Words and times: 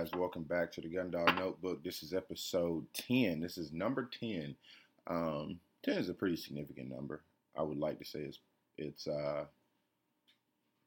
guys, 0.00 0.12
welcome 0.12 0.44
back 0.44 0.72
to 0.72 0.80
the 0.80 0.88
Gundog 0.88 1.36
Notebook. 1.36 1.84
This 1.84 2.02
is 2.02 2.14
episode 2.14 2.86
10. 2.94 3.38
This 3.38 3.58
is 3.58 3.70
number 3.70 4.08
10. 4.18 4.56
Um, 5.06 5.60
10 5.84 5.98
is 5.98 6.08
a 6.08 6.14
pretty 6.14 6.36
significant 6.36 6.88
number. 6.88 7.20
I 7.54 7.62
would 7.62 7.76
like 7.76 7.98
to 7.98 8.04
say 8.06 8.20
it's 8.20 8.38
it's 8.78 9.06
uh 9.06 9.44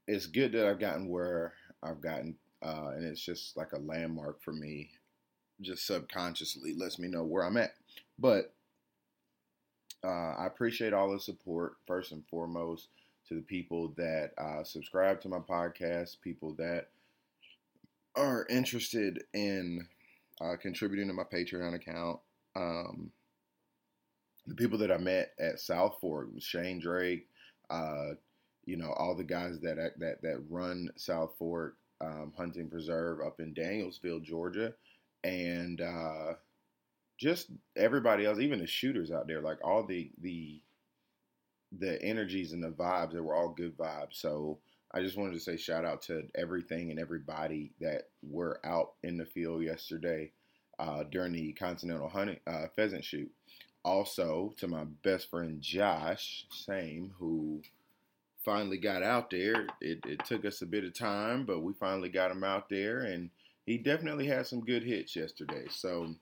it's 0.07 0.25
good 0.25 0.51
that 0.53 0.67
I've 0.67 0.79
gotten 0.79 1.09
where 1.09 1.53
I've 1.83 2.01
gotten 2.01 2.35
uh 2.63 2.93
and 2.95 3.05
it's 3.05 3.23
just 3.23 3.55
like 3.55 3.73
a 3.73 3.79
landmark 3.79 4.41
for 4.41 4.51
me. 4.51 4.89
Just 5.61 5.85
subconsciously 5.85 6.73
lets 6.73 6.97
me 6.97 7.07
know 7.07 7.23
where 7.23 7.43
I'm 7.43 7.57
at. 7.57 7.75
But 8.17 8.51
uh, 10.03 10.33
I 10.39 10.47
appreciate 10.47 10.91
all 10.91 11.11
the 11.11 11.19
support 11.19 11.73
first 11.85 12.13
and 12.13 12.23
foremost 12.31 12.87
to 13.27 13.35
the 13.35 13.41
people 13.41 13.93
that 13.95 14.31
uh, 14.39 14.63
subscribe 14.63 15.21
to 15.21 15.29
my 15.29 15.37
podcast, 15.37 16.19
people 16.21 16.55
that 16.55 16.87
are 18.15 18.45
interested 18.49 19.23
in 19.33 19.87
uh, 20.41 20.55
contributing 20.61 21.07
to 21.07 21.13
my 21.13 21.23
Patreon 21.23 21.75
account. 21.75 22.19
Um, 22.55 23.11
the 24.45 24.55
people 24.55 24.77
that 24.79 24.91
I 24.91 24.97
met 24.97 25.31
at 25.39 25.59
South 25.59 25.97
Fork, 26.01 26.29
Shane 26.39 26.79
Drake, 26.79 27.27
uh, 27.69 28.11
you 28.65 28.77
know, 28.77 28.91
all 28.91 29.15
the 29.15 29.23
guys 29.23 29.59
that 29.61 29.77
that 29.99 30.21
that 30.21 30.43
run 30.49 30.89
South 30.95 31.33
Fork 31.37 31.77
um, 32.01 32.33
Hunting 32.37 32.69
Preserve 32.69 33.19
up 33.25 33.39
in 33.39 33.53
Danielsville, 33.53 34.23
Georgia, 34.23 34.73
and 35.23 35.81
uh, 35.81 36.33
just 37.17 37.47
everybody 37.75 38.25
else, 38.25 38.39
even 38.39 38.59
the 38.59 38.67
shooters 38.67 39.11
out 39.11 39.27
there, 39.27 39.41
like 39.41 39.59
all 39.63 39.83
the 39.85 40.11
the 40.21 40.61
the 41.79 42.01
energies 42.03 42.53
and 42.53 42.63
the 42.63 42.69
vibes, 42.69 43.13
they 43.13 43.19
were 43.19 43.35
all 43.35 43.49
good 43.49 43.75
vibes. 43.77 44.13
So 44.13 44.59
I 44.93 45.01
just 45.01 45.17
wanted 45.17 45.33
to 45.33 45.39
say 45.39 45.57
shout 45.57 45.85
out 45.85 46.03
to 46.03 46.23
everything 46.35 46.91
and 46.91 46.99
everybody 46.99 47.71
that 47.81 48.09
were 48.21 48.59
out 48.63 48.93
in 49.03 49.17
the 49.17 49.25
field 49.25 49.63
yesterday 49.63 50.31
uh, 50.77 51.03
during 51.03 51.33
the 51.33 51.53
Continental 51.53 52.09
hunting 52.09 52.39
uh, 52.45 52.67
pheasant 52.75 53.03
shoot. 53.03 53.31
Also 53.83 54.53
to 54.57 54.67
my 54.67 54.83
best 55.03 55.29
friend 55.29 55.61
Josh, 55.61 56.45
same, 56.51 57.11
who 57.17 57.61
finally 58.43 58.77
got 58.77 59.03
out 59.03 59.29
there. 59.29 59.67
It, 59.81 59.99
it 60.05 60.23
took 60.25 60.45
us 60.45 60.61
a 60.61 60.67
bit 60.67 60.83
of 60.83 60.93
time, 60.93 61.45
but 61.45 61.63
we 61.63 61.73
finally 61.73 62.09
got 62.09 62.31
him 62.31 62.43
out 62.43 62.69
there, 62.69 62.99
and 63.01 63.29
he 63.65 63.77
definitely 63.77 64.27
had 64.27 64.47
some 64.47 64.61
good 64.61 64.83
hits 64.83 65.15
yesterday. 65.15 65.65
So, 65.69 66.13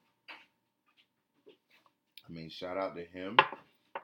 I 1.48 2.31
mean, 2.31 2.50
shout 2.50 2.78
out 2.78 2.96
to 2.96 3.04
him. 3.04 3.38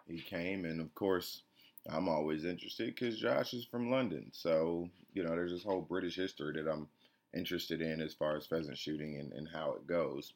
He 0.08 0.20
came, 0.22 0.66
and 0.66 0.82
of 0.82 0.94
course, 0.94 1.42
I'm 1.90 2.08
always 2.08 2.46
interested 2.46 2.94
because 2.94 3.20
Josh 3.20 3.54
is 3.54 3.66
from 3.66 3.90
London. 3.90 4.30
So, 4.32 4.90
you 5.14 5.24
know, 5.24 5.32
there's 5.32 5.52
this 5.52 5.64
whole 5.64 5.82
British 5.82 6.16
history 6.16 6.54
that 6.54 6.70
I'm 6.70 6.88
interested 7.36 7.82
in 7.82 8.02
as 8.02 8.14
far 8.14 8.36
as 8.36 8.46
pheasant 8.46 8.78
shooting 8.78 9.20
and, 9.20 9.32
and 9.34 9.48
how 9.54 9.74
it 9.74 9.88
goes. 9.88 10.34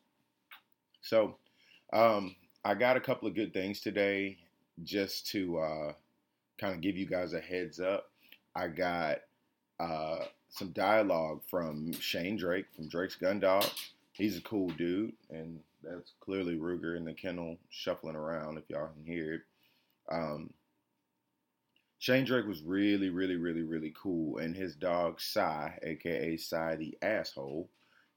So, 1.01 1.37
um, 1.93 2.35
I 2.63 2.75
got 2.75 2.97
a 2.97 3.01
couple 3.01 3.27
of 3.27 3.35
good 3.35 3.53
things 3.53 3.81
today 3.81 4.37
just 4.83 5.27
to 5.27 5.59
uh, 5.59 5.93
kind 6.59 6.75
of 6.75 6.81
give 6.81 6.95
you 6.95 7.05
guys 7.05 7.33
a 7.33 7.41
heads 7.41 7.79
up. 7.79 8.11
I 8.55 8.67
got 8.67 9.17
uh, 9.79 10.25
some 10.49 10.69
dialogue 10.69 11.41
from 11.49 11.93
Shane 11.93 12.37
Drake 12.37 12.65
from 12.75 12.87
Drake's 12.87 13.15
Gun 13.15 13.39
Dog. 13.39 13.65
He's 14.13 14.37
a 14.37 14.41
cool 14.41 14.69
dude, 14.69 15.13
and 15.29 15.59
that's 15.83 16.11
clearly 16.19 16.55
Ruger 16.55 16.95
in 16.95 17.05
the 17.05 17.13
kennel 17.13 17.57
shuffling 17.69 18.15
around 18.15 18.57
if 18.57 18.69
y'all 18.69 18.89
can 18.93 19.05
hear 19.05 19.33
it. 19.35 19.41
Um, 20.11 20.51
Shane 22.01 22.25
Drake 22.25 22.47
was 22.47 22.63
really, 22.63 23.09
really, 23.09 23.35
really, 23.35 23.61
really 23.61 23.93
cool, 23.95 24.39
and 24.39 24.55
his 24.55 24.75
dog 24.75 25.21
Cy, 25.21 25.77
aka 25.83 26.35
Cy 26.35 26.75
the 26.75 26.97
asshole, 27.03 27.69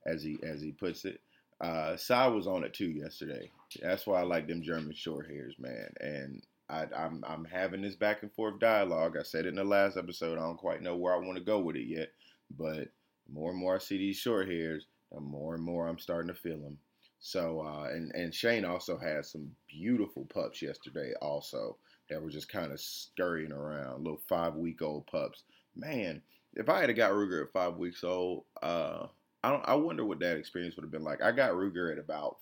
as 0.06 0.22
he 0.22 0.38
as 0.42 0.62
he 0.62 0.72
puts 0.72 1.04
it, 1.04 1.20
uh, 1.60 1.94
was 2.08 2.46
on 2.46 2.64
it 2.64 2.72
too 2.72 2.88
yesterday. 2.88 3.50
That's 3.82 4.06
why 4.06 4.20
I 4.20 4.22
like 4.22 4.48
them 4.48 4.62
German 4.62 4.94
short 4.94 5.26
hairs, 5.26 5.56
man. 5.58 5.90
And 6.00 6.42
I, 6.70 6.86
I'm 6.96 7.22
I'm 7.28 7.44
having 7.44 7.82
this 7.82 7.94
back 7.94 8.22
and 8.22 8.32
forth 8.32 8.58
dialogue. 8.58 9.18
I 9.20 9.22
said 9.22 9.44
it 9.44 9.50
in 9.50 9.56
the 9.56 9.64
last 9.64 9.98
episode. 9.98 10.38
I 10.38 10.46
don't 10.46 10.56
quite 10.56 10.80
know 10.80 10.96
where 10.96 11.12
I 11.12 11.18
want 11.18 11.36
to 11.36 11.44
go 11.44 11.58
with 11.58 11.76
it 11.76 11.86
yet, 11.86 12.08
but 12.56 12.88
more 13.30 13.50
and 13.50 13.60
more 13.60 13.74
I 13.74 13.80
see 13.80 13.98
these 13.98 14.16
short 14.16 14.48
hairs, 14.48 14.86
the 15.12 15.20
more 15.20 15.54
and 15.54 15.62
more 15.62 15.88
I'm 15.88 15.98
starting 15.98 16.28
to 16.28 16.40
feel 16.40 16.58
them. 16.58 16.78
So, 17.20 17.60
uh, 17.60 17.90
and 17.92 18.14
and 18.14 18.34
Shane 18.34 18.64
also 18.64 18.96
had 18.96 19.26
some 19.26 19.50
beautiful 19.68 20.24
pups 20.24 20.62
yesterday, 20.62 21.12
also 21.20 21.76
that 22.10 22.22
were 22.22 22.30
just 22.30 22.48
kind 22.48 22.72
of 22.72 22.80
scurrying 22.80 23.52
around, 23.52 24.04
little 24.04 24.20
five 24.28 24.54
week 24.54 24.82
old 24.82 25.06
pups. 25.06 25.42
Man, 25.76 26.22
if 26.54 26.68
I 26.68 26.80
had 26.80 26.94
got 26.96 27.12
Ruger 27.12 27.42
at 27.42 27.52
five 27.52 27.76
weeks 27.76 28.04
old, 28.04 28.44
uh, 28.62 29.06
I 29.42 29.50
don't. 29.50 29.68
I 29.68 29.74
wonder 29.74 30.04
what 30.04 30.20
that 30.20 30.36
experience 30.36 30.76
would 30.76 30.84
have 30.84 30.92
been 30.92 31.04
like. 31.04 31.22
I 31.22 31.32
got 31.32 31.52
Ruger 31.52 31.92
at 31.92 31.98
about 31.98 32.36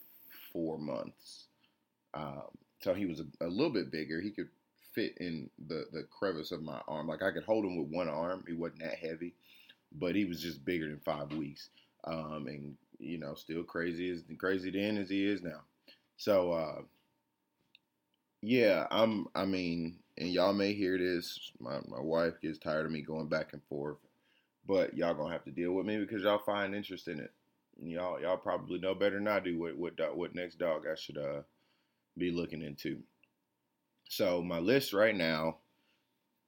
four 0.52 0.78
months, 0.78 1.46
um, 2.14 2.44
so 2.80 2.94
he 2.94 3.06
was 3.06 3.20
a, 3.20 3.46
a, 3.46 3.48
little 3.48 3.72
bit 3.72 3.90
bigger. 3.90 4.20
He 4.20 4.30
could 4.30 4.48
fit 4.94 5.16
in 5.18 5.48
the 5.68 5.86
the 5.92 6.04
crevice 6.16 6.52
of 6.52 6.62
my 6.62 6.80
arm. 6.86 7.08
Like 7.08 7.22
I 7.22 7.32
could 7.32 7.44
hold 7.44 7.64
him 7.64 7.76
with 7.76 7.88
one 7.88 8.08
arm. 8.08 8.44
He 8.46 8.54
wasn't 8.54 8.80
that 8.80 8.98
heavy, 8.98 9.34
but 9.92 10.14
he 10.14 10.24
was 10.24 10.42
just 10.42 10.64
bigger 10.64 10.88
than 10.88 11.00
five 11.04 11.32
weeks, 11.32 11.70
um, 12.04 12.46
and 12.46 12.76
you 12.98 13.18
know, 13.18 13.34
still 13.34 13.64
crazy 13.64 14.10
as 14.10 14.22
crazy 14.38 14.70
then 14.70 14.98
as 14.98 15.08
he 15.08 15.24
is 15.26 15.42
now. 15.42 15.60
So. 16.16 16.52
Uh, 16.52 16.82
yeah, 18.42 18.86
I'm. 18.90 19.26
I 19.34 19.44
mean, 19.44 19.98
and 20.18 20.28
y'all 20.28 20.52
may 20.52 20.74
hear 20.74 20.98
this. 20.98 21.52
My 21.60 21.78
my 21.88 22.00
wife 22.00 22.40
gets 22.42 22.58
tired 22.58 22.86
of 22.86 22.92
me 22.92 23.00
going 23.00 23.28
back 23.28 23.52
and 23.52 23.62
forth, 23.68 23.98
but 24.66 24.96
y'all 24.96 25.14
gonna 25.14 25.32
have 25.32 25.44
to 25.44 25.50
deal 25.50 25.72
with 25.72 25.86
me 25.86 25.98
because 25.98 26.22
y'all 26.22 26.38
find 26.38 26.74
interest 26.74 27.08
in 27.08 27.20
it. 27.20 27.30
And 27.80 27.90
y'all 27.90 28.20
y'all 28.20 28.36
probably 28.36 28.78
know 28.78 28.94
better 28.94 29.16
than 29.18 29.28
I 29.28 29.40
do 29.40 29.58
what 29.58 29.76
what 29.78 30.16
what 30.16 30.34
next 30.34 30.58
dog 30.58 30.84
I 30.90 30.96
should 30.96 31.18
uh 31.18 31.42
be 32.18 32.30
looking 32.30 32.62
into. 32.62 32.98
So 34.08 34.42
my 34.42 34.58
list 34.58 34.92
right 34.92 35.16
now, 35.16 35.56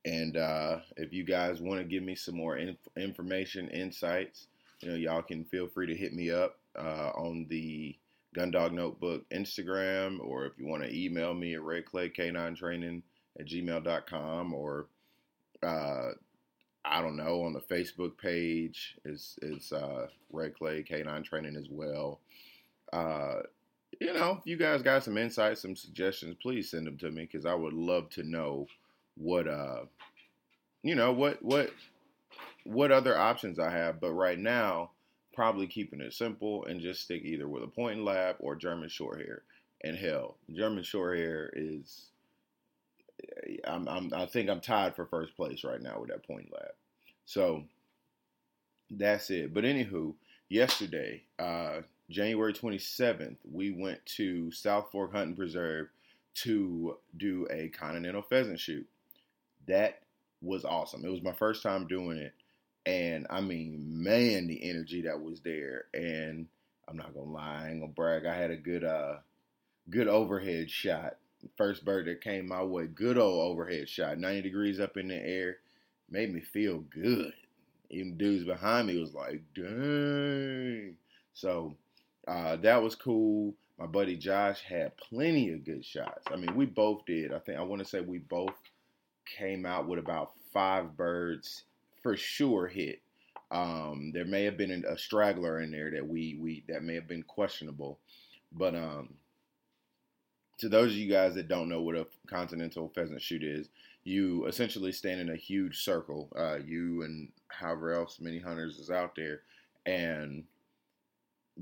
and 0.04 0.36
uh, 0.36 0.80
if 0.96 1.12
you 1.12 1.24
guys 1.24 1.60
want 1.60 1.80
to 1.80 1.84
give 1.84 2.02
me 2.02 2.14
some 2.14 2.36
more 2.36 2.58
inf- 2.58 2.76
information, 2.96 3.68
insights, 3.70 4.48
you 4.80 4.90
know, 4.90 4.96
y'all 4.96 5.22
can 5.22 5.44
feel 5.44 5.66
free 5.66 5.86
to 5.86 5.94
hit 5.94 6.12
me 6.12 6.30
up 6.30 6.58
uh, 6.76 7.10
on 7.14 7.46
the 7.48 7.96
Gundog 8.34 8.72
Notebook 8.72 9.28
Instagram, 9.30 10.18
or 10.20 10.46
if 10.46 10.52
you 10.58 10.66
want 10.66 10.82
to 10.82 10.94
email 10.94 11.34
me 11.34 11.54
at 11.54 11.60
redclayk9training 11.60 13.02
at 13.38 13.46
gmail.com, 13.46 14.52
or 14.52 14.86
uh, 15.62 16.10
I 16.84 17.00
don't 17.00 17.16
know, 17.16 17.42
on 17.42 17.52
the 17.52 17.60
Facebook 17.60 18.18
page 18.18 18.96
is 19.04 19.38
is 19.42 19.72
uh, 19.72 20.08
Red 20.30 20.54
Clay 20.54 20.82
K9 20.82 21.24
Training 21.24 21.56
as 21.56 21.68
well. 21.70 22.20
Uh, 22.92 23.40
you 24.00 24.12
know, 24.12 24.38
if 24.40 24.46
you 24.46 24.56
guys 24.56 24.82
got 24.82 25.04
some 25.04 25.16
insights, 25.16 25.62
some 25.62 25.76
suggestions, 25.76 26.36
please 26.42 26.70
send 26.70 26.86
them 26.86 26.98
to 26.98 27.10
me 27.10 27.22
because 27.30 27.46
I 27.46 27.54
would 27.54 27.72
love 27.72 28.10
to 28.10 28.22
know 28.22 28.66
what 29.16 29.48
uh, 29.48 29.84
you 30.84 30.94
know, 30.94 31.12
what 31.12 31.42
what 31.42 31.70
what 32.64 32.92
other 32.92 33.16
options 33.16 33.58
I 33.58 33.70
have. 33.70 34.00
But 34.00 34.12
right 34.12 34.38
now, 34.38 34.90
probably 35.34 35.66
keeping 35.66 36.00
it 36.00 36.12
simple 36.12 36.64
and 36.64 36.80
just 36.80 37.02
stick 37.02 37.22
either 37.24 37.48
with 37.48 37.62
a 37.62 37.68
point 37.68 37.96
and 37.96 38.04
lab 38.04 38.36
or 38.38 38.54
German 38.56 38.88
short 38.88 39.20
hair. 39.20 39.42
And 39.82 39.96
hell, 39.96 40.36
German 40.52 40.82
short 40.82 41.18
hair 41.18 41.50
is. 41.54 42.06
I'm, 43.66 43.88
I'm, 43.88 44.12
I 44.14 44.26
think 44.26 44.50
I'm 44.50 44.60
tied 44.60 44.96
for 44.96 45.06
first 45.06 45.36
place 45.36 45.64
right 45.64 45.80
now 45.80 46.00
with 46.00 46.10
that 46.10 46.26
point 46.26 46.52
lab. 46.52 46.72
So 47.26 47.64
that's 48.90 49.30
it. 49.30 49.54
But 49.54 49.64
anywho, 49.64 50.14
yesterday, 50.48 51.22
uh, 51.38 51.80
January 52.10 52.52
27th, 52.52 53.36
we 53.50 53.70
went 53.70 54.04
to 54.16 54.50
South 54.52 54.90
Fork 54.90 55.12
Hunting 55.12 55.36
Preserve 55.36 55.88
to 56.34 56.96
do 57.16 57.46
a 57.50 57.68
continental 57.68 58.22
pheasant 58.22 58.60
shoot. 58.60 58.86
That 59.66 60.00
was 60.42 60.64
awesome. 60.64 61.04
It 61.04 61.10
was 61.10 61.22
my 61.22 61.32
first 61.32 61.62
time 61.62 61.86
doing 61.86 62.18
it. 62.18 62.34
And 62.86 63.26
I 63.30 63.40
mean, 63.40 64.02
man, 64.02 64.46
the 64.46 64.68
energy 64.68 65.02
that 65.02 65.20
was 65.20 65.40
there. 65.40 65.86
And 65.94 66.46
I'm 66.88 66.96
not 66.96 67.14
gonna 67.14 67.30
lie, 67.30 67.64
I 67.64 67.70
ain't 67.70 67.80
gonna 67.80 67.92
brag. 67.92 68.26
I 68.26 68.34
had 68.34 68.50
a 68.50 68.56
good 68.56 68.84
uh 68.84 69.16
good 69.90 70.08
overhead 70.08 70.70
shot. 70.70 71.16
First 71.56 71.84
bird 71.84 72.06
that 72.06 72.22
came 72.22 72.48
my 72.48 72.62
way, 72.62 72.86
good 72.86 73.18
old 73.18 73.52
overhead 73.52 73.88
shot, 73.88 74.18
90 74.18 74.42
degrees 74.42 74.80
up 74.80 74.96
in 74.96 75.08
the 75.08 75.16
air, 75.16 75.58
made 76.10 76.32
me 76.32 76.40
feel 76.40 76.78
good. 76.78 77.32
Even 77.90 78.16
dudes 78.16 78.44
behind 78.44 78.88
me 78.88 78.98
was 78.98 79.12
like, 79.14 79.42
dang. 79.54 80.96
So 81.34 81.76
uh, 82.26 82.56
that 82.56 82.82
was 82.82 82.94
cool. 82.94 83.54
My 83.78 83.86
buddy 83.86 84.16
Josh 84.16 84.62
had 84.62 84.96
plenty 84.96 85.52
of 85.52 85.64
good 85.64 85.84
shots. 85.84 86.24
I 86.32 86.36
mean, 86.36 86.54
we 86.54 86.64
both 86.64 87.04
did. 87.06 87.32
I 87.32 87.40
think 87.40 87.58
I 87.58 87.62
want 87.62 87.82
to 87.82 87.88
say 87.88 88.00
we 88.00 88.18
both 88.18 88.54
came 89.36 89.66
out 89.66 89.86
with 89.86 89.98
about 89.98 90.32
five 90.52 90.96
birds 90.96 91.64
for 92.04 92.16
sure 92.16 92.68
hit. 92.68 93.00
Um, 93.50 94.12
there 94.14 94.26
may 94.26 94.44
have 94.44 94.56
been 94.56 94.84
a 94.86 94.98
straggler 94.98 95.60
in 95.60 95.72
there 95.72 95.90
that 95.90 96.06
we 96.06 96.36
we 96.38 96.62
that 96.68 96.84
may 96.84 96.94
have 96.94 97.08
been 97.08 97.22
questionable, 97.22 97.98
but 98.52 98.74
um, 98.74 99.14
to 100.58 100.68
those 100.68 100.92
of 100.92 100.98
you 100.98 101.10
guys 101.10 101.34
that 101.34 101.48
don't 101.48 101.68
know 101.68 101.80
what 101.82 101.96
a 101.96 102.06
continental 102.26 102.92
pheasant 102.94 103.22
shoot 103.22 103.42
is, 103.42 103.68
you 104.04 104.46
essentially 104.46 104.92
stand 104.92 105.20
in 105.20 105.30
a 105.30 105.36
huge 105.36 105.82
circle, 105.82 106.28
uh, 106.36 106.58
you 106.64 107.02
and 107.02 107.28
however 107.48 107.94
else 107.94 108.20
many 108.20 108.38
hunters 108.38 108.78
is 108.78 108.90
out 108.90 109.16
there, 109.16 109.40
and 109.86 110.44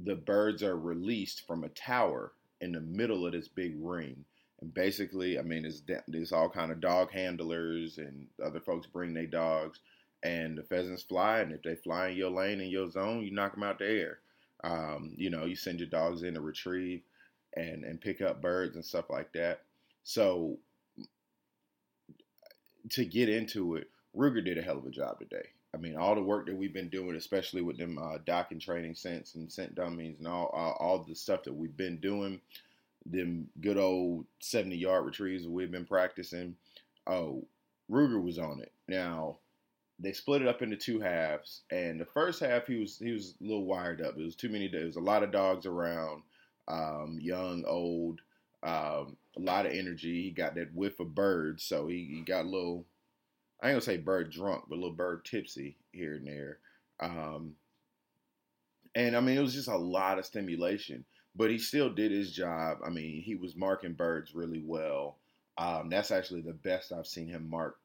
the 0.04 0.16
birds 0.16 0.62
are 0.62 0.76
released 0.76 1.46
from 1.46 1.62
a 1.62 1.68
tower 1.68 2.32
in 2.60 2.72
the 2.72 2.80
middle 2.80 3.26
of 3.26 3.32
this 3.32 3.48
big 3.48 3.74
ring. 3.78 4.24
And 4.60 4.72
basically, 4.72 5.38
I 5.38 5.42
mean, 5.42 5.64
it's, 5.64 5.82
there's 6.08 6.32
all 6.32 6.48
kind 6.48 6.72
of 6.72 6.80
dog 6.80 7.10
handlers 7.10 7.98
and 7.98 8.26
other 8.42 8.60
folks 8.60 8.86
bring 8.86 9.12
their 9.12 9.26
dogs, 9.26 9.80
and 10.22 10.56
the 10.56 10.62
pheasants 10.62 11.02
fly. 11.02 11.40
And 11.40 11.52
if 11.52 11.62
they 11.62 11.74
fly 11.74 12.08
in 12.08 12.16
your 12.16 12.30
lane 12.30 12.60
in 12.60 12.68
your 12.68 12.90
zone, 12.90 13.22
you 13.22 13.32
knock 13.32 13.54
them 13.54 13.62
out 13.62 13.78
the 13.78 13.86
air. 13.86 14.18
Um, 14.64 15.14
you 15.16 15.30
know, 15.30 15.44
you 15.44 15.56
send 15.56 15.80
your 15.80 15.88
dogs 15.88 16.22
in 16.22 16.34
to 16.34 16.40
retrieve 16.40 17.02
and 17.54 17.84
and 17.84 18.00
pick 18.00 18.20
up 18.20 18.40
birds 18.40 18.76
and 18.76 18.84
stuff 18.84 19.10
like 19.10 19.32
that. 19.32 19.62
So 20.04 20.58
to 22.90 23.04
get 23.04 23.28
into 23.28 23.76
it, 23.76 23.90
Ruger 24.16 24.44
did 24.44 24.58
a 24.58 24.62
hell 24.62 24.78
of 24.78 24.86
a 24.86 24.90
job 24.90 25.18
today. 25.18 25.48
I 25.74 25.78
mean, 25.78 25.96
all 25.96 26.14
the 26.14 26.22
work 26.22 26.46
that 26.46 26.56
we've 26.56 26.72
been 26.72 26.90
doing, 26.90 27.16
especially 27.16 27.62
with 27.62 27.78
them 27.78 27.98
uh, 27.98 28.18
Dokken 28.26 28.60
training 28.60 28.94
scents 28.94 29.34
and 29.34 29.50
scent 29.50 29.74
dummies 29.74 30.18
and 30.18 30.28
all, 30.28 30.46
all, 30.48 30.76
all 30.78 30.98
the 30.98 31.14
stuff 31.14 31.44
that 31.44 31.54
we've 31.54 31.76
been 31.76 31.98
doing, 31.98 32.40
them 33.06 33.48
good 33.60 33.78
old 33.78 34.26
70 34.40 34.76
yard 34.76 35.06
retrieves 35.06 35.46
we've 35.46 35.70
been 35.70 35.86
practicing. 35.86 36.56
Oh, 37.06 37.46
Ruger 37.90 38.22
was 38.22 38.38
on 38.38 38.60
it. 38.60 38.72
Now, 38.86 39.38
they 40.02 40.12
split 40.12 40.42
it 40.42 40.48
up 40.48 40.62
into 40.62 40.76
two 40.76 41.00
halves, 41.00 41.62
and 41.70 42.00
the 42.00 42.06
first 42.06 42.40
half 42.40 42.66
he 42.66 42.76
was 42.76 42.98
he 42.98 43.12
was 43.12 43.34
a 43.40 43.44
little 43.44 43.64
wired 43.64 44.00
up. 44.00 44.16
It 44.18 44.24
was 44.24 44.36
too 44.36 44.48
many. 44.48 44.68
There 44.68 44.86
was 44.86 44.96
a 44.96 45.00
lot 45.00 45.22
of 45.22 45.32
dogs 45.32 45.66
around, 45.66 46.22
um, 46.68 47.18
young, 47.20 47.64
old, 47.66 48.20
um, 48.62 49.16
a 49.36 49.40
lot 49.40 49.66
of 49.66 49.72
energy. 49.72 50.22
He 50.22 50.30
got 50.30 50.54
that 50.56 50.74
whiff 50.74 51.00
of 51.00 51.14
birds, 51.14 51.64
so 51.64 51.86
he, 51.86 52.14
he 52.16 52.20
got 52.20 52.44
a 52.44 52.48
little 52.48 52.86
I 53.62 53.68
ain't 53.68 53.74
gonna 53.74 53.80
say 53.82 53.96
bird 53.98 54.30
drunk, 54.30 54.64
but 54.68 54.74
a 54.74 54.80
little 54.80 54.96
bird 54.96 55.24
tipsy 55.24 55.76
here 55.92 56.16
and 56.16 56.26
there. 56.26 56.58
Um, 56.98 57.54
and 58.96 59.16
I 59.16 59.20
mean, 59.20 59.38
it 59.38 59.42
was 59.42 59.54
just 59.54 59.68
a 59.68 59.76
lot 59.76 60.18
of 60.18 60.26
stimulation, 60.26 61.04
but 61.36 61.48
he 61.48 61.58
still 61.58 61.88
did 61.88 62.10
his 62.10 62.32
job. 62.32 62.78
I 62.84 62.90
mean, 62.90 63.22
he 63.22 63.36
was 63.36 63.54
marking 63.54 63.92
birds 63.92 64.34
really 64.34 64.62
well. 64.64 65.18
Um, 65.58 65.90
that's 65.90 66.10
actually 66.10 66.40
the 66.40 66.52
best 66.52 66.92
I've 66.92 67.06
seen 67.06 67.28
him 67.28 67.48
mark 67.48 67.76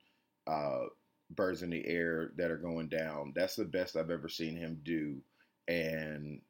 uh, 0.48 0.86
birds 1.30 1.62
in 1.62 1.70
the 1.70 1.86
air 1.86 2.32
that 2.38 2.52
are 2.52 2.58
going 2.58 2.88
down. 2.88 3.34
That's 3.36 3.56
the 3.56 3.66
best 3.66 3.96
I've 3.96 4.12
ever 4.12 4.30
seen 4.30 4.56
him 4.56 4.80
do. 4.84 5.18
And 5.68 6.42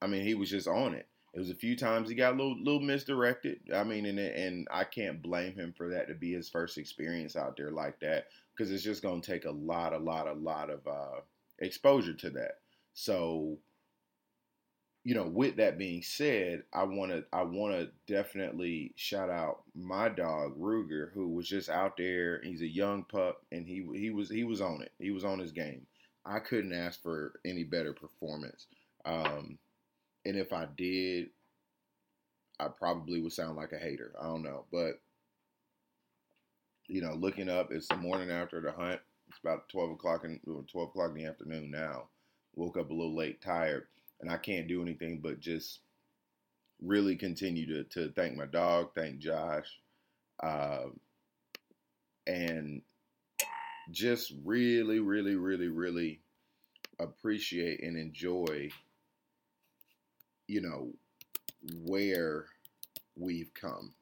I 0.00 0.06
mean, 0.06 0.24
he 0.24 0.34
was 0.34 0.50
just 0.50 0.68
on 0.68 0.94
it. 0.94 1.06
It 1.34 1.38
was 1.38 1.50
a 1.50 1.54
few 1.54 1.76
times 1.76 2.08
he 2.08 2.14
got 2.14 2.34
a 2.34 2.36
little 2.36 2.62
little 2.62 2.80
misdirected. 2.80 3.60
I 3.74 3.84
mean, 3.84 4.04
and 4.04 4.18
and 4.18 4.68
I 4.70 4.84
can't 4.84 5.22
blame 5.22 5.54
him 5.54 5.72
for 5.76 5.88
that 5.90 6.08
to 6.08 6.14
be 6.14 6.32
his 6.32 6.50
first 6.50 6.76
experience 6.76 7.36
out 7.36 7.56
there 7.56 7.70
like 7.70 7.98
that 8.00 8.26
because 8.54 8.70
it's 8.70 8.82
just 8.82 9.02
going 9.02 9.22
to 9.22 9.32
take 9.32 9.46
a 9.46 9.50
lot, 9.50 9.94
a 9.94 9.98
lot, 9.98 10.28
a 10.28 10.34
lot 10.34 10.68
of 10.68 10.86
uh, 10.86 11.20
exposure 11.58 12.12
to 12.14 12.30
that. 12.30 12.58
So, 12.92 13.56
you 15.04 15.14
know, 15.14 15.26
with 15.26 15.56
that 15.56 15.78
being 15.78 16.02
said, 16.02 16.62
I 16.72 16.84
want 16.84 17.10
to 17.10 17.24
I 17.32 17.42
want 17.42 17.74
to 17.74 17.90
definitely 18.06 18.92
shout 18.94 19.30
out 19.30 19.62
my 19.74 20.08
dog 20.08 20.56
Ruger, 20.58 21.12
who 21.12 21.28
was 21.30 21.48
just 21.48 21.68
out 21.68 21.96
there. 21.96 22.40
He's 22.42 22.62
a 22.62 22.68
young 22.68 23.04
pup, 23.04 23.44
and 23.50 23.66
he 23.66 23.84
he 23.94 24.10
was 24.10 24.30
he 24.30 24.44
was 24.44 24.60
on 24.60 24.80
it. 24.82 24.92
He 25.00 25.10
was 25.10 25.24
on 25.24 25.40
his 25.40 25.50
game. 25.52 25.86
I 26.24 26.38
couldn't 26.38 26.72
ask 26.72 27.02
for 27.02 27.32
any 27.44 27.64
better 27.64 27.92
performance. 27.92 28.66
Um, 29.04 29.58
and 30.24 30.36
if 30.36 30.52
I 30.52 30.66
did, 30.76 31.30
I 32.60 32.68
probably 32.68 33.20
would 33.20 33.32
sound 33.32 33.56
like 33.56 33.72
a 33.72 33.78
hater. 33.78 34.12
I 34.20 34.26
don't 34.26 34.44
know, 34.44 34.66
but 34.70 35.00
you 36.86 37.00
know, 37.00 37.14
looking 37.14 37.48
up, 37.48 37.72
it's 37.72 37.88
the 37.88 37.96
morning 37.96 38.30
after 38.30 38.60
the 38.60 38.70
hunt. 38.70 39.00
It's 39.28 39.38
about 39.42 39.68
twelve 39.68 39.90
o'clock 39.90 40.24
in 40.24 40.38
twelve 40.70 40.90
o'clock 40.90 41.10
in 41.10 41.16
the 41.16 41.26
afternoon 41.26 41.72
now. 41.72 42.04
Woke 42.54 42.76
up 42.76 42.90
a 42.90 42.94
little 42.94 43.16
late, 43.16 43.40
tired, 43.40 43.86
and 44.22 44.30
I 44.30 44.38
can't 44.38 44.68
do 44.68 44.82
anything 44.82 45.20
but 45.22 45.40
just 45.40 45.80
really 46.80 47.16
continue 47.16 47.66
to 47.66 47.84
to 47.90 48.12
thank 48.12 48.36
my 48.36 48.46
dog, 48.46 48.90
thank 48.94 49.18
Josh, 49.18 49.68
uh, 50.42 50.86
and 52.26 52.82
just 53.90 54.32
really, 54.44 55.00
really, 55.00 55.36
really, 55.36 55.68
really 55.68 56.20
appreciate 56.98 57.82
and 57.82 57.98
enjoy 57.98 58.70
you 60.52 60.60
know, 60.60 60.92
where 61.86 62.46
we've 63.16 63.52
come. 63.54 63.94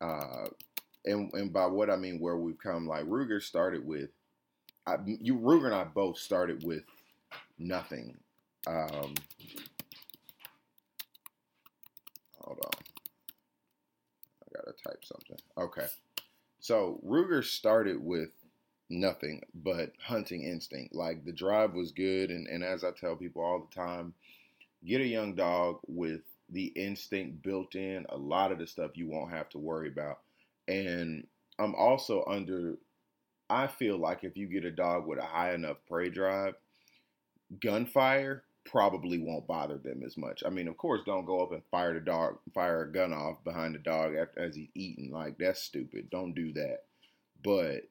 Uh, 0.00 0.46
and 1.04 1.32
and 1.32 1.52
by 1.52 1.66
what 1.66 1.90
I 1.90 1.96
mean 1.96 2.20
where 2.20 2.36
we've 2.36 2.58
come, 2.58 2.86
like 2.86 3.04
Ruger 3.04 3.42
started 3.42 3.84
with, 3.84 4.10
I, 4.86 4.96
you 5.04 5.36
Ruger 5.36 5.66
and 5.66 5.74
I 5.74 5.84
both 5.84 6.18
started 6.18 6.62
with 6.62 6.84
nothing. 7.58 8.16
Um, 8.66 9.14
hold 12.38 12.58
on, 12.64 12.84
I 14.42 14.56
gotta 14.56 14.72
type 14.86 15.04
something. 15.04 15.38
Okay, 15.56 15.86
so 16.60 17.00
Ruger 17.06 17.44
started 17.44 18.02
with 18.02 18.30
nothing 18.90 19.42
but 19.54 19.92
hunting 20.02 20.42
instinct. 20.42 20.94
Like 20.94 21.24
the 21.24 21.32
drive 21.32 21.74
was 21.74 21.92
good, 21.92 22.30
and 22.30 22.46
and 22.46 22.62
as 22.62 22.84
I 22.84 22.90
tell 22.90 23.16
people 23.16 23.42
all 23.42 23.68
the 23.68 23.74
time, 23.74 24.14
get 24.84 25.00
a 25.00 25.06
young 25.06 25.34
dog 25.34 25.78
with 25.86 26.20
the 26.50 26.66
instinct 26.66 27.42
built 27.42 27.74
in. 27.74 28.06
A 28.08 28.16
lot 28.16 28.52
of 28.52 28.58
the 28.58 28.66
stuff 28.66 28.96
you 28.96 29.08
won't 29.08 29.32
have 29.32 29.48
to 29.50 29.58
worry 29.58 29.88
about. 29.88 30.20
And 30.66 31.26
I'm 31.58 31.74
also 31.74 32.24
under, 32.26 32.76
I 33.50 33.66
feel 33.66 33.98
like 33.98 34.24
if 34.24 34.36
you 34.36 34.46
get 34.46 34.64
a 34.64 34.70
dog 34.70 35.06
with 35.06 35.18
a 35.18 35.24
high 35.24 35.54
enough 35.54 35.78
prey 35.88 36.10
drive, 36.10 36.54
gunfire 37.60 38.44
probably 38.70 39.18
won't 39.18 39.46
bother 39.46 39.78
them 39.78 40.02
as 40.04 40.16
much. 40.16 40.42
I 40.44 40.50
mean, 40.50 40.68
of 40.68 40.76
course, 40.76 41.00
don't 41.04 41.24
go 41.24 41.42
up 41.42 41.52
and 41.52 41.62
fire 41.70 41.94
the 41.94 42.00
dog, 42.00 42.38
fire 42.54 42.82
a 42.82 42.92
gun 42.92 43.12
off 43.12 43.42
behind 43.44 43.74
the 43.74 43.78
dog 43.78 44.14
after, 44.14 44.40
as 44.40 44.54
he's 44.54 44.68
eating. 44.74 45.10
Like 45.12 45.38
that's 45.38 45.62
stupid. 45.62 46.10
Don't 46.10 46.34
do 46.34 46.52
that. 46.52 46.84
But 47.42 47.88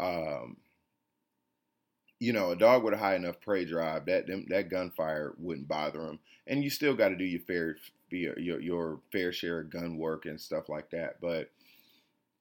um, 0.00 0.58
you 2.20 2.32
know, 2.32 2.50
a 2.50 2.56
dog 2.56 2.82
with 2.82 2.94
a 2.94 2.98
high 2.98 3.14
enough 3.14 3.40
prey 3.40 3.64
drive, 3.64 4.06
that 4.06 4.26
them, 4.26 4.46
that 4.48 4.70
gunfire 4.70 5.34
wouldn't 5.38 5.68
bother 5.68 6.00
him. 6.00 6.18
And 6.46 6.64
you 6.64 6.70
still 6.70 6.94
got 6.94 7.10
to 7.10 7.16
do 7.16 7.24
your 7.24 7.40
fair 7.40 7.76
your 8.10 8.60
your 8.60 9.00
fair 9.12 9.32
share 9.32 9.60
of 9.60 9.70
gun 9.70 9.98
work 9.98 10.26
and 10.26 10.40
stuff 10.40 10.68
like 10.68 10.90
that. 10.90 11.20
But 11.20 11.50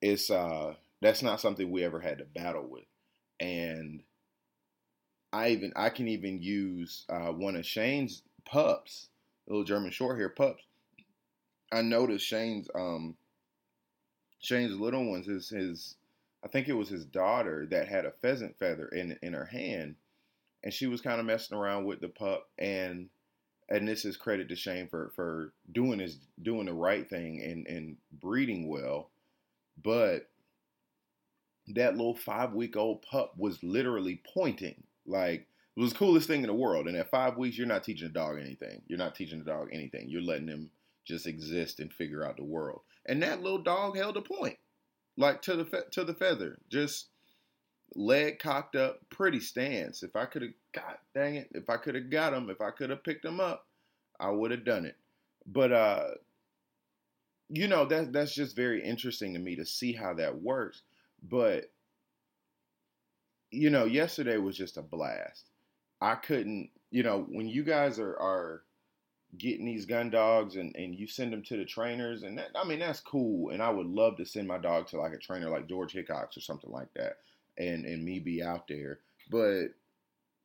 it's 0.02 0.30
uh 0.30 0.76
that's 1.02 1.22
not 1.22 1.42
something 1.42 1.70
we 1.70 1.84
ever 1.84 2.00
had 2.00 2.20
to 2.20 2.26
battle 2.26 2.68
with. 2.68 2.86
And 3.40 4.02
I 5.38 5.50
even 5.50 5.72
I 5.76 5.90
can 5.90 6.08
even 6.08 6.42
use 6.42 7.06
uh, 7.10 7.32
one 7.32 7.56
of 7.56 7.66
Shane's 7.66 8.24
pups, 8.44 9.10
little 9.48 9.64
German 9.64 9.92
Shorthair 9.92 10.36
pups. 10.36 10.64
I 11.72 11.84
noticed 11.84 12.26
Shane's 12.26 12.68
um 12.74 13.16
Shane's 14.40 14.80
little 14.80 15.06
ones 15.06 15.28
his 15.28 15.50
his 15.50 15.96
I 16.44 16.48
think 16.48 16.68
it 16.68 16.74
was 16.74 16.90
his 16.90 17.06
daughter 17.06 17.68
that 17.70 17.88
had 17.88 18.06
a 18.06 18.12
pheasant 18.12 18.58
feather 18.58 18.88
in 18.88 19.16
in 19.22 19.34
her 19.34 19.46
hand, 19.46 19.96
and 20.64 20.74
she 20.74 20.88
was 20.88 21.02
kind 21.02 21.20
of 21.20 21.28
messing 21.28 21.56
around 21.56 21.86
with 21.86 22.02
the 22.02 22.10
pup. 22.10 22.50
And 22.58 23.10
and 23.70 23.88
this 23.88 24.06
is 24.06 24.18
credit 24.18 24.50
to 24.50 24.56
Shane 24.56 24.88
for 24.88 25.12
for 25.16 25.54
doing 25.72 26.00
his 26.00 26.18
doing 26.42 26.66
the 26.66 26.74
right 26.74 27.08
thing 27.08 27.44
and 27.44 27.68
and 27.68 27.98
breeding 28.12 28.68
well, 28.68 29.12
but 29.84 30.32
that 31.68 31.96
little 31.96 32.16
five 32.16 32.54
week 32.54 32.76
old 32.76 33.04
pup 33.04 33.36
was 33.38 33.62
literally 33.62 34.20
pointing 34.34 34.82
like 35.08 35.48
it 35.76 35.80
was 35.82 35.94
the 35.94 36.00
coolest 36.00 36.28
thing 36.28 36.42
in 36.42 36.48
the 36.48 36.54
world. 36.54 36.88
And 36.88 36.98
at 36.98 37.10
five 37.10 37.38
weeks, 37.38 37.58
you're 37.58 37.68
not 37.68 37.84
teaching 37.84 38.08
a 38.08 38.12
dog 38.12 38.40
anything. 38.40 38.82
You're 38.88 38.98
not 38.98 39.16
teaching 39.16 39.40
the 39.40 39.46
dog 39.46 39.70
anything. 39.72 40.10
You're 40.10 40.22
letting 40.22 40.48
him 40.48 40.70
just 41.06 41.28
exist 41.28 41.80
and 41.80 41.94
figure 41.94 42.26
out 42.26 42.38
the 42.38 42.44
world. 42.44 42.82
And 43.06 43.22
that 43.24 43.42
little 43.42 43.62
dog 43.62 43.96
held 43.96 44.18
a 44.18 44.22
point 44.22 44.58
like 45.18 45.42
to 45.44 45.56
the 45.56 45.66
fe- 45.66 45.90
to 45.92 46.04
the 46.04 46.14
feather, 46.14 46.60
just 46.70 47.08
leg 47.96 48.40
cocked 48.40 48.76
up, 48.76 49.00
pretty 49.10 49.40
stance. 49.40 50.04
If 50.04 50.16
I 50.16 50.26
could 50.26 50.44
have, 50.44 50.52
God 50.74 50.98
dang 51.14 51.36
it, 51.36 51.50
if 51.54 51.70
I 51.70 51.78
could 51.78 51.96
have 51.96 52.10
got 52.10 52.34
him, 52.34 52.50
if 52.50 52.62
I 52.62 52.70
could 52.70 52.90
have 52.92 53.04
picked 53.04 53.26
him 53.26 53.40
up, 53.40 53.66
I 54.20 54.30
would 54.30 54.52
have 54.52 54.66
done 54.66 54.86
it. 54.86 54.96
But 55.46 55.72
uh, 55.72 56.08
you 57.50 57.68
know 57.68 57.86
that 57.86 58.14
that's 58.14 58.36
just 58.36 58.56
very 58.56 58.84
interesting 58.84 59.34
to 59.34 59.40
me 59.40 59.56
to 59.56 59.66
see 59.66 59.94
how 59.94 60.14
that 60.16 60.42
works. 60.42 60.84
But 61.28 61.72
you 63.52 63.70
know, 63.70 63.86
yesterday 63.86 64.38
was 64.38 64.58
just 64.58 64.78
a 64.78 64.82
blast. 64.82 65.50
I 66.02 66.16
couldn't, 66.16 66.70
you 66.92 67.04
know, 67.04 67.26
when 67.30 67.48
you 67.48 67.64
guys 67.64 68.00
are 68.00 68.18
are 68.18 68.64
getting 69.38 69.66
these 69.66 69.86
gun 69.86 70.10
dogs 70.10 70.56
and, 70.56 70.74
and 70.76 70.96
you 70.96 71.06
send 71.06 71.34
them 71.34 71.44
to 71.44 71.58
the 71.58 71.66
trainers 71.66 72.24
and 72.24 72.38
that, 72.38 72.50
I 72.56 72.66
mean 72.66 72.80
that's 72.80 73.00
cool. 73.00 73.50
And 73.50 73.62
I 73.62 73.70
would 73.70 73.88
love 73.88 74.18
to 74.18 74.26
send 74.26 74.48
my 74.48 74.58
dog 74.58 74.88
to 74.88 74.98
like 74.98 75.14
a 75.14 75.18
trainer 75.18 75.50
like 75.50 75.68
George 75.68 75.94
Hickox 75.94 76.38
or 76.38 76.42
something 76.42 76.72
like 76.72 76.94
that 76.96 77.18
and 77.58 77.86
and 77.86 78.04
me 78.04 78.20
be 78.20 78.42
out 78.42 78.68
there. 78.68 79.00
But 79.30 79.70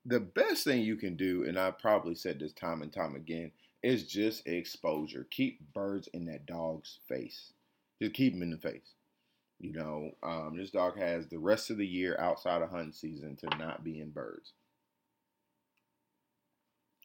the 0.05 0.21
best 0.21 0.65
thing 0.65 0.83
you 0.83 0.97
can 0.97 1.17
do 1.17 1.45
and 1.47 1.59
I 1.59 1.71
probably 1.71 2.15
said 2.15 2.41
this 2.41 2.53
time 2.53 2.83
and 2.83 2.93
time 2.93 3.15
again 3.15 3.53
is 3.83 4.07
just 4.07 4.47
exposure. 4.47 5.27
Keep 5.31 5.73
birds 5.73 6.09
in 6.13 6.27
that 6.27 6.47
dog's 6.47 6.99
face. 7.09 7.53
Just 8.01 8.15
keep 8.15 8.33
them 8.33 8.43
in 8.43 8.51
the 8.51 8.57
face 8.57 8.95
you 9.63 9.73
know 9.73 10.13
um, 10.25 10.57
this 10.59 10.73
dog 10.73 10.99
has 10.99 11.29
the 11.29 11.39
rest 11.41 11.71
of 11.71 11.79
the 11.79 11.87
year 11.87 12.19
outside 12.21 12.63
of 12.63 12.71
hunting 12.71 12.93
season 12.93 13.37
to 13.37 13.51
not 13.59 13.85
be 13.85 14.01
in 14.01 14.11
birds 14.11 14.55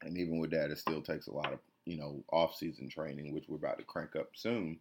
And 0.03 0.17
even 0.17 0.39
with 0.39 0.51
that, 0.51 0.71
it 0.71 0.79
still 0.79 1.01
takes 1.01 1.27
a 1.27 1.33
lot 1.33 1.53
of 1.53 1.59
you 1.85 1.97
know 1.97 2.23
off 2.31 2.55
season 2.55 2.89
training, 2.89 3.33
which 3.33 3.45
we're 3.47 3.57
about 3.57 3.77
to 3.79 3.85
crank 3.85 4.15
up 4.15 4.29
soon. 4.35 4.79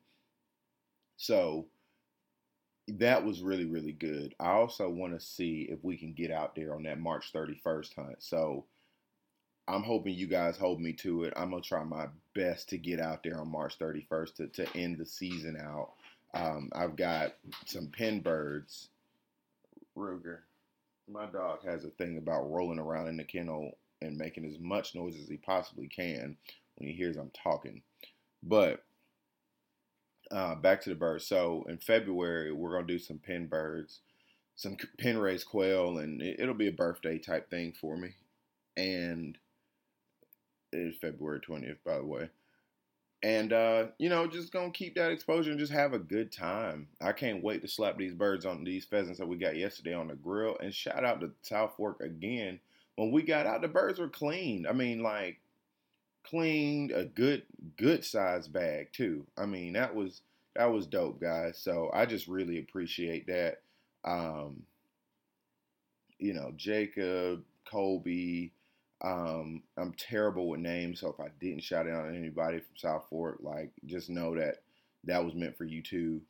So 1.16 1.66
that 2.88 3.24
was 3.24 3.42
really 3.42 3.64
really 3.66 3.92
good. 3.92 4.34
I 4.40 4.50
also 4.50 4.88
want 4.88 5.12
to 5.14 5.24
see 5.24 5.66
if 5.70 5.82
we 5.84 5.96
can 5.96 6.12
get 6.14 6.30
out 6.30 6.54
there 6.54 6.74
on 6.74 6.84
that 6.84 7.00
March 7.00 7.32
31st 7.32 7.94
hunt. 7.96 8.22
So 8.22 8.66
I'm 9.68 9.82
hoping 9.84 10.14
you 10.14 10.26
guys 10.28 10.56
hold 10.58 10.80
me 10.80 10.92
to 10.94 11.24
it. 11.24 11.32
I'm 11.36 11.50
gonna 11.50 11.62
try 11.62 11.82
my 11.84 12.08
best 12.34 12.68
to 12.70 12.78
get 12.78 13.00
out 13.00 13.22
there 13.24 13.40
on 13.40 13.50
March 13.50 13.78
31st 13.78 14.34
to, 14.36 14.48
to 14.48 14.76
end 14.76 14.98
the 14.98 15.06
season 15.06 15.56
out. 15.60 15.94
Um, 16.36 16.70
I've 16.74 16.96
got 16.96 17.34
some 17.64 17.88
pen 17.88 18.20
birds. 18.20 18.88
Ruger, 19.96 20.40
my 21.10 21.26
dog 21.26 21.64
has 21.64 21.84
a 21.84 21.90
thing 21.90 22.18
about 22.18 22.50
rolling 22.50 22.78
around 22.78 23.08
in 23.08 23.16
the 23.16 23.24
kennel 23.24 23.78
and 24.02 24.18
making 24.18 24.44
as 24.44 24.58
much 24.58 24.94
noise 24.94 25.16
as 25.18 25.28
he 25.28 25.38
possibly 25.38 25.88
can 25.88 26.36
when 26.76 26.88
he 26.90 26.94
hears 26.94 27.16
I'm 27.16 27.30
talking. 27.30 27.82
But 28.42 28.84
uh, 30.30 30.56
back 30.56 30.82
to 30.82 30.90
the 30.90 30.94
birds. 30.94 31.26
So 31.26 31.64
in 31.68 31.78
February, 31.78 32.52
we're 32.52 32.72
gonna 32.72 32.86
do 32.86 32.98
some 32.98 33.18
pen 33.18 33.46
birds, 33.46 34.00
some 34.56 34.76
pen 34.98 35.16
raised 35.16 35.46
quail, 35.46 35.98
and 35.98 36.20
it, 36.20 36.46
will 36.46 36.54
be 36.54 36.68
a 36.68 36.72
birthday 36.72 37.18
type 37.18 37.48
thing 37.48 37.72
for 37.72 37.96
me. 37.96 38.10
And 38.76 39.38
it 40.72 40.78
is 40.78 40.96
February 41.00 41.40
20th, 41.40 41.78
by 41.84 41.96
the 41.96 42.04
way. 42.04 42.28
And 43.22 43.52
uh, 43.52 43.86
you 43.98 44.08
know, 44.08 44.26
just 44.26 44.52
gonna 44.52 44.70
keep 44.70 44.94
that 44.96 45.10
exposure 45.10 45.50
and 45.50 45.58
just 45.58 45.72
have 45.72 45.94
a 45.94 45.98
good 45.98 46.30
time. 46.30 46.88
I 47.00 47.12
can't 47.12 47.42
wait 47.42 47.62
to 47.62 47.68
slap 47.68 47.96
these 47.96 48.14
birds 48.14 48.44
on 48.44 48.62
these 48.62 48.84
pheasants 48.84 49.18
that 49.18 49.26
we 49.26 49.36
got 49.36 49.56
yesterday 49.56 49.94
on 49.94 50.08
the 50.08 50.14
grill. 50.14 50.56
And 50.60 50.74
shout 50.74 51.04
out 51.04 51.20
to 51.20 51.30
South 51.42 51.74
Fork 51.76 52.00
again. 52.00 52.60
When 52.96 53.12
we 53.12 53.22
got 53.22 53.46
out, 53.46 53.62
the 53.62 53.68
birds 53.68 53.98
were 53.98 54.08
clean. 54.08 54.66
I 54.66 54.72
mean, 54.72 55.02
like 55.02 55.40
cleaned 56.24 56.90
a 56.90 57.04
good 57.04 57.42
good 57.76 58.04
size 58.04 58.48
bag 58.48 58.92
too. 58.92 59.26
I 59.38 59.46
mean, 59.46 59.72
that 59.74 59.94
was 59.94 60.20
that 60.54 60.66
was 60.72 60.86
dope, 60.86 61.20
guys. 61.20 61.58
So 61.58 61.90
I 61.92 62.06
just 62.06 62.28
really 62.28 62.58
appreciate 62.58 63.26
that. 63.26 63.60
Um, 64.04 64.62
you 66.18 66.32
know, 66.32 66.52
Jacob, 66.56 67.44
Colby, 67.68 68.52
um, 69.02 69.62
I'm 69.76 69.92
terrible 69.92 70.48
with 70.48 70.60
names, 70.60 71.00
so 71.00 71.08
if 71.08 71.20
I 71.20 71.28
didn't 71.40 71.62
shout 71.62 71.88
out 71.88 72.08
anybody 72.08 72.58
from 72.58 72.76
South 72.76 73.06
Fork, 73.10 73.38
like 73.40 73.70
just 73.84 74.08
know 74.08 74.34
that 74.36 74.58
that 75.04 75.24
was 75.24 75.34
meant 75.34 75.56
for 75.56 75.64
you 75.64 75.82
too. 75.82 76.22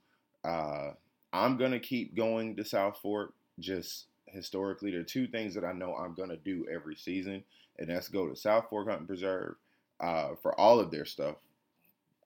Uh, 0.45 0.91
I'm 1.33 1.57
gonna 1.57 1.81
keep 1.81 2.17
going 2.17 2.57
to 2.57 2.65
South 2.65 2.99
Fork. 3.01 3.35
Just 3.59 4.07
historically, 4.27 4.91
there 4.91 5.01
are 5.01 5.05
two 5.05 5.29
things 5.29 5.55
that 5.55 5.65
I 5.65 5.73
know 5.73 5.95
I'm 5.95 6.15
gonna 6.15 6.37
do 6.37 6.67
every 6.73 6.97
season, 6.97 7.45
and 7.79 7.89
that's 7.89 8.09
go 8.09 8.29
to 8.29 8.37
South 8.37 8.69
Fork 8.69 8.89
Hunting 8.89 9.07
Preserve 9.07 9.55
uh, 10.01 10.31
for 10.43 10.59
all 10.59 10.81
of 10.81 10.91
their 10.91 11.05
stuff, 11.05 11.37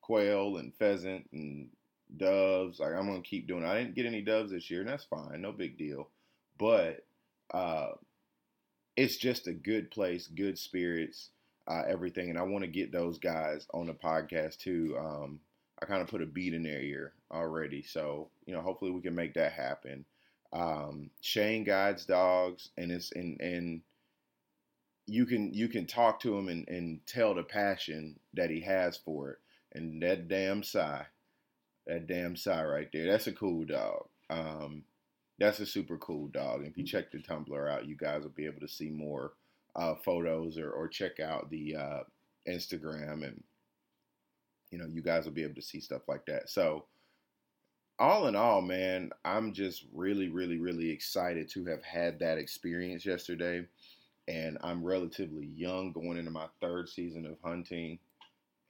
quail 0.01 0.57
and 0.57 0.75
pheasant 0.75 1.29
and 1.33 1.69
doves. 2.17 2.81
Like 2.81 2.95
I'm 2.95 3.07
gonna 3.07 3.21
keep 3.21 3.47
doing. 3.47 3.65
I 3.65 3.79
didn't 3.79 3.95
get 3.95 4.07
any 4.07 4.23
doves 4.23 4.53
this 4.53 4.71
year, 4.71 4.81
and 4.81 4.89
that's 4.89 5.05
fine, 5.05 5.43
no 5.43 5.53
big 5.53 5.77
deal. 5.77 6.09
But 6.59 7.05
uh, 7.53 7.91
it's 8.97 9.17
just 9.17 9.47
a 9.47 9.53
good 9.53 9.91
place, 9.91 10.27
good 10.27 10.59
spirits, 10.59 11.31
uh, 11.69 11.83
everything. 11.89 12.31
And 12.31 12.39
I 12.39 12.43
want 12.43 12.65
to 12.65 12.71
get 12.71 12.93
those 12.93 13.19
guys 13.19 13.67
on 13.73 13.87
the 13.87 13.95
podcast 13.95 14.59
too. 14.59 14.97
Um, 14.99 15.41
I 15.83 15.87
kind 15.87 16.03
of 16.03 16.09
put 16.09 16.23
a 16.23 16.27
beat 16.27 16.55
in 16.55 16.63
their 16.63 16.81
ear 16.81 17.13
already, 17.33 17.83
so 17.83 18.29
you 18.45 18.55
know, 18.55 18.61
hopefully 18.61 18.91
we 18.91 19.01
can 19.01 19.15
make 19.15 19.35
that 19.35 19.53
happen. 19.53 20.05
Um, 20.53 21.11
Shane 21.21 21.65
guides 21.65 22.05
dogs, 22.05 22.71
and 22.77 22.91
it's 22.91 23.13
and 23.13 23.41
and 23.41 23.83
you 25.07 25.27
can 25.27 25.55
you 25.55 25.69
can 25.69 25.87
talk 25.87 26.21
to 26.21 26.37
him 26.37 26.49
and, 26.49 26.69
and 26.69 27.01
tell 27.07 27.35
the 27.35 27.43
passion 27.43 28.19
that 28.35 28.51
he 28.51 28.61
has 28.61 28.97
for 28.97 29.31
it. 29.31 29.39
And 29.73 30.03
that 30.03 30.29
damn 30.29 30.63
Cy, 30.63 31.07
that 31.87 32.07
damn 32.07 32.37
Cy 32.37 32.63
right 32.65 32.89
there, 32.93 33.11
that's 33.11 33.27
a 33.27 33.33
cool 33.33 33.65
dog. 33.65 34.07
Um, 34.29 34.85
that's 35.41 35.59
a 35.59 35.67
super 35.67 35.97
cool 35.97 36.29
dog. 36.29 36.65
If 36.65 36.77
you 36.77 36.85
check 36.85 37.11
the 37.11 37.19
Tumblr 37.19 37.71
out, 37.73 37.87
you 37.87 37.97
guys 37.97 38.23
will 38.23 38.31
be 38.31 38.45
able 38.45 38.61
to 38.61 38.69
see 38.69 38.91
more 38.91 39.33
uh, 39.75 39.95
photos 40.05 40.59
or, 40.59 40.71
or 40.71 40.87
check 40.87 41.19
out 41.19 41.51
the 41.51 41.77
uh, 41.77 42.01
Instagram, 42.47 43.27
and 43.27 43.43
you 44.71 44.79
know, 44.79 44.87
you 44.87 45.03
guys 45.03 45.25
will 45.25 45.33
be 45.33 45.43
able 45.43 45.55
to 45.55 45.63
see 45.63 45.81
stuff 45.81 46.03
like 46.07 46.27
that. 46.27 46.51
So, 46.51 46.85
all 47.99 48.29
in 48.29 48.37
all, 48.37 48.61
man, 48.61 49.11
I'm 49.25 49.53
just 49.53 49.85
really, 49.93 50.29
really, 50.29 50.59
really 50.59 50.91
excited 50.91 51.49
to 51.51 51.65
have 51.67 51.83
had 51.83 52.19
that 52.21 52.39
experience 52.39 53.05
yesterday. 53.05 53.67
And 54.29 54.59
I'm 54.63 54.85
relatively 54.85 55.51
young, 55.57 55.93
going 55.93 56.17
into 56.17 56.31
my 56.31 56.47
third 56.61 56.89
season 56.89 57.27
of 57.27 57.37
hunting, 57.43 57.99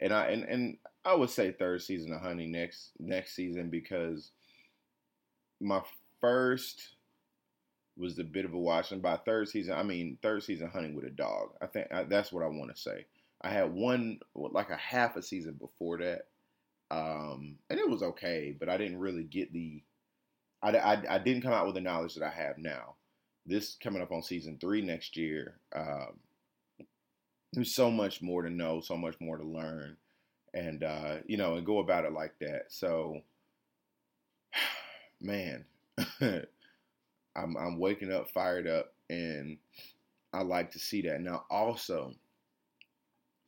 and 0.00 0.12
I 0.12 0.28
and, 0.28 0.44
and 0.44 0.78
I 1.04 1.14
would 1.14 1.30
say 1.30 1.50
third 1.50 1.82
season 1.82 2.12
of 2.12 2.20
hunting 2.20 2.52
next 2.52 2.92
next 2.98 3.34
season 3.34 3.68
because 3.68 4.30
my 5.60 5.82
first 6.20 6.90
was 7.96 8.18
a 8.18 8.24
bit 8.24 8.44
of 8.44 8.54
a 8.54 8.58
watch, 8.58 8.92
and 8.92 9.02
by 9.02 9.16
third 9.16 9.48
season, 9.48 9.74
I 9.74 9.82
mean 9.82 10.18
third 10.22 10.42
season 10.42 10.68
hunting 10.68 10.94
with 10.94 11.04
a 11.04 11.10
dog. 11.10 11.50
I 11.60 11.66
think 11.66 11.88
I, 11.92 12.04
that's 12.04 12.32
what 12.32 12.42
I 12.42 12.48
want 12.48 12.74
to 12.74 12.80
say. 12.80 13.06
I 13.42 13.50
had 13.50 13.72
one 13.72 14.20
like 14.34 14.70
a 14.70 14.76
half 14.76 15.16
a 15.16 15.22
season 15.22 15.54
before 15.54 15.98
that, 15.98 16.26
um, 16.90 17.56
and 17.68 17.78
it 17.78 17.88
was 17.88 18.02
okay, 18.02 18.54
but 18.58 18.68
I 18.68 18.76
didn't 18.76 18.98
really 18.98 19.24
get 19.24 19.52
the. 19.52 19.82
I, 20.62 20.70
I, 20.76 21.14
I, 21.14 21.18
didn't 21.18 21.42
come 21.42 21.54
out 21.54 21.64
with 21.64 21.74
the 21.74 21.80
knowledge 21.80 22.14
that 22.14 22.24
I 22.24 22.30
have 22.30 22.58
now. 22.58 22.96
This 23.46 23.78
coming 23.82 24.02
up 24.02 24.12
on 24.12 24.22
season 24.22 24.58
three 24.60 24.82
next 24.82 25.16
year. 25.16 25.54
Um, 25.74 26.18
there's 27.52 27.74
so 27.74 27.90
much 27.90 28.20
more 28.20 28.42
to 28.42 28.50
know, 28.50 28.80
so 28.80 28.96
much 28.96 29.16
more 29.20 29.38
to 29.38 29.44
learn, 29.44 29.96
and 30.52 30.84
uh, 30.84 31.16
you 31.26 31.36
know, 31.36 31.54
and 31.54 31.66
go 31.66 31.78
about 31.78 32.04
it 32.04 32.12
like 32.12 32.34
that. 32.40 32.66
So, 32.68 33.22
man, 35.20 35.64
I'm, 36.20 37.56
I'm 37.56 37.78
waking 37.78 38.12
up 38.12 38.30
fired 38.30 38.66
up, 38.66 38.92
and 39.08 39.58
I 40.32 40.42
like 40.42 40.72
to 40.72 40.78
see 40.78 41.02
that. 41.02 41.20
Now, 41.20 41.44
also, 41.50 42.12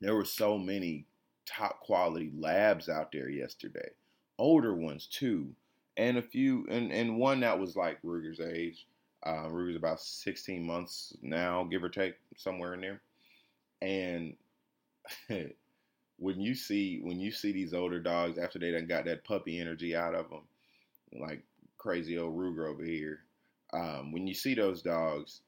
there 0.00 0.14
were 0.14 0.24
so 0.24 0.58
many 0.58 1.06
top 1.46 1.80
quality 1.80 2.32
labs 2.36 2.88
out 2.88 3.12
there 3.12 3.28
yesterday, 3.28 3.90
older 4.38 4.74
ones 4.74 5.06
too, 5.06 5.54
and 5.96 6.18
a 6.18 6.22
few, 6.22 6.66
and, 6.70 6.92
and 6.92 7.16
one 7.16 7.40
that 7.40 7.58
was 7.58 7.76
like 7.76 7.98
Ruger's 8.02 8.40
age. 8.40 8.86
Uh, 9.24 9.48
Ruger's 9.48 9.76
about 9.76 10.00
16 10.00 10.66
months 10.66 11.12
now, 11.22 11.64
give 11.64 11.84
or 11.84 11.88
take, 11.88 12.14
somewhere 12.36 12.74
in 12.74 12.80
there. 12.80 13.00
And 13.80 14.34
when 16.18 16.40
you 16.40 16.54
see 16.54 17.00
when 17.02 17.18
you 17.18 17.32
see 17.32 17.52
these 17.52 17.74
older 17.74 18.00
dogs 18.00 18.38
after 18.38 18.58
they 18.58 18.70
done 18.70 18.86
got 18.86 19.04
that 19.06 19.24
puppy 19.24 19.60
energy 19.60 19.94
out 19.94 20.14
of 20.14 20.30
them, 20.30 20.42
like 21.20 21.42
crazy 21.82 22.16
old 22.16 22.36
Ruger 22.36 22.68
over 22.70 22.84
here. 22.84 23.20
Um, 23.72 24.12
when 24.12 24.26
you 24.26 24.34
see 24.34 24.54
those 24.54 24.82
dogs, 24.82 25.40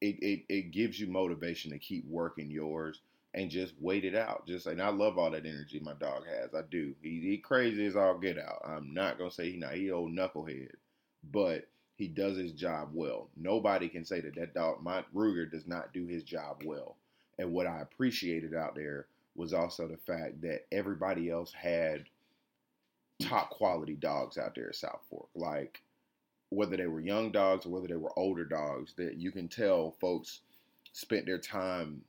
it, 0.00 0.16
it, 0.22 0.44
it 0.48 0.70
gives 0.70 1.00
you 1.00 1.08
motivation 1.08 1.72
to 1.72 1.78
keep 1.78 2.06
working 2.06 2.50
yours 2.50 3.00
and 3.34 3.50
just 3.50 3.74
wait 3.80 4.04
it 4.04 4.14
out. 4.14 4.46
Just 4.46 4.66
and 4.66 4.80
I 4.80 4.90
love 4.90 5.18
all 5.18 5.30
that 5.30 5.46
energy 5.46 5.80
my 5.80 5.94
dog 5.94 6.24
has. 6.26 6.54
I 6.54 6.62
do. 6.70 6.94
He, 7.02 7.20
he 7.20 7.38
crazy 7.38 7.86
as 7.86 7.96
all 7.96 8.18
get 8.18 8.38
out. 8.38 8.62
I'm 8.64 8.92
not 8.94 9.18
gonna 9.18 9.30
say 9.30 9.50
he 9.50 9.56
not 9.56 9.74
he 9.74 9.90
old 9.90 10.12
knucklehead, 10.12 10.72
but 11.32 11.66
he 11.96 12.08
does 12.08 12.36
his 12.36 12.52
job 12.52 12.90
well. 12.92 13.28
Nobody 13.36 13.88
can 13.88 14.04
say 14.04 14.20
that 14.20 14.34
that 14.34 14.54
dog, 14.54 14.82
my 14.82 15.04
Ruger, 15.14 15.50
does 15.50 15.66
not 15.66 15.92
do 15.92 16.06
his 16.06 16.22
job 16.22 16.62
well. 16.64 16.96
And 17.38 17.52
what 17.52 17.66
I 17.66 17.80
appreciated 17.80 18.54
out 18.54 18.74
there 18.74 19.06
was 19.34 19.54
also 19.54 19.88
the 19.88 19.96
fact 19.96 20.42
that 20.42 20.66
everybody 20.70 21.30
else 21.30 21.52
had 21.54 22.04
top 23.22 23.50
quality 23.50 23.94
dogs 23.94 24.38
out 24.38 24.54
there 24.54 24.68
at 24.68 24.76
South 24.76 25.00
Fork. 25.10 25.28
Like 25.34 25.82
whether 26.50 26.76
they 26.76 26.86
were 26.86 27.00
young 27.00 27.32
dogs 27.32 27.64
or 27.64 27.70
whether 27.70 27.88
they 27.88 27.96
were 27.96 28.16
older 28.18 28.44
dogs, 28.44 28.94
that 28.96 29.16
you 29.16 29.30
can 29.32 29.48
tell 29.48 29.96
folks 30.00 30.40
spent 30.92 31.24
their 31.26 31.38
time 31.38 32.02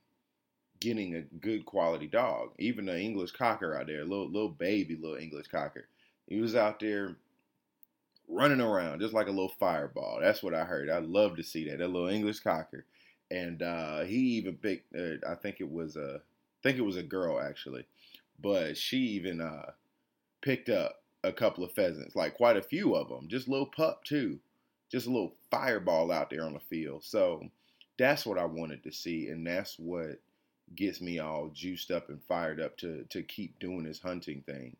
getting 0.80 1.14
a 1.14 1.22
good 1.22 1.64
quality 1.64 2.06
dog. 2.06 2.50
Even 2.58 2.86
the 2.86 2.98
English 2.98 3.32
cocker 3.32 3.76
out 3.76 3.86
there, 3.86 4.04
little 4.04 4.28
little 4.28 4.50
baby 4.50 4.96
little 4.96 5.16
English 5.16 5.48
cocker, 5.48 5.88
he 6.26 6.40
was 6.40 6.54
out 6.54 6.78
there 6.80 7.16
running 8.28 8.60
around 8.60 9.00
just 9.00 9.14
like 9.14 9.26
a 9.26 9.30
little 9.30 9.54
fireball. 9.58 10.18
That's 10.20 10.42
what 10.42 10.54
I 10.54 10.64
heard. 10.64 10.90
I 10.90 10.98
love 10.98 11.36
to 11.36 11.42
see 11.42 11.68
that 11.68 11.78
that 11.78 11.88
little 11.88 12.08
English 12.08 12.40
cocker, 12.40 12.84
and 13.30 13.62
uh, 13.62 14.02
he 14.02 14.18
even 14.36 14.56
picked. 14.56 14.94
Uh, 14.94 15.16
I 15.28 15.34
think 15.34 15.56
it 15.60 15.70
was 15.70 15.96
a, 15.96 16.16
I 16.16 16.62
think 16.62 16.78
it 16.78 16.84
was 16.84 16.96
a 16.96 17.02
girl 17.02 17.40
actually, 17.40 17.86
but 18.40 18.76
she 18.76 18.98
even 18.98 19.40
uh, 19.40 19.70
picked 20.42 20.68
up 20.68 21.03
a 21.24 21.32
couple 21.32 21.64
of 21.64 21.72
pheasants, 21.72 22.14
like 22.14 22.36
quite 22.36 22.56
a 22.56 22.62
few 22.62 22.94
of 22.94 23.08
them, 23.08 23.28
just 23.28 23.48
a 23.48 23.50
little 23.50 23.66
pup 23.66 24.04
too, 24.04 24.38
just 24.90 25.06
a 25.06 25.10
little 25.10 25.34
fireball 25.50 26.12
out 26.12 26.30
there 26.30 26.44
on 26.44 26.52
the 26.52 26.60
field. 26.60 27.04
So 27.04 27.42
that's 27.98 28.26
what 28.26 28.38
I 28.38 28.44
wanted 28.44 28.82
to 28.84 28.92
see, 28.92 29.28
and 29.28 29.46
that's 29.46 29.78
what 29.78 30.20
gets 30.74 31.00
me 31.00 31.18
all 31.18 31.50
juiced 31.52 31.90
up 31.90 32.08
and 32.08 32.22
fired 32.28 32.60
up 32.60 32.76
to 32.78 33.04
to 33.10 33.22
keep 33.22 33.58
doing 33.58 33.84
this 33.84 34.00
hunting 34.00 34.42
thing. 34.42 34.76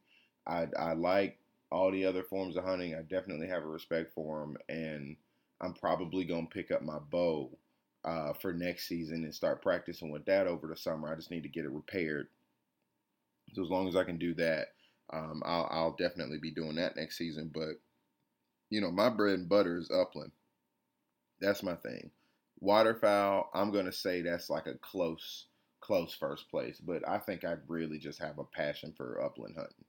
I 0.46 0.68
I 0.78 0.92
like 0.92 1.38
all 1.70 1.90
the 1.90 2.04
other 2.04 2.22
forms 2.22 2.56
of 2.56 2.64
hunting. 2.64 2.94
I 2.94 3.02
definitely 3.02 3.48
have 3.48 3.64
a 3.64 3.68
respect 3.68 4.12
for 4.14 4.40
them, 4.40 4.56
and 4.68 5.16
I'm 5.60 5.74
probably 5.74 6.24
gonna 6.24 6.46
pick 6.46 6.70
up 6.70 6.82
my 6.82 6.98
bow 7.10 7.50
uh, 8.04 8.32
for 8.34 8.52
next 8.52 8.86
season 8.86 9.24
and 9.24 9.34
start 9.34 9.62
practicing 9.62 10.10
with 10.10 10.24
that 10.26 10.46
over 10.46 10.66
the 10.66 10.76
summer. 10.76 11.10
I 11.10 11.16
just 11.16 11.30
need 11.30 11.42
to 11.44 11.48
get 11.48 11.64
it 11.64 11.70
repaired. 11.70 12.28
So 13.54 13.62
as 13.62 13.70
long 13.70 13.88
as 13.88 13.96
I 13.96 14.04
can 14.04 14.18
do 14.18 14.34
that, 14.34 14.68
um, 15.12 15.42
I'll, 15.44 15.68
I'll 15.70 15.96
definitely 15.98 16.38
be 16.38 16.50
doing 16.50 16.76
that 16.76 16.96
next 16.96 17.18
season. 17.18 17.50
But 17.52 17.80
you 18.70 18.80
know, 18.80 18.90
my 18.90 19.08
bread 19.08 19.38
and 19.38 19.48
butter 19.48 19.76
is 19.76 19.90
upland. 19.90 20.32
That's 21.40 21.62
my 21.62 21.74
thing. 21.74 22.10
Waterfowl, 22.60 23.50
I'm 23.54 23.72
gonna 23.72 23.92
say 23.92 24.22
that's 24.22 24.48
like 24.48 24.66
a 24.66 24.74
close, 24.74 25.46
close 25.80 26.14
first 26.14 26.50
place. 26.50 26.80
But 26.80 27.06
I 27.08 27.18
think 27.18 27.44
I 27.44 27.56
really 27.68 27.98
just 27.98 28.20
have 28.20 28.38
a 28.38 28.44
passion 28.44 28.94
for 28.96 29.22
upland 29.22 29.56
hunting. 29.56 29.84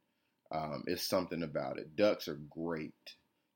Um, 0.51 0.83
it's 0.87 1.03
something 1.03 1.43
about 1.43 1.79
it. 1.79 1.95
Ducks 1.95 2.27
are 2.27 2.39
great, 2.49 2.93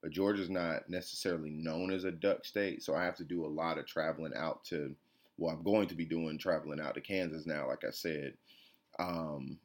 but 0.01 0.11
Georgia's 0.11 0.49
not 0.49 0.89
necessarily 0.89 1.51
known 1.51 1.91
as 1.91 2.05
a 2.05 2.11
duck 2.11 2.45
state, 2.45 2.83
so 2.83 2.95
I 2.95 3.03
have 3.03 3.15
to 3.17 3.23
do 3.23 3.45
a 3.45 3.47
lot 3.47 3.77
of 3.77 3.85
traveling 3.85 4.33
out 4.35 4.63
to. 4.65 4.95
Well, 5.37 5.55
I'm 5.55 5.63
going 5.63 5.87
to 5.87 5.95
be 5.95 6.03
doing 6.03 6.37
traveling 6.37 6.81
out 6.81 6.95
to 6.95 7.01
Kansas 7.01 7.45
now, 7.45 7.67
like 7.67 7.85
I 7.85 7.91
said. 7.91 8.33
Um, 8.99 9.57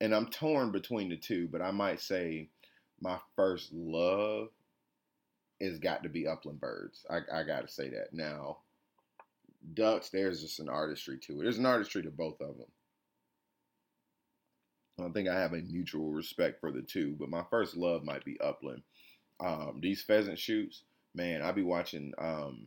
and 0.00 0.14
I'm 0.14 0.26
torn 0.26 0.70
between 0.70 1.08
the 1.08 1.16
two, 1.16 1.48
but 1.50 1.62
I 1.62 1.70
might 1.70 2.00
say 2.00 2.48
my 3.00 3.18
first 3.36 3.72
love 3.72 4.48
is 5.60 5.78
got 5.78 6.02
to 6.04 6.08
be 6.08 6.26
upland 6.26 6.60
birds. 6.60 7.04
I, 7.10 7.18
I 7.32 7.42
got 7.42 7.62
to 7.62 7.68
say 7.68 7.88
that. 7.90 8.12
Now, 8.12 8.58
ducks, 9.74 10.10
there's 10.10 10.40
just 10.40 10.60
an 10.60 10.68
artistry 10.68 11.18
to 11.26 11.40
it. 11.40 11.42
There's 11.42 11.58
an 11.58 11.66
artistry 11.66 12.02
to 12.02 12.10
both 12.10 12.40
of 12.40 12.56
them. 12.56 12.68
I 14.98 15.02
don't 15.02 15.12
think 15.12 15.28
I 15.28 15.38
have 15.38 15.52
a 15.52 15.58
mutual 15.62 16.10
respect 16.10 16.60
for 16.60 16.72
the 16.72 16.82
two, 16.82 17.16
but 17.18 17.28
my 17.28 17.44
first 17.50 17.76
love 17.76 18.04
might 18.04 18.24
be 18.24 18.40
upland. 18.40 18.82
Um, 19.40 19.78
these 19.80 20.02
pheasant 20.02 20.38
shoots, 20.38 20.82
man, 21.14 21.42
I'd 21.42 21.54
be 21.54 21.62
watching 21.62 22.12
um, 22.18 22.66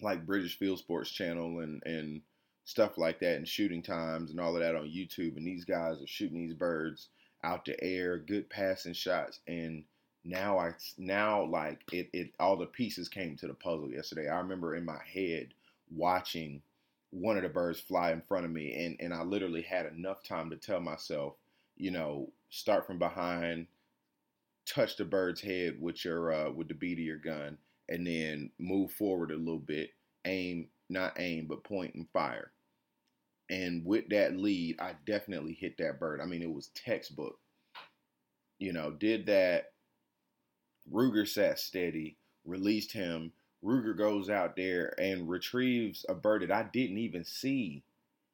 like 0.00 0.26
British 0.26 0.58
Field 0.58 0.78
Sports 0.78 1.10
Channel 1.10 1.60
and 1.60 1.82
and 1.86 2.22
stuff 2.64 2.98
like 2.98 3.20
that, 3.20 3.36
and 3.36 3.48
shooting 3.48 3.82
times 3.82 4.30
and 4.30 4.40
all 4.40 4.54
of 4.54 4.62
that 4.62 4.74
on 4.74 4.84
YouTube. 4.84 5.36
And 5.36 5.46
these 5.46 5.64
guys 5.64 6.02
are 6.02 6.06
shooting 6.06 6.46
these 6.46 6.54
birds 6.54 7.08
out 7.42 7.64
the 7.64 7.82
air, 7.82 8.18
good 8.18 8.48
passing 8.48 8.94
shots, 8.94 9.40
and 9.46 9.84
now 10.24 10.58
I 10.58 10.72
now 10.96 11.44
like 11.44 11.80
it, 11.92 12.08
it 12.12 12.30
all 12.40 12.56
the 12.56 12.66
pieces 12.66 13.08
came 13.08 13.36
to 13.36 13.46
the 13.46 13.54
puzzle 13.54 13.90
yesterday. 13.90 14.28
I 14.28 14.38
remember 14.38 14.74
in 14.74 14.84
my 14.84 15.00
head 15.12 15.52
watching 15.94 16.62
one 17.10 17.36
of 17.36 17.42
the 17.42 17.48
birds 17.48 17.78
fly 17.78 18.10
in 18.10 18.22
front 18.22 18.44
of 18.44 18.50
me 18.50 18.74
and, 18.84 18.96
and 18.98 19.14
I 19.14 19.22
literally 19.22 19.62
had 19.62 19.86
enough 19.86 20.24
time 20.24 20.50
to 20.50 20.56
tell 20.56 20.80
myself, 20.80 21.34
you 21.76 21.90
know, 21.90 22.30
start 22.50 22.86
from 22.86 22.98
behind, 22.98 23.66
touch 24.66 24.96
the 24.96 25.04
bird's 25.04 25.40
head 25.40 25.76
with 25.80 26.04
your 26.04 26.32
uh, 26.32 26.50
with 26.50 26.68
the 26.68 26.74
bead 26.74 26.98
of 26.98 27.04
your 27.04 27.18
gun, 27.18 27.58
and 27.88 28.06
then 28.06 28.50
move 28.58 28.90
forward 28.92 29.30
a 29.30 29.36
little 29.36 29.58
bit, 29.58 29.90
aim, 30.24 30.68
not 30.88 31.18
aim, 31.18 31.46
but 31.48 31.64
point 31.64 31.94
and 31.94 32.08
fire. 32.12 32.52
And 33.50 33.84
with 33.84 34.08
that 34.08 34.36
lead, 34.36 34.80
I 34.80 34.94
definitely 35.06 35.54
hit 35.54 35.76
that 35.78 36.00
bird. 36.00 36.20
I 36.20 36.26
mean, 36.26 36.42
it 36.42 36.52
was 36.52 36.68
textbook. 36.68 37.38
You 38.58 38.72
know, 38.72 38.90
did 38.90 39.26
that 39.26 39.72
Ruger 40.90 41.26
sat 41.26 41.58
steady, 41.58 42.16
released 42.44 42.92
him. 42.92 43.32
Ruger 43.64 43.96
goes 43.96 44.28
out 44.28 44.56
there 44.56 44.94
and 44.98 45.28
retrieves 45.28 46.04
a 46.08 46.14
bird 46.14 46.42
that 46.42 46.52
I 46.52 46.64
didn't 46.64 46.98
even 46.98 47.24
see. 47.24 47.82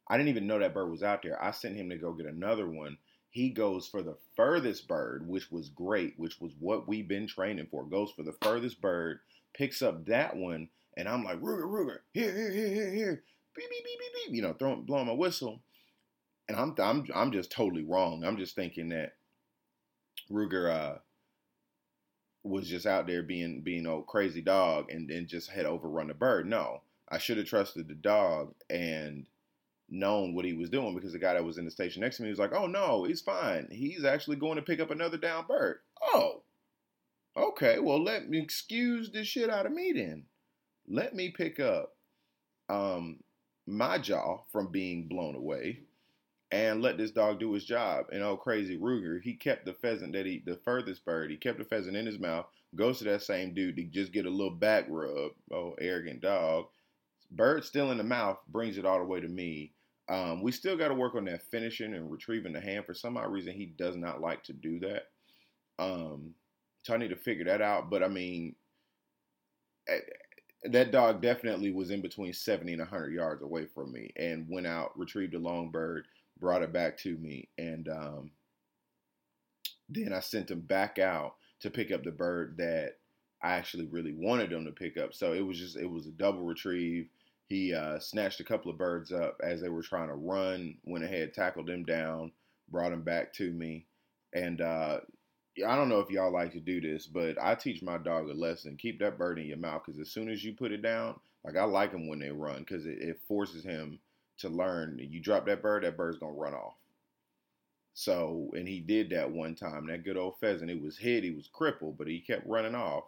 I 0.08 0.16
didn't 0.16 0.30
even 0.30 0.46
know 0.46 0.58
that 0.58 0.74
bird 0.74 0.90
was 0.90 1.04
out 1.04 1.22
there. 1.22 1.42
I 1.42 1.52
sent 1.52 1.76
him 1.76 1.90
to 1.90 1.96
go 1.96 2.12
get 2.12 2.26
another 2.26 2.68
one. 2.68 2.98
He 3.30 3.50
goes 3.50 3.86
for 3.86 4.02
the 4.02 4.16
furthest 4.34 4.88
bird, 4.88 5.28
which 5.28 5.52
was 5.52 5.68
great, 5.68 6.14
which 6.18 6.40
was 6.40 6.52
what 6.58 6.88
we've 6.88 7.06
been 7.06 7.28
training 7.28 7.68
for. 7.70 7.84
Goes 7.84 8.10
for 8.10 8.24
the 8.24 8.34
furthest 8.42 8.80
bird, 8.80 9.20
picks 9.54 9.82
up 9.82 10.06
that 10.06 10.36
one, 10.36 10.68
and 11.00 11.08
I'm 11.08 11.24
like, 11.24 11.40
Ruger, 11.40 11.64
Ruger, 11.64 11.98
here, 12.12 12.30
here, 12.30 12.52
here, 12.52 12.68
here, 12.68 12.92
here, 12.92 13.24
beep, 13.56 13.70
beep, 13.70 13.84
beep, 13.84 13.98
beep, 13.98 14.12
beep, 14.26 14.36
you 14.36 14.42
know, 14.42 14.52
throwing, 14.52 14.82
blowing 14.82 15.06
my 15.06 15.14
whistle. 15.14 15.62
And 16.46 16.58
I'm, 16.58 16.74
I'm, 16.78 17.06
I'm 17.14 17.32
just 17.32 17.50
totally 17.50 17.84
wrong. 17.84 18.22
I'm 18.22 18.36
just 18.36 18.54
thinking 18.54 18.90
that 18.90 19.14
Ruger, 20.30 20.70
uh, 20.70 20.98
was 22.42 22.68
just 22.68 22.86
out 22.86 23.06
there 23.06 23.22
being 23.22 23.62
being 23.62 23.86
a 23.86 24.02
crazy 24.02 24.40
dog 24.40 24.90
and 24.90 25.08
then 25.08 25.26
just 25.26 25.50
had 25.50 25.66
overrun 25.66 26.08
the 26.08 26.14
bird. 26.14 26.46
No, 26.46 26.82
I 27.08 27.18
should 27.18 27.36
have 27.36 27.46
trusted 27.46 27.88
the 27.88 27.94
dog 27.94 28.54
and 28.68 29.26
known 29.88 30.34
what 30.34 30.44
he 30.44 30.52
was 30.52 30.70
doing 30.70 30.94
because 30.94 31.12
the 31.12 31.18
guy 31.18 31.34
that 31.34 31.44
was 31.44 31.58
in 31.58 31.64
the 31.64 31.70
station 31.70 32.00
next 32.00 32.16
to 32.16 32.22
me 32.22 32.30
was 32.30 32.38
like, 32.38 32.54
"Oh 32.54 32.66
no, 32.66 33.04
he's 33.04 33.20
fine. 33.20 33.68
He's 33.70 34.04
actually 34.04 34.36
going 34.36 34.56
to 34.56 34.62
pick 34.62 34.80
up 34.80 34.90
another 34.90 35.18
down 35.18 35.46
bird." 35.46 35.80
Oh, 36.02 36.42
okay. 37.36 37.78
Well, 37.78 38.02
let 38.02 38.28
me 38.28 38.38
excuse 38.38 39.10
the 39.10 39.24
shit 39.24 39.50
out 39.50 39.66
of 39.66 39.72
me 39.72 39.92
then. 39.92 40.24
Let 40.90 41.14
me 41.14 41.30
pick 41.30 41.60
up 41.60 41.94
um, 42.68 43.20
my 43.66 43.98
jaw 43.98 44.40
from 44.50 44.72
being 44.72 45.06
blown 45.06 45.36
away 45.36 45.80
and 46.50 46.82
let 46.82 46.98
this 46.98 47.12
dog 47.12 47.38
do 47.38 47.52
his 47.52 47.64
job. 47.64 48.06
And 48.12 48.22
oh, 48.24 48.36
crazy 48.36 48.76
Ruger, 48.76 49.22
he 49.22 49.34
kept 49.34 49.64
the 49.64 49.72
pheasant 49.72 50.12
that 50.14 50.26
he, 50.26 50.42
the 50.44 50.58
furthest 50.64 51.04
bird, 51.04 51.30
he 51.30 51.36
kept 51.36 51.58
the 51.58 51.64
pheasant 51.64 51.96
in 51.96 52.06
his 52.06 52.18
mouth, 52.18 52.46
goes 52.74 52.98
to 52.98 53.04
that 53.04 53.22
same 53.22 53.54
dude 53.54 53.76
to 53.76 53.84
just 53.84 54.12
get 54.12 54.26
a 54.26 54.30
little 54.30 54.50
back 54.50 54.86
rub. 54.88 55.30
Oh, 55.52 55.74
arrogant 55.80 56.22
dog. 56.22 56.66
Bird 57.30 57.64
still 57.64 57.92
in 57.92 57.98
the 57.98 58.04
mouth, 58.04 58.38
brings 58.48 58.76
it 58.76 58.84
all 58.84 58.98
the 58.98 59.04
way 59.04 59.20
to 59.20 59.28
me. 59.28 59.72
Um, 60.08 60.42
we 60.42 60.50
still 60.50 60.76
got 60.76 60.88
to 60.88 60.94
work 60.94 61.14
on 61.14 61.24
that 61.26 61.42
finishing 61.52 61.94
and 61.94 62.10
retrieving 62.10 62.52
the 62.52 62.60
hand. 62.60 62.84
For 62.84 62.94
some 62.94 63.16
odd 63.16 63.30
reason, 63.30 63.52
he 63.52 63.66
does 63.66 63.96
not 63.96 64.20
like 64.20 64.42
to 64.44 64.52
do 64.52 64.80
that. 64.80 65.04
Um, 65.78 66.34
so 66.82 66.94
I 66.94 66.96
need 66.96 67.10
to 67.10 67.16
figure 67.16 67.44
that 67.44 67.62
out. 67.62 67.90
But 67.90 68.02
I 68.02 68.08
mean, 68.08 68.56
that 70.64 70.92
dog 70.92 71.22
definitely 71.22 71.72
was 71.72 71.90
in 71.90 72.02
between 72.02 72.32
70 72.32 72.72
and 72.72 72.80
100 72.80 73.12
yards 73.12 73.42
away 73.42 73.66
from 73.66 73.92
me 73.92 74.12
and 74.16 74.46
went 74.48 74.66
out, 74.66 74.98
retrieved 74.98 75.34
a 75.34 75.38
long 75.38 75.70
bird, 75.70 76.06
brought 76.38 76.62
it 76.62 76.72
back 76.72 76.98
to 76.98 77.16
me, 77.16 77.48
and 77.58 77.88
um, 77.88 78.30
then 79.88 80.12
I 80.12 80.20
sent 80.20 80.50
him 80.50 80.60
back 80.60 80.98
out 80.98 81.34
to 81.60 81.70
pick 81.70 81.90
up 81.90 82.04
the 82.04 82.10
bird 82.10 82.56
that 82.58 82.96
I 83.42 83.52
actually 83.52 83.86
really 83.86 84.12
wanted 84.12 84.52
him 84.52 84.64
to 84.66 84.72
pick 84.72 84.98
up. 84.98 85.14
So 85.14 85.32
it 85.32 85.40
was 85.40 85.58
just 85.58 85.76
it 85.76 85.90
was 85.90 86.06
a 86.06 86.12
double 86.12 86.42
retrieve. 86.42 87.08
He 87.46 87.74
uh, 87.74 87.98
snatched 87.98 88.40
a 88.40 88.44
couple 88.44 88.70
of 88.70 88.78
birds 88.78 89.12
up 89.12 89.40
as 89.42 89.60
they 89.60 89.68
were 89.68 89.82
trying 89.82 90.08
to 90.08 90.14
run. 90.14 90.76
Went 90.84 91.04
ahead, 91.04 91.34
tackled 91.34 91.66
them 91.66 91.84
down, 91.84 92.32
brought 92.70 92.90
them 92.90 93.02
back 93.02 93.32
to 93.34 93.50
me, 93.52 93.86
and 94.34 94.60
uh, 94.60 95.00
I 95.58 95.76
don't 95.76 95.88
know 95.88 96.00
if 96.00 96.10
y'all 96.10 96.32
like 96.32 96.52
to 96.52 96.60
do 96.60 96.80
this, 96.80 97.06
but 97.06 97.36
I 97.40 97.54
teach 97.54 97.82
my 97.82 97.98
dog 97.98 98.28
a 98.28 98.34
lesson. 98.34 98.76
Keep 98.76 99.00
that 99.00 99.18
bird 99.18 99.38
in 99.38 99.46
your 99.46 99.58
mouth 99.58 99.82
because 99.84 100.00
as 100.00 100.10
soon 100.10 100.28
as 100.28 100.44
you 100.44 100.54
put 100.54 100.72
it 100.72 100.82
down, 100.82 101.18
like 101.44 101.56
I 101.56 101.64
like 101.64 101.92
them 101.92 102.08
when 102.08 102.18
they 102.18 102.30
run 102.30 102.60
because 102.60 102.86
it, 102.86 102.98
it 103.00 103.20
forces 103.26 103.64
him 103.64 103.98
to 104.38 104.48
learn. 104.48 104.98
You 105.00 105.20
drop 105.20 105.46
that 105.46 105.62
bird, 105.62 105.84
that 105.84 105.96
bird's 105.96 106.18
gonna 106.18 106.32
run 106.32 106.54
off. 106.54 106.74
So, 107.94 108.50
and 108.54 108.68
he 108.68 108.80
did 108.80 109.10
that 109.10 109.30
one 109.30 109.54
time. 109.54 109.86
That 109.88 110.04
good 110.04 110.16
old 110.16 110.38
pheasant, 110.38 110.70
it 110.70 110.80
was 110.80 110.96
hit, 110.96 111.24
he 111.24 111.32
was 111.32 111.48
crippled, 111.52 111.98
but 111.98 112.06
he 112.06 112.20
kept 112.20 112.46
running 112.46 112.74
off. 112.74 113.04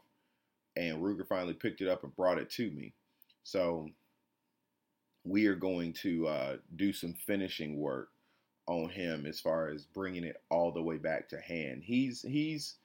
And 0.76 1.02
Ruger 1.02 1.26
finally 1.26 1.55
picked 1.55 1.81
it 1.81 1.88
up 1.88 2.02
and 2.02 2.14
brought 2.16 2.38
it 2.38 2.50
to 2.50 2.70
me. 2.70 2.92
So, 3.44 3.88
we 5.24 5.46
are 5.46 5.55
going 5.55 5.92
to 5.92 6.26
uh, 6.26 6.57
do 6.76 6.92
some 6.92 7.14
finishing 7.14 7.78
work 7.78 8.09
on 8.66 8.88
him 8.88 9.27
as 9.27 9.40
far 9.40 9.68
as 9.68 9.85
bringing 9.85 10.25
it 10.25 10.40
all 10.51 10.72
the 10.72 10.83
way 10.83 10.98
back 10.98 11.29
to 11.31 11.40
hand. 11.40 11.83
He's 11.85 12.22
he's 12.22 12.77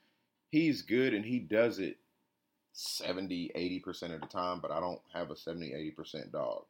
he's 0.49 0.81
good 0.81 1.13
and 1.13 1.25
he 1.25 1.39
does 1.39 1.79
it 1.79 1.97
70 2.73 3.51
80% 3.55 4.13
of 4.13 4.21
the 4.21 4.27
time, 4.27 4.59
but 4.61 4.71
I 4.71 4.79
don't 4.79 5.01
have 5.13 5.31
a 5.31 5.35
70 5.35 5.71
80% 5.97 6.31
dog. 6.31 6.65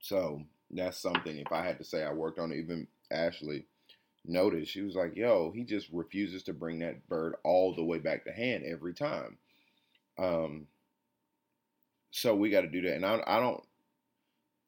So 0.00 0.42
that's 0.70 0.98
something. 0.98 1.36
If 1.36 1.52
I 1.52 1.64
had 1.64 1.78
to 1.78 1.84
say 1.84 2.02
I 2.04 2.12
worked 2.12 2.38
on 2.38 2.52
it, 2.52 2.58
even 2.58 2.86
Ashley 3.10 3.66
noticed, 4.24 4.72
she 4.72 4.82
was 4.82 4.94
like, 4.94 5.16
"Yo, 5.16 5.52
he 5.54 5.64
just 5.64 5.88
refuses 5.92 6.42
to 6.44 6.52
bring 6.52 6.78
that 6.80 7.08
bird 7.08 7.34
all 7.44 7.74
the 7.74 7.84
way 7.84 7.98
back 7.98 8.24
to 8.24 8.32
hand 8.32 8.64
every 8.64 8.94
time." 8.94 9.38
Um, 10.18 10.68
so 12.10 12.34
we 12.34 12.50
got 12.50 12.62
to 12.62 12.68
do 12.68 12.82
that, 12.82 12.94
and 12.94 13.04
I, 13.04 13.22
I 13.26 13.40
don't, 13.40 13.62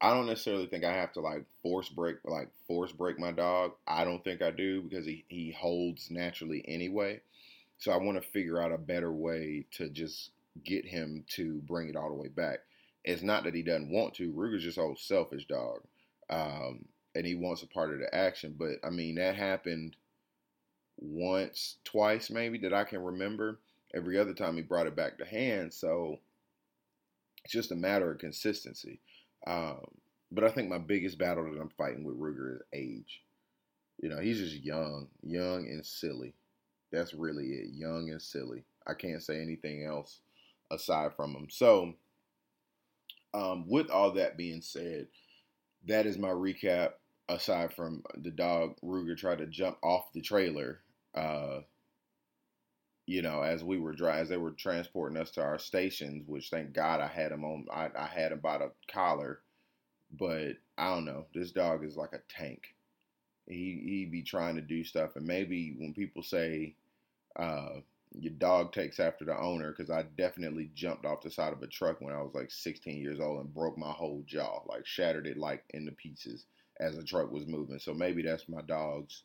I 0.00 0.10
don't 0.10 0.26
necessarily 0.26 0.66
think 0.66 0.84
I 0.84 0.92
have 0.92 1.12
to 1.14 1.20
like 1.20 1.44
force 1.62 1.88
break, 1.88 2.16
like 2.24 2.50
force 2.66 2.92
break 2.92 3.18
my 3.18 3.32
dog. 3.32 3.72
I 3.86 4.04
don't 4.04 4.22
think 4.22 4.42
I 4.42 4.50
do 4.50 4.82
because 4.82 5.06
he 5.06 5.24
he 5.28 5.50
holds 5.50 6.10
naturally 6.10 6.64
anyway. 6.68 7.20
So 7.78 7.92
I 7.92 7.96
want 7.96 8.20
to 8.22 8.28
figure 8.28 8.60
out 8.60 8.72
a 8.72 8.78
better 8.78 9.12
way 9.12 9.66
to 9.72 9.88
just 9.88 10.30
get 10.64 10.84
him 10.84 11.24
to 11.30 11.60
bring 11.66 11.88
it 11.88 11.96
all 11.96 12.08
the 12.08 12.14
way 12.14 12.28
back. 12.28 12.60
It's 13.04 13.22
not 13.22 13.44
that 13.44 13.54
he 13.54 13.62
doesn't 13.62 13.90
want 13.90 14.14
to. 14.14 14.32
Ruger's 14.32 14.64
just 14.64 14.78
old 14.78 14.98
selfish 14.98 15.46
dog, 15.46 15.80
um, 16.30 16.84
and 17.14 17.26
he 17.26 17.34
wants 17.34 17.62
a 17.62 17.66
part 17.66 17.92
of 17.92 18.00
the 18.00 18.14
action. 18.14 18.54
But 18.58 18.84
I 18.84 18.90
mean, 18.90 19.16
that 19.16 19.36
happened 19.36 19.96
once, 20.98 21.76
twice, 21.84 22.30
maybe 22.30 22.58
that 22.58 22.74
I 22.74 22.84
can 22.84 23.02
remember. 23.02 23.58
Every 23.94 24.18
other 24.18 24.34
time 24.34 24.56
he 24.56 24.62
brought 24.62 24.86
it 24.86 24.96
back 24.96 25.18
to 25.18 25.24
hand. 25.24 25.72
So 25.72 26.18
it's 27.44 27.52
just 27.52 27.72
a 27.72 27.76
matter 27.76 28.10
of 28.10 28.18
consistency. 28.18 29.00
Um, 29.46 29.80
but 30.30 30.44
I 30.44 30.50
think 30.50 30.68
my 30.68 30.78
biggest 30.78 31.18
battle 31.18 31.44
that 31.44 31.60
I'm 31.60 31.70
fighting 31.70 32.04
with 32.04 32.18
Ruger 32.18 32.56
is 32.56 32.62
age. 32.72 33.22
You 34.02 34.08
know, 34.10 34.20
he's 34.20 34.38
just 34.38 34.62
young, 34.62 35.08
young 35.22 35.66
and 35.68 35.84
silly. 35.84 36.34
That's 36.92 37.14
really 37.14 37.46
it. 37.46 37.70
Young 37.72 38.10
and 38.10 38.22
silly. 38.22 38.64
I 38.86 38.94
can't 38.94 39.22
say 39.22 39.40
anything 39.40 39.84
else 39.84 40.20
aside 40.70 41.14
from 41.14 41.34
him. 41.34 41.48
So 41.50 41.94
Um, 43.34 43.68
with 43.68 43.90
all 43.90 44.12
that 44.12 44.36
being 44.36 44.62
said, 44.62 45.08
that 45.86 46.06
is 46.06 46.18
my 46.18 46.28
recap. 46.28 46.92
Aside 47.28 47.74
from 47.74 48.02
the 48.16 48.30
dog 48.30 48.76
Ruger 48.82 49.16
tried 49.16 49.38
to 49.38 49.46
jump 49.46 49.76
off 49.82 50.12
the 50.14 50.22
trailer, 50.22 50.80
uh, 51.14 51.60
you 53.08 53.22
know, 53.22 53.40
as 53.40 53.64
we 53.64 53.78
were 53.78 53.94
driving, 53.94 54.20
as 54.20 54.28
they 54.28 54.36
were 54.36 54.50
transporting 54.50 55.16
us 55.16 55.30
to 55.30 55.40
our 55.42 55.58
stations, 55.58 56.24
which 56.26 56.50
thank 56.50 56.74
God 56.74 57.00
I 57.00 57.06
had 57.06 57.32
him 57.32 57.42
on. 57.42 57.64
I, 57.72 57.88
I 57.98 58.04
had 58.04 58.32
him 58.32 58.40
by 58.40 58.58
the 58.58 58.70
collar, 58.86 59.40
but 60.12 60.58
I 60.76 60.90
don't 60.90 61.06
know. 61.06 61.24
This 61.32 61.50
dog 61.50 61.86
is 61.86 61.96
like 61.96 62.12
a 62.12 62.20
tank. 62.28 62.74
He 63.46 63.80
he 63.82 64.04
be 64.04 64.22
trying 64.22 64.56
to 64.56 64.60
do 64.60 64.84
stuff, 64.84 65.16
and 65.16 65.26
maybe 65.26 65.74
when 65.78 65.94
people 65.94 66.22
say 66.22 66.74
uh, 67.36 67.80
your 68.12 68.34
dog 68.34 68.74
takes 68.74 69.00
after 69.00 69.24
the 69.24 69.40
owner, 69.40 69.70
because 69.70 69.90
I 69.90 70.02
definitely 70.18 70.70
jumped 70.74 71.06
off 71.06 71.22
the 71.22 71.30
side 71.30 71.54
of 71.54 71.62
a 71.62 71.66
truck 71.66 72.02
when 72.02 72.14
I 72.14 72.20
was 72.20 72.34
like 72.34 72.50
16 72.50 73.00
years 73.00 73.20
old 73.20 73.40
and 73.40 73.54
broke 73.54 73.78
my 73.78 73.90
whole 73.90 74.22
jaw, 74.26 74.60
like 74.66 74.84
shattered 74.84 75.26
it 75.26 75.38
like 75.38 75.64
into 75.70 75.92
pieces 75.92 76.44
as 76.78 76.96
the 76.96 77.02
truck 77.02 77.32
was 77.32 77.46
moving. 77.46 77.78
So 77.78 77.94
maybe 77.94 78.20
that's 78.20 78.50
my 78.50 78.60
dog's 78.60 79.22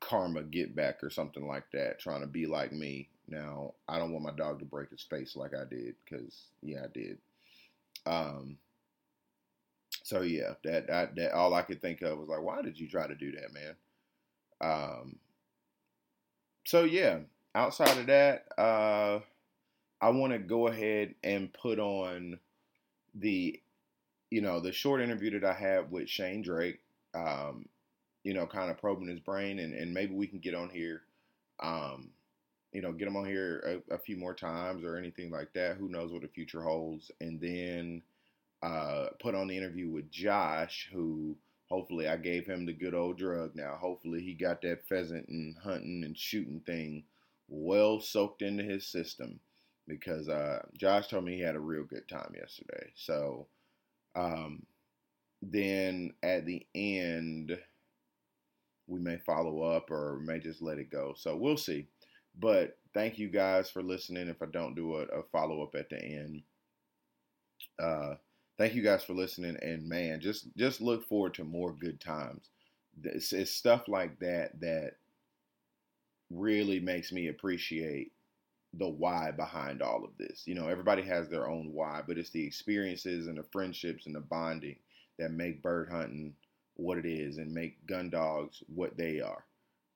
karma 0.00 0.42
get 0.42 0.74
back 0.74 1.02
or 1.02 1.10
something 1.10 1.46
like 1.46 1.64
that, 1.72 1.98
trying 1.98 2.22
to 2.22 2.26
be 2.26 2.46
like 2.46 2.72
me. 2.72 3.08
Now, 3.28 3.74
I 3.88 3.98
don't 3.98 4.12
want 4.12 4.24
my 4.24 4.32
dog 4.32 4.58
to 4.58 4.64
break 4.64 4.90
his 4.90 5.02
face 5.02 5.36
like 5.36 5.52
I 5.54 5.64
did, 5.68 5.94
because 6.04 6.46
yeah, 6.62 6.84
I 6.84 6.88
did. 6.92 7.18
Um. 8.06 8.58
So 10.02 10.22
yeah, 10.22 10.54
that, 10.64 10.88
that 10.88 11.14
that 11.16 11.32
all 11.32 11.54
I 11.54 11.62
could 11.62 11.80
think 11.80 12.02
of 12.02 12.18
was 12.18 12.28
like, 12.28 12.42
why 12.42 12.62
did 12.62 12.78
you 12.78 12.88
try 12.88 13.06
to 13.06 13.14
do 13.14 13.32
that, 13.32 13.52
man? 13.52 13.76
Um. 14.60 15.16
So 16.64 16.84
yeah, 16.84 17.20
outside 17.54 17.98
of 17.98 18.06
that, 18.06 18.46
uh, 18.58 19.20
I 20.00 20.08
want 20.10 20.32
to 20.32 20.38
go 20.38 20.66
ahead 20.68 21.14
and 21.22 21.52
put 21.52 21.78
on 21.78 22.38
the, 23.14 23.60
you 24.30 24.40
know, 24.40 24.60
the 24.60 24.72
short 24.72 25.00
interview 25.00 25.38
that 25.38 25.44
I 25.44 25.52
had 25.52 25.90
with 25.90 26.08
Shane 26.08 26.42
Drake. 26.42 26.80
Um, 27.14 27.66
you 28.24 28.34
know, 28.34 28.46
kind 28.46 28.70
of 28.70 28.78
probing 28.78 29.08
his 29.08 29.20
brain, 29.20 29.58
and, 29.58 29.74
and 29.74 29.92
maybe 29.92 30.14
we 30.14 30.26
can 30.26 30.38
get 30.38 30.54
on 30.54 30.68
here, 30.68 31.02
um, 31.60 32.10
you 32.72 32.82
know, 32.82 32.92
get 32.92 33.08
him 33.08 33.16
on 33.16 33.26
here 33.26 33.82
a, 33.90 33.94
a, 33.94 33.98
few 33.98 34.16
more 34.16 34.34
times 34.34 34.84
or 34.84 34.96
anything 34.96 35.30
like 35.30 35.52
that. 35.54 35.76
Who 35.76 35.88
knows 35.88 36.12
what 36.12 36.22
the 36.22 36.28
future 36.28 36.62
holds? 36.62 37.10
And 37.20 37.40
then 37.40 38.02
uh, 38.62 39.06
put 39.20 39.34
on 39.34 39.48
the 39.48 39.56
interview 39.56 39.88
with 39.88 40.10
Josh, 40.10 40.88
who 40.92 41.36
hopefully 41.68 42.08
I 42.08 42.16
gave 42.16 42.46
him 42.46 42.66
the 42.66 42.72
good 42.72 42.94
old 42.94 43.16
drug. 43.16 43.54
Now, 43.54 43.76
hopefully 43.80 44.20
he 44.20 44.34
got 44.34 44.62
that 44.62 44.86
pheasant 44.88 45.28
and 45.28 45.56
hunting 45.56 46.02
and 46.04 46.16
shooting 46.16 46.60
thing 46.66 47.04
well 47.48 48.00
soaked 48.00 48.42
into 48.42 48.62
his 48.62 48.86
system 48.86 49.40
because 49.88 50.28
uh, 50.28 50.60
Josh 50.76 51.08
told 51.08 51.24
me 51.24 51.36
he 51.36 51.42
had 51.42 51.56
a 51.56 51.60
real 51.60 51.84
good 51.84 52.08
time 52.08 52.32
yesterday. 52.36 52.90
So 52.94 53.46
um, 54.14 54.64
then 55.42 56.12
at 56.22 56.46
the 56.46 56.66
end 56.74 57.58
we 58.90 59.00
may 59.00 59.16
follow 59.18 59.62
up 59.62 59.90
or 59.90 60.20
may 60.24 60.38
just 60.38 60.60
let 60.60 60.78
it 60.78 60.90
go. 60.90 61.14
So 61.16 61.36
we'll 61.36 61.56
see. 61.56 61.86
But 62.38 62.76
thank 62.92 63.18
you 63.18 63.28
guys 63.28 63.70
for 63.70 63.82
listening. 63.82 64.28
If 64.28 64.42
I 64.42 64.46
don't 64.46 64.74
do 64.74 64.96
a, 64.96 65.02
a 65.02 65.22
follow 65.32 65.62
up 65.62 65.74
at 65.74 65.88
the 65.90 66.02
end, 66.02 66.42
uh, 67.78 68.14
thank 68.58 68.74
you 68.74 68.82
guys 68.82 69.04
for 69.04 69.14
listening. 69.14 69.56
And 69.62 69.88
man, 69.88 70.20
just 70.20 70.54
just 70.56 70.80
look 70.80 71.08
forward 71.08 71.34
to 71.34 71.44
more 71.44 71.72
good 71.72 72.00
times. 72.00 72.48
It's, 73.02 73.32
it's 73.32 73.50
stuff 73.50 73.88
like 73.88 74.18
that 74.18 74.60
that 74.60 74.94
really 76.30 76.80
makes 76.80 77.12
me 77.12 77.28
appreciate 77.28 78.12
the 78.74 78.88
why 78.88 79.32
behind 79.32 79.82
all 79.82 80.04
of 80.04 80.10
this. 80.18 80.42
You 80.46 80.54
know, 80.54 80.68
everybody 80.68 81.02
has 81.02 81.28
their 81.28 81.48
own 81.48 81.72
why, 81.72 82.02
but 82.06 82.18
it's 82.18 82.30
the 82.30 82.46
experiences 82.46 83.26
and 83.26 83.38
the 83.38 83.42
friendships 83.42 84.06
and 84.06 84.14
the 84.14 84.20
bonding 84.20 84.76
that 85.18 85.32
make 85.32 85.62
bird 85.62 85.88
hunting 85.90 86.34
what 86.74 86.98
it 86.98 87.06
is 87.06 87.38
and 87.38 87.52
make 87.52 87.86
gun 87.86 88.10
dogs 88.10 88.62
what 88.74 88.96
they 88.96 89.20
are. 89.20 89.44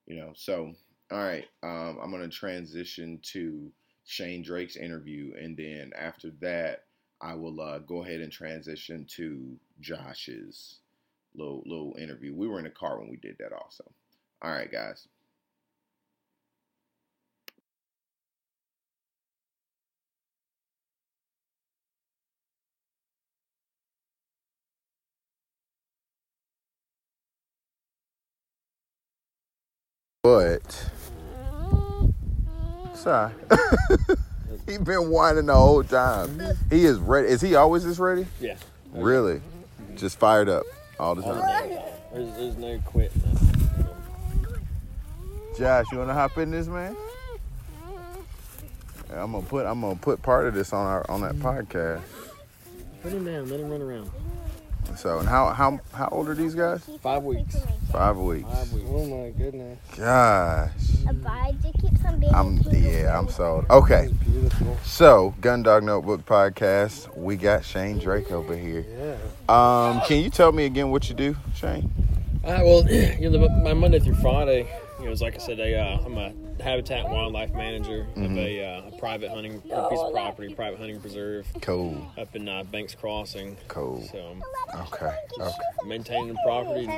You 0.06 0.16
know, 0.16 0.32
so 0.34 0.72
all 1.10 1.18
right, 1.18 1.46
um, 1.62 1.98
I'm 2.02 2.10
gonna 2.10 2.28
transition 2.28 3.20
to 3.32 3.70
Shane 4.06 4.42
Drake's 4.42 4.76
interview, 4.76 5.32
and 5.40 5.56
then 5.56 5.92
after 5.98 6.30
that, 6.40 6.84
I 7.20 7.34
will 7.34 7.60
uh, 7.60 7.78
go 7.78 8.02
ahead 8.02 8.20
and 8.20 8.32
transition 8.32 9.06
to 9.16 9.56
Josh's 9.80 10.80
little 11.34 11.62
little 11.66 11.94
interview. 11.98 12.34
We 12.34 12.48
were 12.48 12.58
in 12.58 12.66
a 12.66 12.70
car 12.70 12.98
when 12.98 13.08
we 13.10 13.16
did 13.16 13.36
that, 13.38 13.52
also. 13.52 13.84
All 14.42 14.50
right, 14.50 14.70
guys. 14.70 15.08
But 30.24 30.88
sorry. 32.94 33.30
he 34.66 34.78
been 34.78 35.10
whining 35.10 35.44
the 35.44 35.54
whole 35.54 35.84
time. 35.84 36.40
He 36.70 36.86
is 36.86 36.96
ready. 36.96 37.28
Is 37.28 37.42
he 37.42 37.56
always 37.56 37.84
this 37.84 37.98
ready? 37.98 38.26
Yeah. 38.40 38.56
Really? 38.94 39.42
Just 39.96 40.18
fired 40.18 40.48
up 40.48 40.64
all 40.98 41.14
the 41.14 41.20
time. 41.20 41.78
There's, 42.14 42.36
there's 42.36 42.56
no 42.56 42.80
quit. 42.86 43.12
Josh, 45.58 45.84
you 45.92 45.98
wanna 45.98 46.14
hop 46.14 46.38
in 46.38 46.50
this 46.50 46.68
man? 46.68 46.96
I'm 49.10 49.32
gonna 49.32 49.42
put 49.42 49.66
I'm 49.66 49.82
gonna 49.82 49.96
put 49.96 50.22
part 50.22 50.46
of 50.46 50.54
this 50.54 50.72
on 50.72 50.86
our 50.86 51.10
on 51.10 51.20
that 51.20 51.34
podcast. 51.34 52.00
Put 53.02 53.12
him 53.12 53.26
down. 53.26 53.50
Let 53.50 53.60
him 53.60 53.68
run 53.68 53.82
around. 53.82 54.10
So, 54.96 55.18
and 55.18 55.28
how 55.28 55.48
how 55.50 55.80
how 55.92 56.08
old 56.10 56.30
are 56.30 56.34
these 56.34 56.54
guys? 56.54 56.82
Five 57.02 57.24
weeks. 57.24 57.56
Five 57.94 58.16
weeks. 58.16 58.48
Five 58.50 58.72
weeks. 58.72 58.86
Oh 58.90 59.06
my 59.06 59.30
goodness. 59.30 59.78
Gosh. 59.96 60.70
Abide 61.08 61.62
to 61.62 61.70
keep 61.80 61.96
some 61.98 62.18
baby 62.18 62.32
I'm 62.34 62.60
yeah, 62.72 63.16
I'm 63.16 63.28
sold. 63.28 63.66
Okay. 63.70 64.12
Beautiful. 64.24 64.76
So, 64.82 65.32
Gun 65.40 65.62
Dog 65.62 65.84
Notebook 65.84 66.26
Podcast. 66.26 67.16
We 67.16 67.36
got 67.36 67.64
Shane 67.64 68.00
Drake 68.00 68.32
over 68.32 68.56
here. 68.56 68.84
Yeah. 68.98 69.14
Um, 69.48 70.00
can 70.08 70.24
you 70.24 70.28
tell 70.28 70.50
me 70.50 70.64
again 70.64 70.90
what 70.90 71.08
you 71.08 71.14
do, 71.14 71.36
Shane? 71.54 71.88
All 72.42 72.52
right. 72.52 72.64
Well, 72.64 72.84
you 72.90 73.30
know, 73.30 73.38
the, 73.38 73.48
my 73.62 73.74
Monday 73.74 74.00
through 74.00 74.16
Friday, 74.16 74.68
you 74.98 75.04
know, 75.04 75.12
it's 75.12 75.20
like 75.22 75.36
I 75.36 75.38
said, 75.38 75.60
a, 75.60 75.78
uh, 75.78 75.98
I'm 76.04 76.18
a 76.18 76.32
habitat 76.60 77.04
and 77.04 77.14
wildlife 77.14 77.54
manager 77.54 78.08
of 78.16 78.36
a, 78.36 78.64
uh, 78.64 78.88
a 78.88 78.98
private 78.98 79.30
hunting 79.30 79.62
a 79.72 79.88
piece 79.88 80.00
of 80.00 80.12
property, 80.12 80.52
private 80.52 80.80
hunting 80.80 81.00
preserve 81.00 81.46
Cool. 81.62 82.10
up 82.18 82.34
in 82.34 82.48
uh, 82.48 82.64
Banks 82.64 82.96
Crossing. 82.96 83.56
Cool. 83.68 84.02
So, 84.10 84.34
Okay. 84.92 85.14
Okay. 85.38 85.50
maintaining 85.86 86.28
the 86.28 86.38
property, 86.44 86.88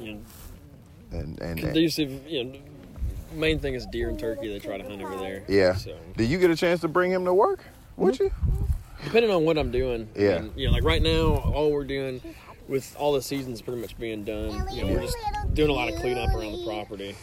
you 0.00 0.14
know, 0.14 0.20
And 1.12 1.40
and, 1.40 1.40
and 1.40 1.58
conducive. 1.60 2.26
You 2.28 2.44
know, 2.44 2.58
main 3.32 3.58
thing 3.58 3.74
is 3.74 3.86
deer 3.86 4.08
and 4.08 4.18
turkey. 4.18 4.48
They 4.48 4.58
try 4.58 4.78
to 4.78 4.84
hunt 4.84 5.02
over 5.02 5.16
there. 5.16 5.44
yeah. 5.48 5.74
So, 5.74 5.96
Do 6.16 6.24
you 6.24 6.38
get 6.38 6.50
a 6.50 6.56
chance 6.56 6.80
to 6.82 6.88
bring 6.88 7.10
him 7.10 7.24
to 7.24 7.34
work? 7.34 7.64
Would 7.96 8.18
you? 8.18 8.30
depending 9.04 9.30
on 9.30 9.44
what 9.44 9.58
I'm 9.58 9.70
doing. 9.70 10.08
Yeah. 10.16 10.36
And, 10.36 10.52
you 10.56 10.66
know, 10.66 10.72
like 10.72 10.82
right 10.84 11.02
now, 11.02 11.36
all 11.54 11.70
we're 11.72 11.84
doing 11.84 12.20
with 12.68 12.96
all 12.98 13.12
the 13.12 13.20
seasons 13.20 13.60
pretty 13.60 13.80
much 13.80 13.98
being 13.98 14.24
done, 14.24 14.66
you 14.72 14.82
know, 14.82 14.92
we're 14.94 15.02
just 15.02 15.16
doing 15.52 15.68
a 15.68 15.72
lot 15.72 15.92
of 15.92 15.96
cleanup 16.00 16.30
around 16.34 16.52
the 16.52 16.64
property. 16.64 17.14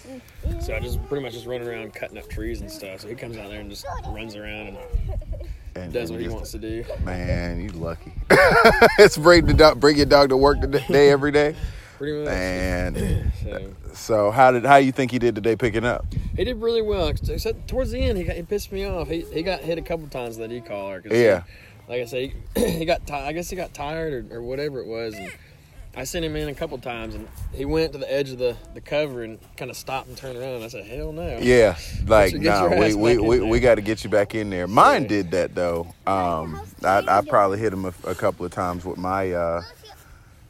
So 0.60 0.76
I 0.76 0.80
just 0.80 1.04
pretty 1.08 1.24
much 1.24 1.34
just 1.34 1.48
run 1.48 1.62
around 1.62 1.94
cutting 1.96 2.18
up 2.20 2.30
trees 2.30 2.62
and 2.62 2.70
stuff. 2.72 3.02
So 3.02 3.08
he 3.08 3.16
comes 3.16 3.38
out 3.38 3.50
there 3.50 3.60
and 3.60 3.70
just 3.70 3.86
runs 4.08 4.36
around 4.36 4.68
and 4.68 4.78
And, 5.74 5.92
does 5.92 6.10
and 6.12 6.20
what 6.20 6.22
he 6.22 6.30
wants 6.30 6.52
to 6.52 6.60
do. 6.60 6.86
Man, 7.04 7.60
you 7.60 7.70
lucky. 7.70 8.14
it's 9.00 9.18
bring 9.18 9.48
the 9.48 9.54
dog, 9.56 9.80
bring 9.80 9.98
your 9.98 10.06
dog 10.06 10.30
to 10.30 10.38
work 10.38 10.62
today 10.62 11.10
every 11.10 11.32
day. 11.32 11.56
Pretty 12.02 12.18
much. 12.24 12.34
And 12.34 13.32
So 13.44 13.74
so 13.94 14.32
how 14.32 14.50
did 14.52 14.66
how 14.66 14.78
you 14.78 14.92
think 14.92 15.12
he 15.12 15.20
did 15.20 15.36
today 15.36 15.56
picking 15.56 15.86
up? 15.86 16.04
he 16.36 16.44
did 16.44 16.60
really 16.60 16.82
well. 16.82 17.10
Except 17.10 17.68
towards 17.68 17.92
the 17.92 18.00
end, 18.00 18.18
he, 18.18 18.24
got, 18.24 18.36
he 18.36 18.42
pissed 18.42 18.72
me 18.72 18.86
off. 18.86 19.08
He, 19.08 19.22
he 19.32 19.44
got 19.44 19.60
hit 19.60 19.78
a 19.78 19.84
couple 19.84 20.08
times 20.08 20.38
in 20.38 20.50
the 20.50 20.62
decaller. 20.62 21.04
'cause 21.04 21.12
he- 21.12 21.24
Yeah. 21.24 21.44
like 21.88 22.02
I 22.02 22.06
said, 22.06 22.34
he, 22.56 22.70
he 22.80 22.86
got 22.86 23.02
I 23.12 23.34
guess 23.34 23.52
he 23.52 23.56
got 23.56 23.76
tired 23.76 24.32
or, 24.32 24.38
or 24.38 24.42
whatever 24.42 24.80
it 24.80 24.88
was. 24.88 25.14
And 25.14 25.32
I 25.96 26.06
sent 26.06 26.26
him 26.26 26.36
in 26.38 26.48
a 26.50 26.56
couple 26.56 26.78
times, 26.80 27.14
and 27.14 27.28
he 27.54 27.66
went 27.66 27.92
to 27.92 28.00
the 28.00 28.12
edge 28.12 28.32
of 28.32 28.40
the, 28.40 28.56
the 28.74 28.82
cover 28.82 29.22
and 29.24 29.38
kind 29.58 29.70
of 29.70 29.76
stopped 29.78 30.08
and 30.08 30.18
turned 30.18 30.38
around. 30.40 30.64
I 30.64 30.70
said, 30.70 30.86
"Hell 30.86 31.12
no!" 31.12 31.38
Yeah, 31.42 31.76
like 32.08 32.34
no, 32.34 32.70
we 32.80 32.96
we, 32.96 33.18
we, 33.18 33.40
we 33.42 33.60
got 33.60 33.76
to 33.76 33.82
get 33.82 34.04
you 34.04 34.10
back 34.10 34.34
in 34.34 34.50
there. 34.50 34.68
Mine 34.68 35.06
did 35.06 35.30
that 35.32 35.54
though. 35.54 35.94
Um, 36.08 36.62
I, 36.82 37.04
I 37.08 37.22
probably 37.28 37.60
hit 37.60 37.74
him 37.74 37.86
a, 37.86 37.94
a 38.06 38.16
couple 38.16 38.46
of 38.46 38.52
times 38.54 38.86
with 38.86 38.98
my 38.98 39.34
uh, 39.34 39.62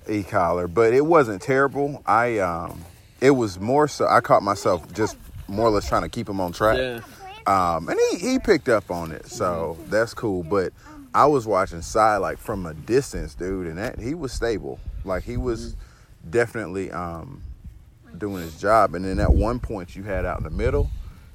e 0.10 0.24
collar, 0.24 0.68
but 0.68 0.94
it 0.94 1.06
wasn't 1.06 1.42
terrible. 1.42 2.02
I 2.06 2.40
um, 2.40 2.84
it 3.20 3.32
was 3.32 3.60
more 3.60 3.88
so. 3.88 4.08
I 4.08 4.22
caught 4.22 4.44
myself 4.44 4.92
just 4.94 5.18
more 5.48 5.68
or 5.68 5.72
less 5.72 5.88
trying 5.88 6.04
to 6.04 6.10
keep 6.10 6.28
him 6.28 6.40
on 6.40 6.52
track. 6.52 6.78
Yeah. 6.78 7.02
Um, 7.48 7.90
and 7.90 8.00
he, 8.12 8.18
he 8.18 8.40
picked 8.40 8.70
up 8.70 8.92
on 8.92 9.12
it, 9.12 9.28
so 9.28 9.78
that's 9.90 10.14
cool. 10.14 10.44
But 10.44 10.74
I 11.14 11.26
was 11.26 11.46
watching 11.46 11.82
side 11.82 12.18
like 12.18 12.38
from 12.38 12.66
a 12.66 12.74
distance, 12.74 13.36
dude, 13.36 13.68
and 13.68 13.78
that 13.78 14.00
he 14.00 14.14
was 14.14 14.32
stable. 14.32 14.80
Like 15.04 15.24
he 15.24 15.38
was 15.38 15.76
definitely 16.30 16.92
um, 16.92 17.42
doing 18.18 18.44
his 18.44 18.60
job. 18.60 18.96
And 18.96 19.04
then 19.04 19.20
at 19.20 19.34
one 19.34 19.60
point 19.60 19.96
you 19.96 20.04
had 20.04 20.26
out 20.26 20.38
in 20.38 20.44
the 20.44 20.50
middle, 20.50 20.90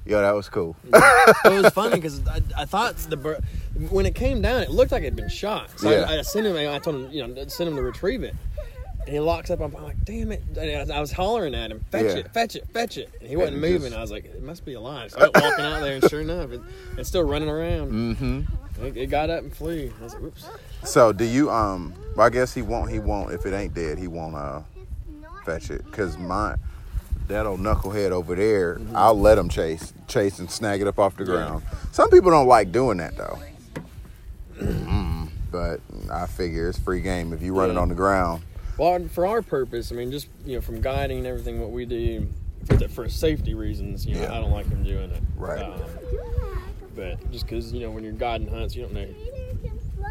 Yo, 0.07 0.21
that 0.21 0.33
was 0.35 0.49
cool. 0.49 0.75
it 0.93 1.61
was 1.63 1.73
funny 1.73 1.95
because 1.95 2.25
I, 2.27 2.41
I 2.57 2.65
thought 2.65 2.95
the 2.97 3.17
bird 3.17 3.43
when 3.89 4.05
it 4.05 4.15
came 4.15 4.41
down, 4.41 4.61
it 4.61 4.69
looked 4.71 4.91
like 4.91 5.01
it 5.01 5.05
had 5.05 5.15
been 5.15 5.29
shot. 5.29 5.69
So 5.79 5.89
Yeah. 5.89 6.05
I, 6.09 6.19
I 6.19 6.21
sent 6.21 6.45
him. 6.47 6.55
I 6.55 6.79
told 6.79 6.95
him, 6.95 7.11
you 7.11 7.25
know, 7.27 7.47
send 7.47 7.69
him 7.69 7.75
to 7.75 7.81
retrieve 7.81 8.23
it. 8.23 8.35
And 9.01 9.09
he 9.13 9.19
locks 9.21 9.49
up. 9.49 9.61
I'm, 9.61 9.73
I'm 9.75 9.83
like, 9.83 10.03
damn 10.03 10.33
it! 10.33 10.43
And 10.57 10.91
I, 10.91 10.97
I 10.97 10.99
was 10.99 11.13
hollering 11.13 11.55
at 11.55 11.71
him, 11.71 11.85
fetch 11.91 12.03
Yeah. 12.05 12.11
it, 12.19 12.33
fetch 12.33 12.55
it, 12.57 12.67
fetch 12.73 12.97
it. 12.97 13.09
And 13.21 13.29
he 13.29 13.37
wasn't 13.37 13.53
And 13.53 13.61
moving. 13.61 13.81
just- 13.91 13.95
I 13.97 14.01
was 14.01 14.11
like, 14.11 14.25
it 14.25 14.43
must 14.43 14.65
be 14.65 14.73
alive. 14.73 15.11
So 15.11 15.19
I 15.19 15.21
went 15.23 15.35
walking 15.41 15.65
out 15.65 15.79
there, 15.81 15.95
and 15.95 16.09
sure 16.09 16.19
enough, 16.21 16.51
it, 16.51 16.59
it's 16.97 17.07
still 17.07 17.23
running 17.23 17.47
around. 17.47 17.91
mm-hmm. 17.93 18.85
It, 18.85 18.97
it 18.97 19.05
got 19.07 19.29
up 19.29 19.43
and 19.43 19.55
flew. 19.55 19.93
I 19.99 20.03
was 20.03 20.13
like, 20.13 20.21
whoops. 20.23 20.49
So 20.83 21.13
do 21.13 21.23
you 21.23 21.49
um? 21.49 21.93
Well, 22.17 22.27
I 22.27 22.29
guess 22.29 22.53
he 22.53 22.61
won't. 22.61 22.91
He 22.91 22.99
won't. 22.99 23.31
If 23.33 23.45
it 23.45 23.53
ain't 23.53 23.73
dead, 23.73 23.97
he 23.97 24.07
won't 24.07 24.35
uh 24.35 24.61
fetch 25.45 25.71
it. 25.71 25.89
Cause 25.93 26.17
my 26.17 26.55
that 27.27 27.45
old 27.45 27.59
knucklehead 27.59 28.11
over 28.11 28.35
there, 28.35 28.79
I'll 28.95 29.19
let 29.19 29.37
him 29.37 29.49
chase, 29.49 29.93
chase 30.07 30.39
and 30.39 30.49
snag 30.49 30.81
it 30.81 30.87
up 30.87 30.97
off 30.99 31.15
the 31.17 31.23
Mm-hmm. 31.23 31.31
Yeah. 31.33 31.47
ground. 31.47 31.63
Some 31.91 32.09
people 32.09 32.31
don't 32.31 32.47
like 32.47 32.71
doing 32.71 32.97
that 32.97 33.15
though. 33.17 33.39
But 35.51 35.79
I 36.11 36.25
figure 36.27 36.69
it's 36.69 36.77
free 36.77 37.01
game 37.01 37.31
if 37.33 37.41
you 37.41 37.57
run 37.57 37.69
it 37.71 37.77
on 37.77 37.89
the 37.89 37.95
ground. 37.95 38.43
Well, 38.77 39.07
for 39.07 39.25
our 39.25 39.41
purpose, 39.41 39.91
I 39.91 39.95
mean, 39.95 40.11
just 40.11 40.27
you 40.45 40.55
know, 40.55 40.61
from 40.61 40.81
guiding 40.81 41.19
and 41.19 41.27
everything, 41.27 41.59
what 41.59 41.71
we 41.71 41.85
do 41.85 42.27
for, 42.65 42.75
the, 42.75 42.87
for 42.89 43.09
safety 43.09 43.53
reasons, 43.53 44.05
you 44.05 44.15
know, 44.15 44.21
Yeah. 44.21 44.33
I 44.33 44.41
don't 44.41 44.51
like 44.51 44.67
him 44.67 44.83
doing 44.83 45.09
it. 45.09 45.23
Right. 45.35 45.63
Um, 45.63 45.81
but 46.95 47.31
just 47.31 47.45
because 47.45 47.71
you 47.73 47.79
know, 47.81 47.91
when 47.91 48.03
you're 48.03 48.11
guiding 48.13 48.47
hunts, 48.49 48.75
you 48.75 48.83
don't 48.83 48.93
know 48.93 49.05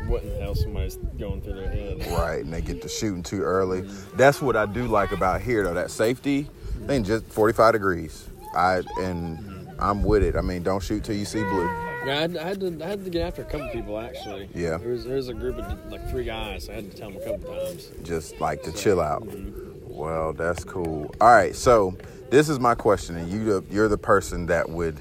what 0.09 0.23
in 0.23 0.31
the 0.31 0.37
hell 0.41 0.55
somebody's 0.55 0.97
going 0.97 1.43
through 1.43 1.55
their 1.55 1.69
head. 1.71 2.07
Right, 2.13 2.43
and 2.45 2.53
they 2.53 2.61
get 2.63 2.83
to 2.83 2.89
shooting 2.89 3.23
too 3.23 3.43
early. 3.43 3.83
That's 4.17 4.41
what 4.41 4.57
I 4.57 4.67
do 4.67 4.87
like 4.87 5.13
about 5.13 5.43
here 5.43 5.65
though. 5.65 5.75
That 5.75 5.91
safety, 5.91 6.49
they 6.87 7.01
just 7.01 7.25
45 7.27 7.73
degrees. 7.73 8.29
I 8.55 8.83
and 9.01 9.69
I'm 9.79 10.03
with 10.03 10.23
it. 10.23 10.37
I 10.37 10.41
mean, 10.41 10.63
don't 10.63 10.83
shoot 10.83 11.05
till 11.05 11.17
you 11.17 11.25
see 11.25 11.43
blue. 11.43 11.67
Yeah, 12.07 12.19
I 12.19 12.21
had, 12.21 12.37
I 12.37 12.49
had 12.49 12.61
to 12.61 12.85
I 12.85 12.89
had 12.89 13.05
to 13.05 13.11
get 13.11 13.23
after 13.23 13.43
a 13.43 13.45
couple 13.45 13.69
people 13.69 13.99
actually. 13.99 14.49
Yeah. 14.55 14.79
There 14.79 14.91
was 14.91 15.05
there 15.05 15.17
was 15.17 15.29
a 15.29 15.35
group 15.35 15.59
of 15.59 15.91
like 15.91 16.09
three 16.11 16.25
guys. 16.25 16.69
I 16.69 16.75
had 16.75 16.91
to 16.91 16.97
tell 16.97 17.11
them 17.11 17.21
a 17.21 17.25
couple 17.25 17.55
times. 17.55 17.91
just 18.03 18.41
like 18.41 18.63
to 18.63 18.73
chill 18.73 19.01
out. 19.01 19.23
Mm-hmm. 19.23 19.93
Well, 19.93 20.33
that's 20.33 20.63
cool. 20.63 21.15
All 21.21 21.29
right, 21.29 21.55
so 21.55 21.97
this 22.31 22.49
is 22.49 22.61
my 22.61 22.75
question, 22.75 23.17
and 23.17 23.31
you 23.31 23.65
you're 23.71 23.89
the 23.89 23.99
person 23.99 24.47
that 24.47 24.69
would 24.69 25.01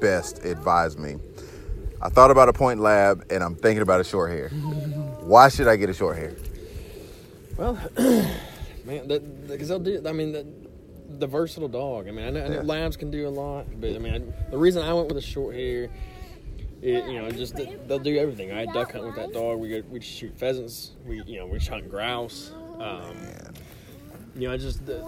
best 0.00 0.44
advise 0.44 0.98
me. 0.98 1.16
I 2.00 2.08
thought 2.08 2.32
about 2.32 2.48
a 2.48 2.52
point 2.52 2.80
lab, 2.80 3.24
and 3.30 3.44
I'm 3.44 3.54
thinking 3.54 3.82
about 3.82 4.00
a 4.00 4.04
short 4.04 4.30
hair. 4.30 4.48
Why 5.20 5.48
should 5.48 5.68
I 5.68 5.76
get 5.76 5.88
a 5.88 5.94
short 5.94 6.16
hair? 6.16 6.34
Well, 7.56 7.78
man, 8.84 9.06
because 9.46 9.70
I'll 9.70 9.78
do. 9.78 10.02
I 10.04 10.12
mean, 10.12 10.32
the, 10.32 10.46
the 11.22 11.26
versatile 11.28 11.68
dog. 11.68 12.08
I 12.08 12.10
mean, 12.10 12.26
I 12.26 12.30
know, 12.30 12.44
I 12.44 12.48
know 12.48 12.54
Yeah. 12.56 12.62
labs 12.62 12.96
can 12.96 13.10
do 13.12 13.28
a 13.28 13.30
lot, 13.30 13.66
but 13.80 13.94
I 13.94 13.98
mean, 13.98 14.14
I, 14.14 14.50
the 14.50 14.58
reason 14.58 14.82
I 14.82 14.92
went 14.92 15.06
with 15.08 15.16
a 15.16 15.20
short 15.22 15.54
hair, 15.54 15.88
it, 16.82 17.04
you 17.06 17.22
know, 17.22 17.30
just 17.30 17.54
they'll 17.86 18.00
do 18.00 18.18
everything. 18.18 18.50
I 18.50 18.60
had 18.60 18.72
duck 18.72 18.92
hunt 18.92 19.04
with 19.04 19.14
that 19.14 19.32
dog. 19.32 19.60
We 19.60 19.68
go, 19.68 19.82
we 19.88 20.00
shoot 20.00 20.36
pheasants. 20.36 20.90
We 21.06 21.22
you 21.22 21.38
know 21.38 21.46
we 21.46 21.60
hunt 21.60 21.88
grouse. 21.88 22.50
Um, 22.80 23.14
you 24.34 24.48
know, 24.48 24.54
I 24.54 24.56
just 24.56 24.84
the, 24.84 24.98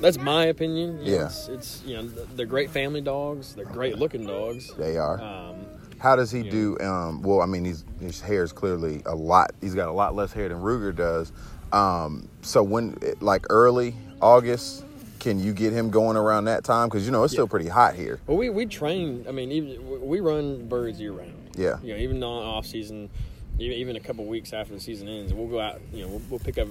that's 0.00 0.18
my 0.18 0.44
opinion. 0.46 1.00
You 1.04 1.12
know, 1.12 1.18
Yeah. 1.18 1.26
it's, 1.26 1.48
it's 1.48 1.82
you 1.84 1.96
know 1.96 2.06
they're 2.36 2.46
great 2.46 2.70
family 2.70 3.00
dogs. 3.00 3.54
They're 3.54 3.64
great 3.64 3.98
looking 3.98 4.24
dogs. 4.24 4.72
they 4.78 4.96
are. 4.96 5.20
Um, 5.20 5.66
How 5.98 6.14
does 6.14 6.30
he 6.30 6.44
do? 6.44 6.78
Um, 6.80 7.22
well, 7.22 7.40
I 7.40 7.46
mean, 7.46 7.64
he's, 7.64 7.84
his 8.00 8.20
hair 8.20 8.44
is 8.44 8.52
clearly 8.52 9.02
a 9.04 9.14
lot. 9.16 9.50
He's 9.60 9.74
got 9.74 9.88
a 9.88 9.92
lot 9.92 10.14
less 10.14 10.32
hair 10.32 10.48
than 10.48 10.58
Ruger 10.58 10.94
does. 10.94 11.32
Um, 11.72 12.28
so 12.42 12.62
when, 12.62 12.96
like 13.20 13.46
early 13.50 13.94
August, 14.22 14.84
can 15.20 15.38
you 15.38 15.52
get 15.52 15.72
him 15.72 15.90
going 15.90 16.16
around 16.16 16.46
that 16.46 16.64
time? 16.64 16.88
Because 16.88 17.06
you 17.06 17.12
know 17.12 17.22
it's 17.24 17.32
still 17.32 17.46
pretty 17.48 17.68
hot 17.68 17.94
here. 17.94 18.20
Well, 18.26 18.36
we, 18.36 18.50
we 18.50 18.66
train. 18.66 19.24
I 19.28 19.32
mean, 19.32 19.52
even 19.52 20.00
we 20.08 20.20
run 20.20 20.66
birds 20.66 21.00
year 21.00 21.12
round. 21.12 21.34
Yeah. 21.56 21.78
You 21.82 21.94
know, 21.94 22.00
even 22.00 22.22
on 22.24 22.42
off 22.42 22.66
season, 22.66 23.10
even, 23.58 23.96
a 23.96 24.00
couple 24.00 24.24
weeks 24.24 24.52
after 24.52 24.72
the 24.74 24.80
season 24.80 25.08
ends, 25.08 25.32
we'll 25.34 25.46
go 25.46 25.60
out. 25.60 25.80
You 25.92 26.02
know, 26.02 26.08
we'll, 26.08 26.22
we'll 26.30 26.38
pick 26.40 26.56
up, 26.58 26.68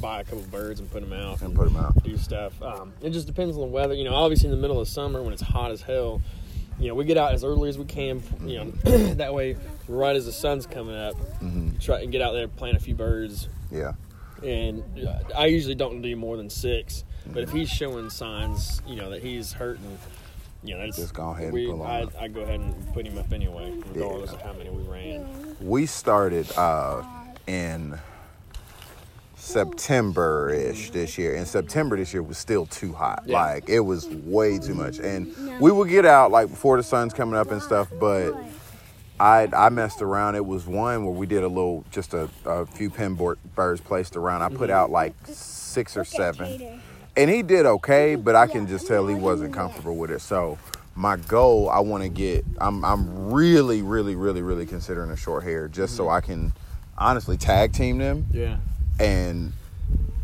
buy 0.00 0.20
a 0.20 0.24
couple 0.24 0.42
birds 0.44 0.80
and 0.80 0.90
put 0.90 1.02
them 1.02 1.12
out 1.12 1.42
And 1.42 1.54
put 1.54 1.64
them 1.64 1.76
out. 1.76 2.02
Do 2.02 2.16
stuff. 2.16 2.60
Um, 2.62 2.92
it 3.02 3.10
just 3.10 3.26
depends 3.26 3.54
on 3.56 3.60
the 3.60 3.66
weather. 3.68 3.94
You 3.94 4.04
know, 4.04 4.14
obviously 4.14 4.48
in 4.48 4.54
the 4.54 4.60
middle 4.60 4.80
of 4.80 4.88
summer 4.88 5.22
when 5.22 5.32
it's 5.32 5.42
hot 5.42 5.70
as 5.70 5.82
hell, 5.82 6.22
you 6.80 6.88
know, 6.88 6.94
we 6.94 7.04
get 7.04 7.18
out 7.18 7.34
as 7.34 7.44
early 7.44 7.68
as 7.68 7.76
we 7.78 7.84
can. 7.84 8.22
You 8.44 8.64
know, 8.64 8.70
that 9.14 9.34
way, 9.34 9.56
right 9.88 10.16
as 10.16 10.24
the 10.24 10.32
sun's 10.32 10.66
coming 10.66 10.96
up, 10.96 11.14
Mm-hmm. 11.42 11.76
try 11.78 12.00
and 12.00 12.10
get 12.10 12.22
out 12.22 12.32
there, 12.32 12.48
plant 12.48 12.76
a 12.76 12.80
few 12.80 12.94
birds. 12.94 13.48
Yeah. 13.70 13.92
And 14.42 14.82
uh, 15.06 15.18
I 15.36 15.46
usually 15.46 15.74
don't 15.74 16.00
do 16.02 16.16
more 16.16 16.36
than 16.36 16.48
six. 16.50 17.04
But 17.26 17.42
if 17.42 17.50
he's 17.50 17.68
showing 17.68 18.10
signs, 18.10 18.82
you 18.86 18.96
know, 18.96 19.10
that 19.10 19.22
he's 19.22 19.52
hurting, 19.52 19.98
you 20.62 20.74
know, 20.74 20.80
that's, 20.80 20.96
Just 20.96 21.14
go 21.14 21.30
ahead 21.30 21.44
and 21.46 21.52
we, 21.54 21.66
pull 21.66 21.76
him 21.84 21.90
I, 21.90 22.02
up. 22.02 22.12
I 22.20 22.28
go 22.28 22.40
ahead 22.42 22.60
and 22.60 22.94
put 22.94 23.06
him 23.06 23.18
up 23.18 23.32
anyway, 23.32 23.72
regardless 23.92 24.30
Yeah. 24.30 24.36
of 24.36 24.42
how 24.42 24.52
many 24.52 24.70
we 24.70 24.82
ran. 24.82 25.56
we 25.60 25.86
started 25.86 26.50
uh, 26.56 27.02
in 27.46 27.98
September 29.36 30.50
ish 30.52 30.90
this 30.90 31.18
year. 31.18 31.34
And 31.34 31.46
September 31.46 31.96
this 31.96 32.12
year 32.12 32.22
was 32.22 32.38
still 32.38 32.66
too 32.66 32.92
hot. 32.92 33.24
Yeah. 33.26 33.40
Like 33.40 33.68
it 33.68 33.80
was 33.80 34.06
way 34.08 34.58
too 34.58 34.74
much. 34.74 34.98
And 35.00 35.34
we 35.60 35.72
would 35.72 35.88
get 35.88 36.06
out 36.06 36.30
like 36.30 36.48
before 36.48 36.76
the 36.76 36.82
sun's 36.82 37.12
coming 37.12 37.34
up 37.34 37.50
and 37.50 37.60
stuff, 37.60 37.88
but 38.00 38.32
I 39.18 39.48
I 39.52 39.68
messed 39.68 40.00
around. 40.00 40.36
It 40.36 40.46
was 40.46 40.66
one 40.66 41.04
where 41.04 41.14
we 41.14 41.26
did 41.26 41.42
a 41.42 41.48
little 41.48 41.84
just 41.90 42.14
a, 42.14 42.28
a 42.44 42.66
few 42.66 42.88
pin 42.88 43.14
board 43.14 43.38
birds 43.56 43.80
placed 43.80 44.16
around. 44.16 44.42
I 44.42 44.48
put 44.48 44.70
out 44.70 44.90
like 44.90 45.14
six 45.24 45.96
or 45.96 46.04
seven. 46.04 46.80
And 47.16 47.30
he 47.30 47.42
did 47.42 47.66
okay, 47.66 48.14
but 48.14 48.34
I 48.34 48.46
can 48.46 48.66
just 48.66 48.86
tell 48.86 49.06
he 49.06 49.14
wasn't 49.14 49.52
comfortable 49.52 49.96
with 49.96 50.10
it. 50.10 50.20
So 50.20 50.58
my 50.94 51.16
goal, 51.16 51.68
I 51.70 51.80
want 51.80 52.02
to 52.02 52.08
get. 52.08 52.44
I'm 52.58 52.84
I'm 52.84 53.32
really 53.32 53.82
really 53.82 54.14
really 54.16 54.42
really 54.42 54.66
considering 54.66 55.10
a 55.10 55.16
short 55.16 55.44
hair 55.44 55.68
just 55.68 55.96
so 55.96 56.04
mm-hmm. 56.04 56.14
I 56.14 56.20
can 56.20 56.52
honestly 56.96 57.36
tag 57.36 57.72
team 57.72 57.98
them 57.98 58.26
Yeah. 58.30 58.58
and 59.00 59.52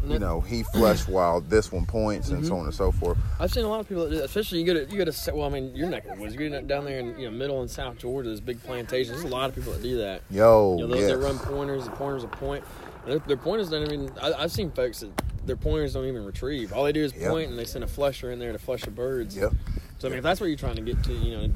you 0.06 0.18
know 0.18 0.40
he 0.40 0.62
flush 0.62 1.08
while 1.08 1.40
this 1.40 1.72
one 1.72 1.86
points 1.86 2.28
and 2.28 2.44
so 2.44 2.52
mm-hmm. 2.52 2.60
on 2.60 2.66
and 2.66 2.74
so 2.74 2.92
forth. 2.92 3.18
I've 3.40 3.50
seen 3.50 3.64
a 3.64 3.68
lot 3.68 3.80
of 3.80 3.88
people 3.88 4.04
that 4.04 4.10
do 4.10 4.16
that, 4.16 4.24
especially 4.24 4.60
you 4.60 4.66
go 4.66 4.74
to 4.74 4.90
you 4.90 5.04
go 5.04 5.10
to 5.10 5.34
well, 5.34 5.46
I 5.46 5.50
mean, 5.50 5.74
you're 5.74 5.88
neck 5.88 6.06
of 6.06 6.16
the 6.16 6.22
woods. 6.22 6.34
You 6.34 6.48
go 6.48 6.60
down 6.62 6.84
there 6.84 6.98
in 7.00 7.18
you 7.18 7.30
know 7.30 7.36
middle 7.36 7.60
and 7.60 7.70
South 7.70 7.98
Georgia, 7.98 8.28
there's 8.28 8.40
big 8.40 8.62
plantations. 8.62 9.20
There's 9.20 9.30
a 9.30 9.34
lot 9.34 9.48
of 9.48 9.54
people 9.54 9.72
that 9.72 9.82
do 9.82 9.98
that. 9.98 10.22
Yo, 10.30 10.76
You 10.78 10.86
know, 10.86 10.94
they, 10.94 11.00
yeah. 11.00 11.06
they 11.08 11.16
run 11.16 11.38
pointers. 11.38 11.84
The 11.84 11.90
pointers 11.90 12.22
will 12.22 12.30
point. 12.30 12.64
Their, 13.06 13.18
their 13.20 13.36
pointers 13.36 13.70
don't 13.70 13.90
even. 13.90 14.10
I, 14.20 14.34
I've 14.34 14.52
seen 14.52 14.70
folks 14.70 15.00
that 15.00 15.10
their 15.48 15.56
pointers 15.56 15.94
don't 15.94 16.04
even 16.06 16.24
retrieve. 16.24 16.72
All 16.72 16.84
they 16.84 16.92
do 16.92 17.02
is 17.02 17.12
Yep. 17.14 17.30
point, 17.30 17.50
and 17.50 17.58
they 17.58 17.64
send 17.64 17.82
a 17.82 17.88
flusher 17.88 18.30
in 18.30 18.38
there 18.38 18.52
to 18.52 18.58
flush 18.58 18.82
the 18.82 18.90
birds. 18.92 19.36
Yep. 19.36 19.52
So 19.98 20.06
I 20.06 20.10
mean, 20.10 20.18
if 20.18 20.22
that's 20.22 20.40
what 20.40 20.46
you're 20.46 20.56
trying 20.56 20.76
to 20.76 20.82
get 20.82 21.02
to, 21.04 21.12
you 21.12 21.36
know, 21.36 21.48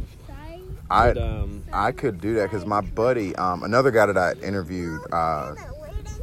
I 0.90 1.10
um, 1.12 1.62
I 1.72 1.92
could 1.92 2.20
do 2.20 2.34
that 2.34 2.50
because 2.50 2.66
my 2.66 2.80
buddy, 2.80 3.34
um, 3.36 3.62
another 3.62 3.90
guy 3.90 4.06
that 4.06 4.18
I 4.18 4.32
interviewed, 4.44 5.00
uh, 5.12 5.54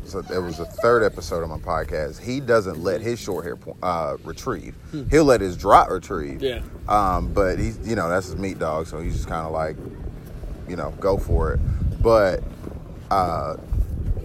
so 0.04 0.20
it 0.20 0.40
was 0.40 0.58
the 0.58 0.66
third 0.66 1.04
episode 1.04 1.44
of 1.44 1.50
my 1.50 1.58
podcast. 1.58 2.20
He 2.20 2.40
doesn't 2.40 2.84
let 2.84 3.02
his 3.02 3.20
short 3.20 3.46
hair 3.46 3.58
uh, 3.82 4.18
retrieve. 4.24 4.76
He'll 5.10 5.24
let 5.24 5.40
his 5.42 5.56
drop 5.58 5.90
retrieve. 5.90 6.40
Hmm. 6.40 6.44
yeah, 6.46 6.62
Um, 6.88 7.32
but 7.34 7.58
he's, 7.58 7.80
you 7.88 7.96
know, 7.96 8.10
that's 8.10 8.28
his 8.28 8.36
meat 8.36 8.60
dog, 8.60 8.88
so 8.88 9.00
he's 9.00 9.14
just 9.16 9.28
kind 9.28 9.46
of 9.46 9.52
like, 9.54 9.78
you 10.68 10.76
know, 10.76 10.92
go 11.00 11.18
for 11.18 11.54
it. 11.54 11.60
But 12.02 12.44
uh, 13.12 13.56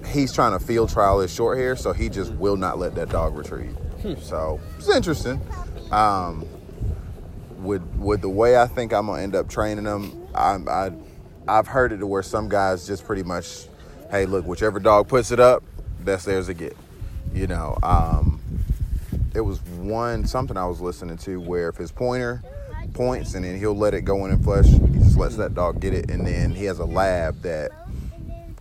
he's 0.07 0.33
trying 0.33 0.59
to 0.59 0.65
field 0.65 0.91
trial 0.91 1.21
his 1.21 1.33
short 1.33 1.59
hair, 1.59 1.77
so 1.77 1.93
he 1.93 2.09
just 2.09 2.33
will 2.35 2.57
not 2.57 2.79
let 2.79 2.95
that 2.95 3.09
dog 3.09 3.37
retrieve. 3.37 3.77
So 4.21 4.61
it's 4.79 4.89
interesting. 4.89 5.41
Um, 5.91 6.47
with 7.63 7.83
with 7.97 8.21
the 8.21 8.29
way 8.29 8.59
I 8.59 8.67
think 8.67 8.93
I'm 8.93 9.07
gonna 9.07 9.23
end 9.23 9.35
up 9.35 9.49
training 9.49 9.85
them, 9.85 10.29
I, 10.35 10.57
I 10.69 10.93
I've 11.49 11.67
heard 11.67 11.93
it 11.93 11.99
to 11.99 12.07
where 12.07 12.23
some 12.23 12.49
guys 12.49 12.87
just 12.87 13.05
pretty 13.05 13.23
much, 13.23 13.67
hey, 14.11 14.27
look, 14.27 14.47
whichever 14.47 14.79
dog 14.79 15.09
puts 15.09 15.31
it 15.31 15.41
up, 15.41 15.63
that's 16.01 16.25
theirs 16.25 16.47
to 16.47 16.55
get. 16.55 16.77
You 17.33 17.47
know, 17.47 17.79
um, 17.83 18.41
it 19.35 19.41
was 19.41 19.61
one 19.63 20.27
something 20.27 20.57
I 20.57 20.67
was 20.67 20.81
listening 20.81 21.17
to 21.19 21.41
where 21.41 21.69
if 21.69 21.77
his 21.77 21.91
pointer 21.91 22.43
points 22.93 23.35
and 23.35 23.45
then 23.45 23.59
he'll 23.59 23.75
let 23.77 23.95
it 23.95 24.03
go 24.03 24.25
in 24.27 24.33
and 24.33 24.45
flush, 24.45 24.67
he 24.67 24.79
just 24.99 25.17
lets 25.17 25.37
that 25.37 25.55
dog 25.55 25.81
get 25.81 25.95
it, 25.95 26.11
and 26.11 26.27
then 26.27 26.51
he 26.51 26.65
has 26.67 26.79
a 26.79 26.85
lab 26.85 27.41
that 27.43 27.73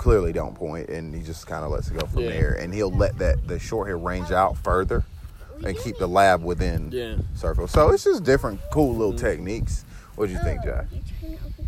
clearly 0.04 0.34
don't 0.34 0.54
point, 0.54 0.89
and 0.89 1.16
he 1.16 1.22
just 1.22 1.48
kind 1.48 1.63
of 1.63 1.72
lets 1.72 1.89
it 1.89 1.98
go 1.98 2.06
from 2.06 2.24
Yeah. 2.24 2.30
there, 2.32 2.54
and 2.60 2.74
he'll 2.74 2.92
let 2.92 3.18
that 3.20 3.48
the 3.48 3.58
short 3.58 3.88
hair 3.88 3.98
range 3.98 4.32
out 4.32 4.58
further 4.58 5.02
and 5.63 5.78
keep 5.78 5.98
the 5.98 6.08
lab 6.08 6.44
within 6.44 6.92
Yeah. 6.92 7.16
circle. 7.36 7.70
So 7.70 7.89
it's 7.92 8.04
just 8.04 8.26
different, 8.26 8.60
cool 8.70 8.94
little 8.94 9.13
techniques. 9.18 9.86
What 10.16 10.28
do 10.28 10.34
you 10.34 10.39
think, 10.44 10.62
Josh? 10.66 10.88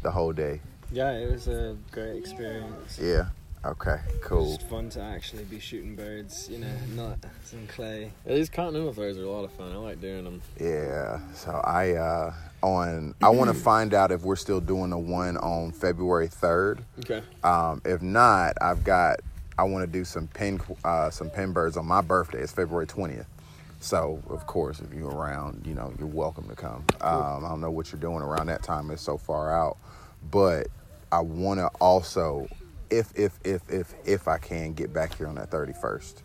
The 0.04 0.12
whole 0.12 0.34
day. 0.34 0.60
Yeah, 0.92 1.12
it 1.12 1.32
was 1.32 1.48
a 1.48 1.78
great 1.92 2.18
experience. 2.18 3.00
Yeah. 3.02 3.28
Okay. 3.64 4.00
Cool. 4.22 4.56
It's 4.56 4.64
fun 4.66 4.90
to 4.92 5.02
actually 5.02 5.46
be 5.46 5.60
shooting 5.60 5.96
birds, 5.96 6.50
you 6.52 6.60
know, 6.60 6.68
not 6.94 7.18
some 7.46 7.66
clay. 7.68 8.12
Yeah, 8.28 8.36
these 8.36 8.50
continental 8.50 8.92
throws 8.94 9.18
are 9.18 9.24
a 9.24 9.30
lot 9.32 9.46
of 9.46 9.52
fun. 9.54 9.72
I 9.72 9.78
like 9.78 10.02
doing 10.02 10.26
them. 10.26 10.42
Yeah. 10.60 11.20
So 11.34 11.52
I 11.64 11.94
uh 11.94 12.34
on 12.62 13.14
I 13.22 13.30
want 13.30 13.50
to 13.50 13.54
find 13.54 13.94
out 13.94 14.12
if 14.12 14.24
we're 14.24 14.36
still 14.36 14.60
doing 14.60 14.90
the 14.90 14.98
one 14.98 15.38
on 15.38 15.72
February 15.72 16.28
third. 16.28 16.84
Okay. 17.00 17.22
Um, 17.44 17.82
if 17.86 18.02
not, 18.02 18.56
I've 18.62 18.84
got 18.84 19.20
I 19.58 19.64
want 19.64 19.86
to 19.86 19.92
do 19.92 20.04
some 20.04 20.28
pen 20.28 20.60
uh, 20.84 21.10
some 21.10 21.30
pen 21.30 21.54
birds 21.54 21.78
on 21.78 21.86
my 21.86 22.02
birthday. 22.02 22.40
It's 22.40 22.52
February 22.52 22.88
twentieth. 22.88 23.28
So 23.80 24.22
of 24.30 24.48
course, 24.48 24.80
if 24.80 24.94
you're 24.94 25.12
around, 25.12 25.66
you 25.66 25.76
know, 25.76 25.94
you're 26.00 26.08
welcome 26.08 26.48
to 26.50 26.56
come. 26.56 26.84
Um, 27.02 27.46
I 27.46 27.50
don't 27.50 27.62
know 27.62 27.72
what 27.72 27.92
you're 27.92 28.02
doing 28.02 28.22
around 28.22 28.48
that 28.48 28.64
time; 28.64 28.90
it's 28.92 29.02
so 29.02 29.18
far 29.18 29.56
out. 29.56 29.78
But 30.32 30.68
I 31.12 31.20
want 31.20 31.60
to 31.60 31.68
also, 31.80 32.48
if 32.90 33.12
if 33.16 33.40
if 33.44 33.62
if 33.70 33.94
if 34.06 34.28
I 34.28 34.38
can 34.40 34.74
get 34.74 34.92
back 34.94 35.18
here 35.18 35.28
on 35.28 35.36
that 35.36 35.52
31st. 35.52 36.16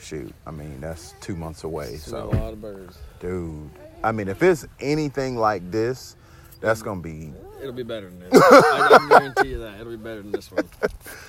Shoot, 0.00 0.32
I 0.46 0.52
mean 0.52 0.80
that's 0.80 1.14
two 1.20 1.34
months 1.34 1.64
away. 1.64 1.96
So 1.96 2.24
a 2.24 2.36
lot 2.36 2.52
of 2.52 2.60
birds. 2.60 2.98
dude. 3.20 3.70
I 4.04 4.12
mean, 4.12 4.28
if 4.28 4.42
it's 4.42 4.66
anything 4.80 5.36
like 5.36 5.70
this, 5.70 6.16
that's 6.60 6.82
gonna 6.82 7.00
be 7.00 7.32
It'll 7.60 7.72
be 7.72 7.82
better 7.82 8.08
than 8.08 8.20
this. 8.20 8.30
I, 8.32 8.98
I 9.00 9.08
guarantee 9.08 9.48
you 9.48 9.58
that 9.58 9.80
it'll 9.80 9.90
be 9.90 9.96
better 9.96 10.22
than 10.22 10.30
this 10.30 10.50
one. 10.52 10.64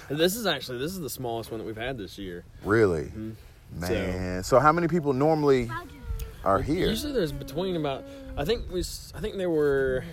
And 0.10 0.18
this 0.20 0.36
is 0.36 0.46
actually 0.46 0.78
this 0.78 0.92
is 0.94 1.00
the 1.00 1.10
smallest 1.10 1.50
one 1.52 1.60
that 1.60 1.66
we've 1.66 1.76
had 1.76 1.98
this 1.98 2.18
year. 2.20 2.44
really, 2.64 3.06
Mm-hmm. 3.06 3.80
man. 3.80 4.44
So, 4.44 4.60
how 4.60 4.72
many 4.72 4.88
people 4.88 5.14
normally 5.14 5.72
are 6.44 6.62
here? 6.62 6.88
Usually 6.88 7.14
there's 7.14 7.32
between 7.32 7.76
about 7.76 8.04
I 8.38 8.46
think 8.46 8.72
we 8.72 8.80
I 8.82 9.20
think 9.20 9.38
there 9.38 9.50
were 9.50 10.04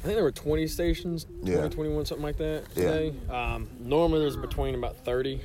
I 0.00 0.04
think 0.06 0.14
there 0.16 0.24
were 0.24 0.32
20 0.32 0.66
stations, 0.66 1.24
20, 1.44 1.50
Yeah. 1.52 1.68
21, 1.68 2.06
something 2.06 2.24
like 2.24 2.36
that 2.38 2.64
Yeah. 2.74 3.10
Um, 3.30 3.68
normally 3.78 4.20
there's 4.20 4.36
between 4.36 4.74
about 4.74 4.96
30. 5.04 5.40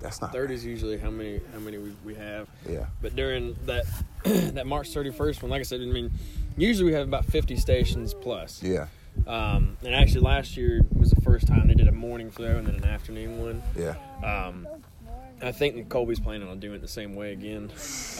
That's 0.00 0.20
not 0.20 0.32
30 0.32 0.54
is 0.54 0.64
usually 0.64 0.98
how 0.98 1.10
many 1.10 1.40
how 1.52 1.58
many 1.58 1.78
we, 1.78 1.92
we 2.04 2.14
have. 2.14 2.48
Yeah, 2.68 2.86
But 3.00 3.16
during 3.16 3.56
that 3.66 3.84
that 4.24 4.66
March 4.66 4.90
31st 4.92 5.42
one, 5.42 5.50
like 5.50 5.60
I 5.60 5.64
said, 5.64 5.80
I 5.80 5.84
mean, 5.86 6.10
usually 6.56 6.86
we 6.86 6.92
have 6.92 7.06
about 7.08 7.24
50 7.24 7.56
stations 7.56 8.12
plus. 8.14 8.62
yeah, 8.62 8.86
Um, 9.26 9.76
and 9.84 9.94
actually 9.94 10.20
last 10.20 10.56
year 10.56 10.82
was 10.94 11.10
the 11.10 11.20
first 11.22 11.46
time 11.46 11.68
they 11.68 11.74
did 11.74 11.88
a 11.88 11.92
morning 11.92 12.30
flow 12.30 12.56
and 12.58 12.66
then 12.66 12.74
an 12.76 12.84
afternoon 12.84 13.40
one. 13.42 13.62
yeah. 13.76 13.94
Um, 14.22 14.66
I 15.42 15.52
think 15.52 15.88
Colby's 15.88 16.20
planning 16.20 16.48
on 16.48 16.60
doing 16.60 16.76
it 16.76 16.80
the 16.80 16.88
same 16.88 17.14
way 17.14 17.32
again. 17.32 17.70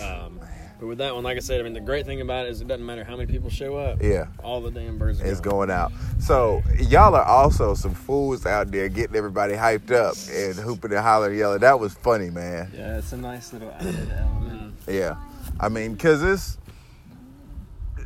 Um, 0.02 0.40
but 0.78 0.86
with 0.86 0.98
that 0.98 1.14
one, 1.14 1.24
like 1.24 1.38
I 1.38 1.40
said, 1.40 1.60
I 1.60 1.62
mean, 1.64 1.72
the 1.72 1.80
great 1.80 2.04
thing 2.04 2.20
about 2.20 2.46
it 2.46 2.50
is 2.50 2.60
it 2.60 2.68
doesn't 2.68 2.84
matter 2.84 3.02
how 3.04 3.16
many 3.16 3.30
people 3.30 3.48
show 3.48 3.76
up. 3.76 4.02
Yeah. 4.02 4.26
All 4.44 4.60
the 4.60 4.70
damn 4.70 4.98
birds 4.98 5.20
are 5.20 5.26
It's 5.26 5.40
going 5.40 5.70
out. 5.70 5.92
So 6.20 6.62
y'all 6.78 7.14
are 7.14 7.24
also 7.24 7.72
some 7.74 7.94
fools 7.94 8.44
out 8.44 8.70
there 8.70 8.88
getting 8.90 9.16
everybody 9.16 9.54
hyped 9.54 9.90
up 9.90 10.14
and 10.30 10.54
hooping 10.54 10.92
and 10.92 11.00
hollering 11.00 11.32
and 11.32 11.38
yelling. 11.38 11.60
That 11.60 11.80
was 11.80 11.94
funny, 11.94 12.28
man. 12.28 12.70
Yeah, 12.76 12.98
it's 12.98 13.12
a 13.12 13.16
nice 13.16 13.52
little 13.54 13.70
added 13.70 14.12
element. 14.12 14.74
Yeah, 14.86 15.16
I 15.58 15.70
mean, 15.70 15.94
because 15.94 16.22
it's 16.22 16.58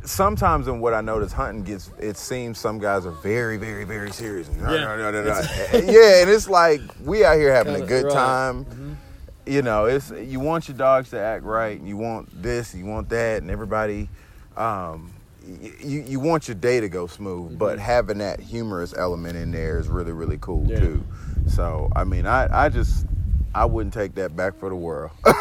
sometimes 0.03 0.67
in 0.67 0.79
what 0.79 0.93
I 0.93 1.01
notice, 1.01 1.31
hunting 1.31 1.63
gets. 1.63 1.91
It 1.99 2.17
seems 2.17 2.59
some 2.59 2.79
guys 2.79 3.05
are 3.05 3.11
very, 3.11 3.57
very, 3.57 3.83
very 3.83 4.11
serious. 4.11 4.49
Yeah. 4.59 4.71
yeah, 5.73 6.21
and 6.21 6.29
it's 6.29 6.49
like 6.49 6.81
we 7.03 7.23
out 7.23 7.37
here 7.37 7.53
having 7.53 7.75
a 7.75 7.79
Kinda- 7.79 7.87
good 7.87 8.05
right. 8.05 8.13
time. 8.13 8.97
You 9.45 9.61
know, 9.63 9.85
it's 9.85 10.11
you 10.11 10.39
want 10.39 10.67
your 10.67 10.77
dogs 10.77 11.09
to 11.11 11.19
act 11.19 11.43
right. 11.43 11.77
and 11.79 11.87
You 11.87 11.97
want 11.97 12.41
this, 12.41 12.75
you 12.75 12.85
want 12.85 13.09
that, 13.09 13.41
and 13.41 13.49
everybody. 13.49 14.07
Um, 14.55 15.11
you 15.43 16.01
you 16.01 16.19
want 16.19 16.47
your 16.47 16.55
day 16.55 16.79
to 16.79 16.87
go 16.89 17.07
smooth, 17.07 17.57
but 17.57 17.79
having 17.79 18.19
that 18.19 18.39
humorous 18.39 18.93
element 18.95 19.35
in 19.37 19.51
there 19.51 19.79
is 19.79 19.87
really 19.87 20.11
really 20.11 20.37
cool 20.39 20.65
Yeah. 20.67 20.79
too. 20.79 21.03
So 21.47 21.89
I 21.95 22.03
mean, 22.03 22.27
I 22.27 22.65
I 22.65 22.69
just 22.69 23.05
I 23.53 23.65
wouldn't 23.65 23.93
take 23.93 24.15
that 24.15 24.35
back 24.35 24.55
for 24.57 24.69
the 24.69 24.75
world. 24.75 25.11
yeah, 25.27 25.33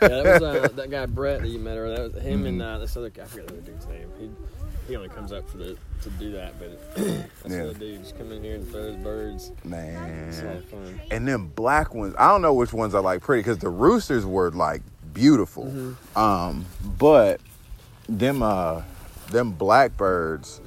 that 0.00 0.24
was 0.24 0.42
uh, 0.42 0.68
that 0.76 0.90
guy 0.90 1.06
Brett 1.06 1.40
that 1.42 1.48
you 1.48 1.58
met, 1.58 1.76
or 1.76 1.88
that 1.88 2.12
was 2.14 2.22
him 2.22 2.46
and 2.46 2.60
Mm-hmm. 2.60 2.74
uh, 2.76 2.78
this 2.78 2.96
other 2.96 3.10
guy. 3.10 3.22
I 3.22 3.26
forget 3.26 3.48
the 3.48 3.54
other 3.54 3.62
dude's 3.62 3.86
name. 3.86 4.08
He 4.18 4.30
he 4.88 4.94
only 4.94 5.08
comes 5.08 5.32
up 5.32 5.48
for 5.50 5.56
the 5.58 5.76
to 6.02 6.10
do 6.10 6.30
that, 6.32 6.54
but 6.60 6.94
that's 6.94 7.28
Yeah. 7.54 7.64
the 7.66 7.74
dude. 7.74 8.02
Just 8.02 8.16
come 8.16 8.30
in 8.30 8.42
here 8.42 8.54
and 8.54 8.68
throw 8.70 8.82
throws 8.92 8.96
birds. 8.96 9.52
Man, 9.64 10.28
It's 10.28 10.40
a 10.40 10.44
lot 10.44 10.56
of 10.56 10.64
fun. 10.66 11.00
and 11.10 11.26
then 11.26 11.48
black 11.48 11.92
ones. 11.94 12.14
I 12.18 12.28
don't 12.28 12.42
know 12.42 12.54
which 12.54 12.72
ones 12.72 12.94
I 12.94 13.00
like 13.00 13.20
pretty 13.22 13.40
because 13.42 13.58
the 13.58 13.68
roosters 13.68 14.24
were 14.24 14.50
like 14.52 14.82
beautiful. 15.12 15.64
Mm-hmm. 15.64 16.18
Um, 16.18 16.66
but 16.98 17.40
them 18.08 18.42
uh 18.42 18.82
them 19.30 19.52
blackbirds, 19.52 20.60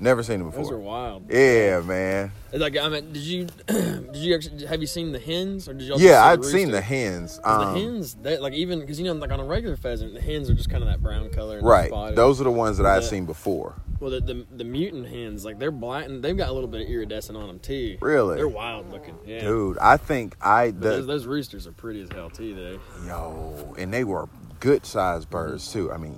never 0.00 0.22
seen 0.22 0.38
them 0.38 0.48
Mm-hmm. 0.50 0.58
Those 0.58 0.70
are 0.70 0.76
before. 0.76 0.78
wild. 0.78 1.30
Yeah, 1.30 1.80
man. 1.80 2.32
Like 2.52 2.76
I 2.76 2.88
mean, 2.88 3.12
did 3.12 3.22
you 3.22 3.46
did 3.66 4.16
you 4.16 4.34
actually 4.34 4.66
have 4.66 4.80
you 4.80 4.86
seen 4.86 5.12
the 5.12 5.18
hens 5.18 5.68
or 5.68 5.74
did 5.74 5.88
you? 5.88 5.94
Yeah, 5.98 6.24
I'd 6.24 6.44
seen 6.44 6.70
the 6.70 6.80
hens. 6.80 7.40
Um, 7.42 7.74
the 7.74 7.80
hens, 7.80 8.14
they, 8.14 8.38
like 8.38 8.52
even 8.52 8.80
because 8.80 8.98
you 8.98 9.06
know, 9.06 9.12
like 9.14 9.32
on 9.32 9.40
a 9.40 9.44
regular 9.44 9.76
pheasant, 9.76 10.14
the 10.14 10.20
hens 10.20 10.48
are 10.50 10.54
just 10.54 10.70
kind 10.70 10.82
of 10.82 10.88
that 10.88 11.02
brown 11.02 11.30
color. 11.30 11.60
Right. 11.60 11.90
Those 12.14 12.40
are 12.40 12.44
the 12.44 12.50
ones 12.52 12.78
that 12.78 12.86
I've 12.86 13.04
seen 13.04 13.26
before. 13.26 13.74
Well, 14.00 14.10
the, 14.10 14.20
the 14.20 14.46
the 14.56 14.64
mutant 14.64 15.08
hens, 15.08 15.44
like 15.44 15.58
they're 15.58 15.70
black 15.70 16.06
and 16.06 16.22
they've 16.22 16.36
got 16.36 16.48
a 16.48 16.52
little 16.52 16.68
bit 16.68 16.82
of 16.82 16.88
iridescent 16.88 17.38
on 17.38 17.46
them 17.46 17.58
too. 17.58 17.96
Really? 18.00 18.36
They're 18.36 18.48
wild 18.48 18.90
looking. 18.90 19.16
Yeah. 19.24 19.40
Dude, 19.40 19.78
I 19.78 19.96
think 19.96 20.36
I 20.40 20.70
the 20.72 20.78
those, 20.90 21.06
those 21.06 21.26
roosters 21.26 21.66
are 21.66 21.72
pretty 21.72 22.02
as 22.02 22.08
hell 22.10 22.28
too. 22.30 22.54
Though. 22.54 23.06
yo, 23.06 23.74
and 23.78 23.92
they 23.92 24.04
were 24.04 24.28
good 24.60 24.84
sized 24.84 25.30
birds 25.30 25.72
too. 25.72 25.90
I 25.92 25.96
mean, 25.96 26.16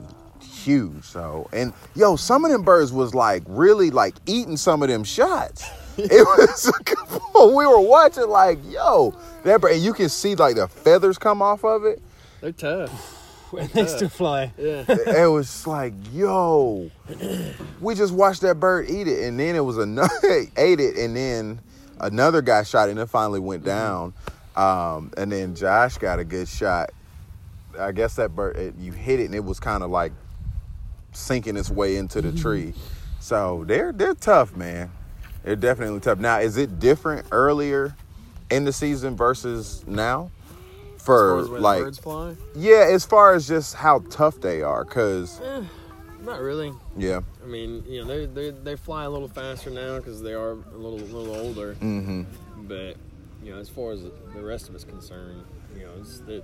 huge. 0.66 1.04
So, 1.04 1.48
and 1.52 1.72
yo, 1.94 2.16
some 2.16 2.44
of 2.44 2.50
them 2.50 2.62
birds 2.62 2.92
was 2.92 3.14
like 3.14 3.42
really 3.46 3.90
like 3.90 4.16
eating 4.26 4.56
some 4.56 4.82
of 4.82 4.88
them 4.88 5.04
shots. 5.04 5.64
It 5.98 6.26
was 6.26 6.70
we 7.56 7.66
were 7.66 7.80
watching 7.80 8.28
like 8.28 8.58
yo, 8.68 9.14
that 9.44 9.62
bird, 9.62 9.72
and 9.72 9.82
you 9.82 9.94
can 9.94 10.10
see 10.10 10.34
like 10.34 10.56
the 10.56 10.68
feathers 10.68 11.16
come 11.16 11.40
off 11.40 11.64
of 11.64 11.86
it. 11.86 12.02
They're 12.40 12.52
tough. 12.52 13.14
And 13.56 13.70
they 13.70 13.86
still 13.86 14.08
fly. 14.08 14.52
Yeah. 14.58 14.84
It 14.88 15.30
was 15.30 15.66
like 15.66 15.94
yo, 16.12 16.90
we 17.80 17.94
just 17.94 18.12
watched 18.12 18.42
that 18.42 18.60
bird 18.60 18.90
eat 18.90 19.08
it, 19.08 19.24
and 19.24 19.40
then 19.40 19.54
it 19.54 19.64
was 19.64 19.78
another 19.78 20.44
ate 20.58 20.80
it, 20.80 20.98
and 20.98 21.16
then 21.16 21.60
another 22.00 22.42
guy 22.42 22.64
shot 22.64 22.88
it, 22.88 22.90
and 22.90 23.00
it 23.00 23.06
finally 23.06 23.40
went 23.40 23.64
down. 23.64 24.12
Um, 24.56 25.12
and 25.16 25.30
then 25.32 25.54
Josh 25.54 25.96
got 25.96 26.18
a 26.18 26.24
good 26.24 26.48
shot. 26.48 26.90
I 27.78 27.92
guess 27.92 28.16
that 28.16 28.34
bird, 28.34 28.56
it, 28.56 28.74
you 28.78 28.92
hit 28.92 29.20
it, 29.20 29.26
and 29.26 29.34
it 29.34 29.44
was 29.44 29.60
kind 29.60 29.82
of 29.82 29.90
like 29.90 30.12
sinking 31.16 31.56
its 31.56 31.70
way 31.70 31.96
into 31.96 32.20
the 32.20 32.32
tree. 32.32 32.74
So 33.20 33.64
they're 33.66 33.92
they're 33.92 34.14
tough, 34.14 34.54
man. 34.56 34.90
They're 35.42 35.56
definitely 35.56 36.00
tough. 36.00 36.18
Now, 36.18 36.38
is 36.40 36.56
it 36.56 36.78
different 36.78 37.26
earlier 37.32 37.96
in 38.50 38.64
the 38.64 38.72
season 38.72 39.16
versus 39.16 39.84
now? 39.86 40.30
For 40.98 41.30
far 41.30 41.38
as 41.40 41.48
where 41.48 41.58
the 41.58 41.62
like, 41.62 41.82
birds 41.84 41.98
fly? 41.98 42.34
yeah, 42.56 42.88
as 42.90 43.04
far 43.06 43.34
as 43.34 43.46
just 43.46 43.74
how 43.74 44.00
tough 44.10 44.40
they 44.40 44.62
are, 44.62 44.84
cause 44.84 45.40
Eh, 45.40 45.62
not 46.24 46.40
really. 46.40 46.72
yeah, 46.96 47.20
I 47.44 47.46
mean, 47.46 47.84
you 47.86 48.04
know, 48.04 48.08
they 48.08 48.26
they 48.26 48.50
they 48.50 48.76
fly 48.76 49.04
a 49.04 49.10
little 49.10 49.28
faster 49.28 49.70
now 49.70 49.98
because 49.98 50.20
they 50.20 50.34
are 50.34 50.52
a 50.52 50.76
little 50.76 50.98
little 50.98 51.36
older. 51.36 51.74
mm-hmm. 51.74 52.24
But 52.66 52.96
you 53.42 53.52
know, 53.52 53.58
as 53.60 53.68
far 53.68 53.92
as 53.92 54.02
the 54.02 54.42
rest 54.42 54.68
of 54.68 54.74
us 54.74 54.82
concerned, 54.82 55.44
you 55.76 55.82
know, 55.84 55.92
it's 56.00 56.18
that 56.20 56.42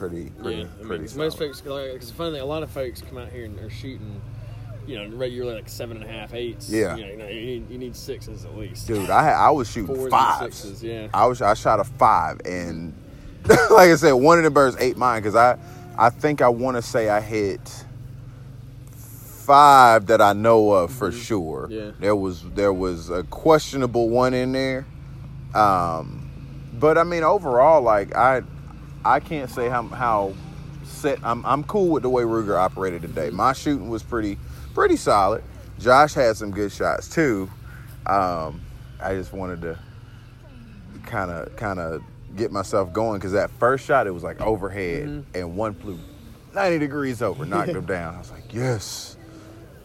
pretty, 0.00 0.30
pretty, 0.30 0.62
yeah. 0.62 0.66
Pretty. 0.82 1.04
mean, 1.04 1.16
most 1.16 1.38
folks, 1.38 1.60
because 1.60 2.10
funny 2.10 2.38
a 2.38 2.44
lot 2.44 2.62
of 2.62 2.70
folks 2.70 3.02
come 3.02 3.18
out 3.18 3.28
here 3.28 3.44
and 3.44 3.60
are 3.60 3.68
shooting, 3.68 4.20
you 4.86 4.96
know, 4.98 5.14
regularly 5.14 5.56
like 5.56 5.68
seven 5.68 5.98
and 5.98 6.08
a 6.08 6.12
half, 6.12 6.32
eights. 6.32 6.70
Yeah. 6.70 6.96
You 6.96 7.16
know, 7.18 7.28
you, 7.28 7.40
need, 7.40 7.70
you 7.70 7.78
need 7.78 7.94
sixes 7.94 8.46
at 8.46 8.56
least. 8.56 8.86
dude, 8.86 9.10
I 9.10 9.30
I 9.30 9.50
was 9.50 9.70
shooting 9.72 9.94
Fours 9.94 10.10
fives. 10.10 10.56
sixes, 10.56 10.82
yeah. 10.82 11.08
I 11.12 11.26
was 11.26 11.42
I 11.42 11.52
shot 11.52 11.80
a 11.80 11.84
five, 11.84 12.40
and 12.46 12.94
like 13.70 13.90
I 13.90 13.96
said, 13.96 14.12
one 14.12 14.38
of 14.38 14.44
the 14.44 14.50
birds 14.50 14.76
ate 14.80 14.96
mine 14.96 15.20
because 15.20 15.36
I 15.36 15.58
I 15.98 16.08
think 16.08 16.40
I 16.40 16.48
want 16.48 16.78
to 16.78 16.82
say 16.82 17.10
I 17.10 17.20
hit 17.20 17.84
five 18.90 20.06
that 20.06 20.22
I 20.22 20.32
know 20.32 20.72
of 20.72 20.92
for 20.92 21.12
sure. 21.12 21.68
Mm-hmm. 21.68 21.72
Yeah. 21.74 21.90
There 22.00 22.16
was 22.16 22.42
there 22.54 22.72
was 22.72 23.10
a 23.10 23.22
questionable 23.24 24.08
one 24.08 24.32
in 24.32 24.52
there, 24.52 24.86
um, 25.54 26.30
but 26.78 26.96
I 26.96 27.04
mean 27.04 27.22
overall, 27.22 27.82
like 27.82 28.16
I 28.16 28.42
I 29.04 29.20
can't 29.20 29.50
say 29.50 29.68
how 29.68 29.82
how 29.84 30.34
set 30.84 31.18
I'm 31.22 31.44
I'm 31.46 31.64
cool 31.64 31.88
with 31.88 32.02
the 32.02 32.10
way 32.10 32.22
Ruger 32.22 32.58
operated 32.58 33.02
today. 33.02 33.30
My 33.30 33.52
shooting 33.52 33.88
was 33.88 34.02
pretty 34.02 34.38
pretty 34.74 34.96
solid. 34.96 35.42
Josh 35.78 36.14
had 36.14 36.36
some 36.36 36.50
good 36.50 36.70
shots 36.72 37.08
too. 37.08 37.50
Um, 38.06 38.60
I 39.00 39.14
just 39.14 39.32
wanted 39.32 39.62
to 39.62 39.78
kind 41.04 41.30
of 41.30 41.56
kind 41.56 41.80
of 41.80 42.02
get 42.36 42.52
myself 42.52 42.92
going 42.92 43.18
because 43.18 43.32
that 43.32 43.50
first 43.52 43.86
shot 43.86 44.06
it 44.06 44.10
was 44.10 44.22
like 44.22 44.40
overhead 44.40 45.24
and 45.34 45.56
one 45.56 45.74
flew 45.74 45.98
90 46.54 46.78
degrees 46.78 47.22
over, 47.22 47.44
knocked 47.44 47.70
him 47.70 47.84
down. 47.86 48.14
I 48.14 48.18
was 48.18 48.30
like, 48.30 48.52
yes. 48.52 49.16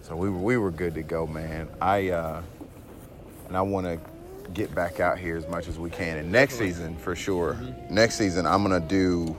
So 0.02 0.16
we 0.16 0.30
were 0.30 0.40
we 0.40 0.58
were 0.58 0.72
good 0.72 0.94
to 0.96 1.04
go, 1.04 1.26
man. 1.26 1.68
I 1.82 2.10
uh, 2.10 2.42
and 3.48 3.58
I 3.58 3.62
want 3.62 3.88
to 3.88 4.00
get 4.54 4.74
back 4.74 5.00
out 5.00 5.18
here 5.18 5.38
as 5.38 5.48
much 5.48 5.68
as 5.68 5.78
we 5.78 5.90
can. 5.90 6.18
And 6.18 6.32
next 6.32 6.58
season, 6.58 6.98
for 6.98 7.16
sure. 7.16 7.58
Next 7.90 8.16
season, 8.16 8.46
I'm 8.46 8.64
gonna 8.64 8.80
do. 8.80 9.36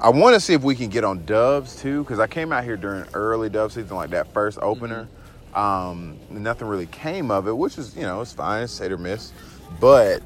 I 0.00 0.10
want 0.10 0.34
to 0.34 0.40
see 0.40 0.54
if 0.54 0.62
we 0.62 0.74
can 0.76 0.88
get 0.88 1.02
on 1.02 1.24
doves 1.24 1.74
too, 1.76 2.04
because 2.04 2.20
I 2.20 2.26
came 2.26 2.52
out 2.52 2.62
here 2.64 2.76
during 2.76 3.04
early 3.14 3.48
dove 3.48 3.72
season, 3.72 3.96
like 3.96 4.10
that 4.10 4.32
first 4.32 4.58
opener. 4.62 5.08
Um, 5.54 6.18
nothing 6.30 6.68
really 6.68 6.86
came 6.86 7.30
of 7.30 7.48
it, 7.48 7.56
which 7.56 7.78
is 7.78 7.96
you 7.96 8.02
know 8.02 8.20
it's 8.20 8.32
fine, 8.32 8.64
it's 8.64 8.78
hit 8.78 8.92
or 8.92 8.98
miss. 8.98 9.32
But 9.80 10.22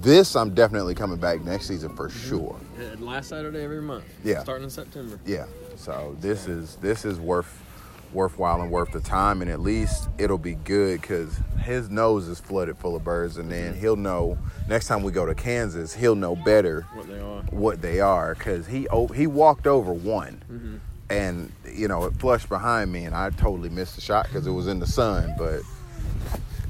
this, 0.00 0.34
I'm 0.36 0.54
definitely 0.54 0.94
coming 0.94 1.18
back 1.18 1.42
next 1.42 1.66
season 1.66 1.94
for 1.94 2.08
sure. 2.08 2.56
Uh, 2.78 2.96
Last 3.04 3.28
Saturday 3.28 3.62
every 3.62 3.82
month. 3.82 4.04
Yeah. 4.24 4.42
Starting 4.42 4.64
in 4.64 4.70
September. 4.70 5.18
Yeah. 5.26 5.46
So 5.76 6.16
this 6.20 6.46
is 6.46 6.76
this 6.76 7.04
is 7.04 7.18
worth 7.18 7.62
worthwhile 8.12 8.60
and 8.62 8.70
worth 8.70 8.90
the 8.92 9.00
time, 9.00 9.42
and 9.42 9.50
at 9.50 9.60
least 9.60 10.08
it'll 10.18 10.38
be 10.38 10.54
good 10.54 11.00
because 11.00 11.38
his 11.62 11.88
nose 11.90 12.26
is 12.28 12.40
flooded 12.40 12.76
full 12.78 12.96
of 12.96 13.04
birds, 13.04 13.36
and 13.36 13.50
then 13.50 13.74
he'll 13.74 13.96
know 13.96 14.36
next 14.68 14.86
time 14.88 15.02
we 15.02 15.12
go 15.12 15.26
to 15.26 15.34
Kansas, 15.34 15.94
he'll 15.94 16.14
know 16.16 16.34
better 16.36 16.82
What 16.94 17.06
they 17.08 17.20
are. 17.20 17.42
what 17.50 17.82
they 17.82 18.00
are 18.00 18.34
because 18.34 18.66
he 18.66 18.88
o- 18.88 19.06
he 19.08 19.26
walked 19.26 19.66
over 19.66 19.92
one, 19.92 20.80
and 21.08 21.52
you 21.72 21.86
know 21.88 22.04
it 22.04 22.14
flushed 22.16 22.48
behind 22.48 22.90
me, 22.92 23.04
and 23.04 23.14
I 23.14 23.30
totally 23.30 23.68
missed 23.68 23.94
the 23.94 24.00
shot 24.00 24.26
because 24.26 24.46
it 24.46 24.50
was 24.52 24.66
in 24.66 24.80
the 24.80 24.86
sun. 24.86 25.34
But 25.38 25.60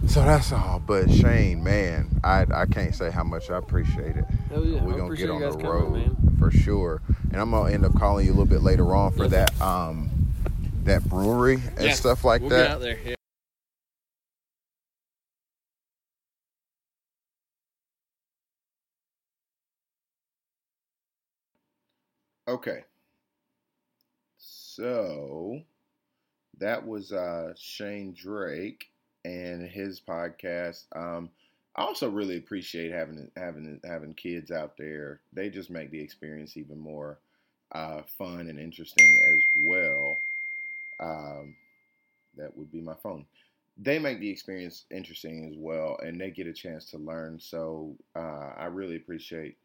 so 0.07 0.23
that's 0.25 0.53
all. 0.53 0.83
But 0.85 1.11
Shane, 1.11 1.63
man, 1.63 2.09
I 2.25 2.47
I 2.55 2.67
can't 2.67 2.95
say 2.95 3.11
how 3.11 3.25
much 3.25 3.51
I 3.51 3.59
appreciate 3.59 4.17
it. 4.17 4.25
Hell 4.51 4.65
yeah. 4.65 4.83
We're 4.83 4.97
gonna 4.99 5.15
get 5.17 5.31
on 5.31 5.41
the 5.41 5.51
road 5.59 6.17
for 6.39 6.51
sure, 6.51 7.01
and 7.33 7.41
I'm 7.41 7.51
gonna 7.51 7.73
end 7.73 7.85
up 7.85 7.95
calling 7.99 8.27
you 8.27 8.33
a 8.33 8.35
little 8.35 8.47
bit 8.47 8.63
later 8.63 8.95
on 8.95 9.13
for 9.13 9.25
Yeah. 9.25 9.29
that 9.47 9.61
um 9.63 10.10
that 10.85 11.05
brewery 11.05 11.61
and 11.77 11.81
Yeah, 11.83 11.95
stuff 11.95 12.25
like 12.25 12.41
we'll 12.41 12.51
that. 12.51 12.65
Get 12.65 12.71
out 12.73 12.81
there. 12.81 12.99
Yeah. 13.05 13.15
Okay. 22.47 22.85
So 24.39 25.61
that 26.59 26.87
was 26.87 27.13
uh, 27.13 27.53
Shane 27.57 28.13
Drake 28.13 28.91
and 29.25 29.69
his 29.69 30.01
podcast. 30.01 30.85
Um, 30.95 31.31
I 31.77 31.83
also 31.83 32.09
really 32.09 32.37
appreciate 32.37 32.91
having 32.93 33.31
having 33.37 33.81
having 33.85 34.13
kids 34.15 34.51
out 34.51 34.77
there. 34.77 35.21
They 35.33 35.49
just 35.49 35.71
make 35.71 35.91
the 35.91 36.01
experience 36.01 36.57
even 36.57 36.79
more 36.79 37.19
uh, 37.73 38.03
fun 38.19 38.49
and 38.49 38.59
interesting 38.59 39.19
as 39.25 39.45
well. 39.55 40.10
Um, 41.01 41.57
that 42.37 42.57
would 42.57 42.71
be 42.71 42.81
my 42.81 42.95
phone. 43.03 43.27
They 43.77 43.99
make 43.99 44.21
the 44.21 44.31
experience 44.31 44.85
interesting 44.91 45.49
as 45.51 45.57
well, 45.59 45.99
and 46.03 46.21
they 46.21 46.31
get 46.31 46.47
a 46.47 46.53
chance 46.53 46.87
to 46.91 46.99
learn. 46.99 47.41
So 47.41 47.97
uh, 48.15 48.53
I 48.57 48.67
really 48.67 48.97
appreciate 48.97 49.57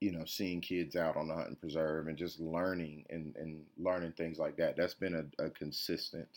you 0.00 0.12
know, 0.12 0.24
seeing 0.24 0.60
kids 0.60 0.96
out 0.96 1.16
on 1.16 1.28
the 1.28 1.34
hunting 1.34 1.56
preserve 1.56 2.08
and 2.08 2.16
just 2.16 2.40
learning 2.40 3.04
and, 3.10 3.34
and 3.36 3.62
learning 3.78 4.12
things 4.12 4.38
like 4.38 4.56
that. 4.56 4.76
That's 4.76 4.94
been 4.94 5.14
a, 5.38 5.44
a 5.44 5.50
consistent 5.50 6.28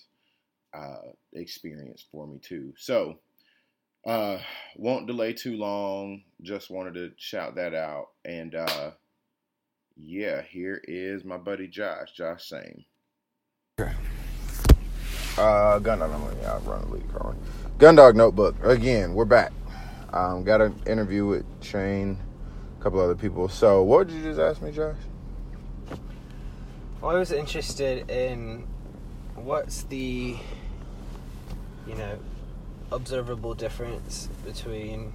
uh, 0.73 1.11
experience 1.31 2.05
for 2.11 2.27
me 2.27 2.39
too. 2.39 2.73
So, 2.77 3.19
uh, 4.05 4.39
won't 4.75 5.07
delay 5.07 5.31
too 5.31 5.55
long. 5.55 6.23
Just 6.41 6.69
wanted 6.69 6.95
to 6.95 7.11
shout 7.15 7.55
that 7.55 7.73
out. 7.73 8.09
And 8.25 8.53
uh, 8.53 8.91
yeah, 9.95 10.41
here 10.41 10.81
is 10.83 11.23
my 11.23 11.37
buddy 11.37 11.67
Josh, 11.67 12.11
Josh 12.11 12.49
Same. 12.49 12.83
Uh, 15.35 15.79
Gundog, 15.79 16.13
I'm 16.13 16.37
yeah, 16.41 16.53
I 16.53 16.57
run 16.59 16.81
the 16.81 16.87
lead, 16.89 17.11
Carmen. 17.11 17.39
Gundog 17.79 18.13
Notebook. 18.13 18.55
Again, 18.63 19.15
we're 19.15 19.25
back. 19.25 19.51
Um, 20.13 20.43
got 20.43 20.61
an 20.61 20.79
interview 20.85 21.25
with 21.25 21.43
Shane 21.63 22.19
a 22.79 22.83
couple 22.83 22.99
other 22.99 23.15
people. 23.15 23.49
So, 23.49 23.81
what 23.81 24.07
did 24.07 24.17
you 24.17 24.21
just 24.21 24.39
ask 24.39 24.61
me, 24.61 24.71
Josh? 24.71 24.95
I 27.01 27.15
was 27.15 27.31
interested 27.31 28.07
in 28.11 28.67
what's 29.33 29.81
the, 29.83 30.37
you 31.87 31.95
know, 31.95 32.19
observable 32.91 33.55
difference 33.55 34.29
between 34.45 35.13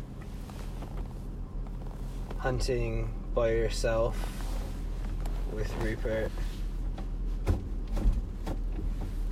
hunting 2.38 3.14
by 3.36 3.52
yourself 3.52 4.16
with 5.52 5.72
Rupert. 5.80 6.32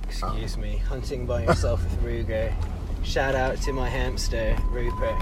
Excuse 0.09 0.57
me, 0.57 0.77
hunting 0.77 1.25
by 1.25 1.43
yourself 1.43 1.83
with 1.83 2.01
Ruger. 2.01 2.53
Shout 3.03 3.35
out 3.35 3.61
to 3.63 3.73
my 3.73 3.89
hamster, 3.89 4.57
Rupert. 4.69 5.15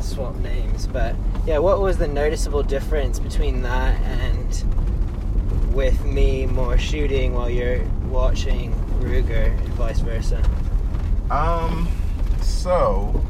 Swap 0.00 0.34
names, 0.36 0.86
but 0.86 1.14
yeah, 1.46 1.58
what 1.58 1.80
was 1.80 1.98
the 1.98 2.08
noticeable 2.08 2.62
difference 2.62 3.18
between 3.18 3.62
that 3.62 4.00
and 4.02 5.74
with 5.74 6.04
me 6.04 6.46
more 6.46 6.78
shooting 6.78 7.34
while 7.34 7.50
you're 7.50 7.84
watching 8.08 8.72
Ruger 9.00 9.56
and 9.58 9.68
vice 9.70 10.00
versa? 10.00 10.42
Um, 11.30 11.88
so, 12.40 13.22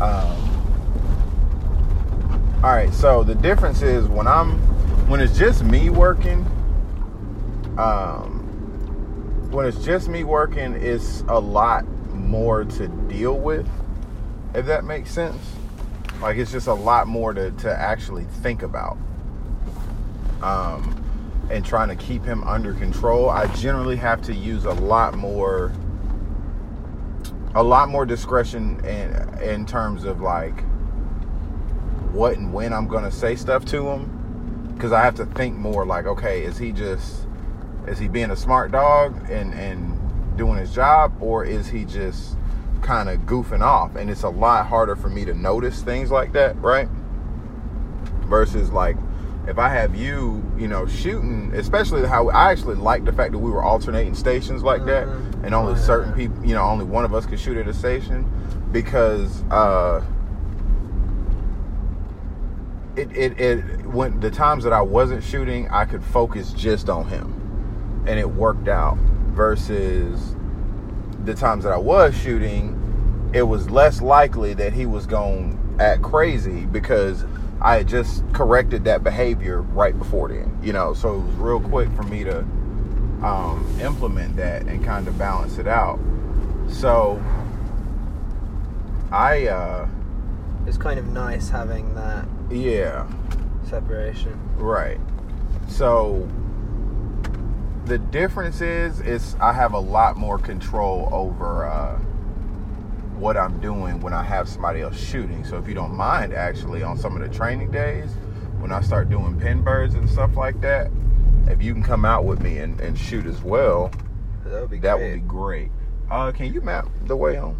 um, 0.00 0.50
all 2.62 2.74
right. 2.74 2.92
So 2.92 3.24
the 3.24 3.34
difference 3.34 3.82
is 3.82 4.06
when 4.06 4.26
I'm 4.26 4.58
when 5.08 5.20
it's 5.20 5.36
just 5.36 5.64
me 5.64 5.90
working. 5.90 6.46
Um, 7.80 9.48
when 9.50 9.64
it's 9.64 9.82
just 9.82 10.08
me 10.08 10.22
working, 10.22 10.74
it's 10.74 11.22
a 11.28 11.40
lot 11.40 11.88
more 12.12 12.64
to 12.64 12.88
deal 12.88 13.38
with. 13.38 13.66
If 14.54 14.66
that 14.66 14.84
makes 14.84 15.10
sense, 15.10 15.40
like 16.20 16.36
it's 16.36 16.52
just 16.52 16.66
a 16.66 16.74
lot 16.74 17.06
more 17.08 17.32
to 17.32 17.50
to 17.52 17.72
actually 17.72 18.24
think 18.42 18.62
about. 18.62 18.98
Um, 20.42 20.96
and 21.50 21.64
trying 21.64 21.88
to 21.88 21.96
keep 21.96 22.22
him 22.22 22.44
under 22.44 22.74
control, 22.74 23.30
I 23.30 23.46
generally 23.54 23.96
have 23.96 24.20
to 24.22 24.34
use 24.34 24.66
a 24.66 24.72
lot 24.72 25.16
more 25.16 25.72
a 27.54 27.62
lot 27.62 27.88
more 27.88 28.04
discretion 28.04 28.84
in 28.84 29.42
in 29.42 29.64
terms 29.64 30.04
of 30.04 30.20
like 30.20 30.60
what 32.12 32.36
and 32.36 32.52
when 32.52 32.74
I'm 32.74 32.88
going 32.88 33.04
to 33.04 33.10
say 33.10 33.36
stuff 33.36 33.64
to 33.66 33.88
him 33.88 34.76
cuz 34.78 34.92
I 34.92 35.02
have 35.02 35.14
to 35.14 35.24
think 35.24 35.56
more 35.56 35.86
like 35.86 36.06
okay, 36.06 36.44
is 36.44 36.58
he 36.58 36.72
just 36.72 37.26
is 37.86 37.98
he 37.98 38.08
being 38.08 38.30
a 38.30 38.36
smart 38.36 38.72
dog 38.72 39.16
and 39.30 39.52
and 39.54 39.96
doing 40.36 40.58
his 40.58 40.72
job 40.72 41.12
or 41.20 41.44
is 41.44 41.68
he 41.68 41.84
just 41.84 42.36
kind 42.82 43.08
of 43.08 43.18
goofing 43.20 43.60
off 43.62 43.94
and 43.96 44.08
it's 44.08 44.22
a 44.22 44.28
lot 44.28 44.66
harder 44.66 44.96
for 44.96 45.08
me 45.10 45.24
to 45.24 45.34
notice 45.34 45.82
things 45.82 46.10
like 46.10 46.32
that, 46.32 46.56
right? 46.62 46.88
Versus 48.26 48.70
like 48.70 48.96
if 49.48 49.58
I 49.58 49.68
have 49.70 49.94
you, 49.96 50.42
you 50.56 50.68
know, 50.68 50.86
shooting, 50.86 51.50
especially 51.54 52.06
how 52.06 52.28
I 52.28 52.52
actually 52.52 52.76
like 52.76 53.04
the 53.04 53.12
fact 53.12 53.32
that 53.32 53.38
we 53.38 53.50
were 53.50 53.62
alternating 53.62 54.14
stations 54.14 54.62
like 54.62 54.84
that, 54.86 55.06
Mhm. 55.08 55.44
and 55.44 55.54
only 55.54 55.72
Oh, 55.72 55.76
certain 55.76 56.12
people, 56.12 56.44
you 56.44 56.54
know, 56.54 56.62
only 56.62 56.84
one 56.84 57.04
of 57.04 57.14
us 57.14 57.26
could 57.26 57.40
shoot 57.40 57.56
at 57.56 57.66
a 57.66 57.72
station, 57.72 58.24
because 58.70 59.42
uh, 59.50 60.02
it 62.96 63.10
it 63.16 63.40
it 63.40 63.86
when 63.86 64.20
the 64.20 64.30
times 64.30 64.62
that 64.64 64.72
I 64.72 64.82
wasn't 64.82 65.24
shooting, 65.24 65.68
I 65.70 65.84
could 65.86 66.04
focus 66.04 66.52
just 66.52 66.88
on 66.90 67.06
him, 67.08 67.39
and 68.06 68.18
it 68.18 68.28
worked 68.30 68.68
out. 68.68 68.96
Versus 69.32 70.34
the 71.24 71.34
times 71.34 71.64
that 71.64 71.72
I 71.72 71.76
was 71.78 72.14
shooting, 72.16 72.76
it 73.32 73.42
was 73.42 73.70
less 73.70 74.00
likely 74.02 74.54
that 74.54 74.72
he 74.72 74.86
was 74.86 75.06
going 75.06 75.56
to 75.78 75.84
act 75.84 76.02
crazy 76.02 76.66
because 76.66 77.24
I 77.62 77.76
had 77.76 77.88
just 77.88 78.24
corrected 78.32 78.84
that 78.84 79.04
behavior 79.04 79.62
right 79.62 79.96
before 79.96 80.28
then, 80.28 80.58
you 80.62 80.72
know. 80.72 80.94
So 80.94 81.14
it 81.16 81.18
was 81.20 81.34
real 81.36 81.60
quick 81.60 81.88
for 81.92 82.02
me 82.02 82.24
to 82.24 82.38
um, 83.22 83.64
implement 83.80 84.36
that 84.36 84.62
and 84.62 84.84
kind 84.84 85.06
of 85.08 85.16
balance 85.16 85.58
it 85.58 85.68
out. 85.68 85.98
So 86.68 87.22
I, 89.12 89.46
uh, 89.46 89.88
It's 90.66 90.76
kind 90.78 90.98
of 90.98 91.06
nice 91.08 91.48
having 91.48 91.94
that 91.94 92.26
yeah, 92.50 93.06
separation. 93.64 94.38
right. 94.56 94.98
So 95.68 96.28
the 97.86 97.98
difference 97.98 98.60
is, 98.60 99.00
is 99.00 99.36
I 99.40 99.52
have 99.52 99.72
a 99.72 99.78
lot 99.78 100.16
more 100.16 100.38
control 100.38 101.08
over 101.12 101.64
uh, 101.66 101.96
what 103.18 103.36
I'm 103.36 103.60
doing 103.60 104.00
when 104.00 104.12
I 104.12 104.22
have 104.22 104.48
somebody 104.48 104.80
else 104.80 104.98
shooting. 104.98 105.44
So 105.44 105.56
if 105.58 105.66
you 105.68 105.74
don't 105.74 105.94
mind, 105.94 106.32
actually, 106.32 106.82
on 106.82 106.96
some 106.98 107.16
of 107.20 107.22
the 107.28 107.34
training 107.34 107.70
days, 107.70 108.10
when 108.60 108.72
I 108.72 108.80
start 108.80 109.08
doing 109.10 109.38
pen 109.38 109.62
birds 109.62 109.94
and 109.94 110.08
stuff 110.08 110.36
like 110.36 110.60
that, 110.60 110.90
if 111.48 111.62
you 111.62 111.72
can 111.72 111.82
come 111.82 112.04
out 112.04 112.24
with 112.24 112.42
me 112.42 112.58
and, 112.58 112.80
and 112.80 112.96
shoot 112.98 113.26
as 113.26 113.42
well, 113.42 113.90
That 114.44 114.60
would 114.62 114.70
be 114.70 114.78
that 114.80 114.96
great. 114.98 115.10
would 115.12 115.22
be 115.22 115.28
great. 115.28 115.70
Uh, 116.10 116.32
can 116.32 116.52
you 116.52 116.60
map 116.60 116.86
the 117.06 117.16
way 117.16 117.36
home, 117.36 117.58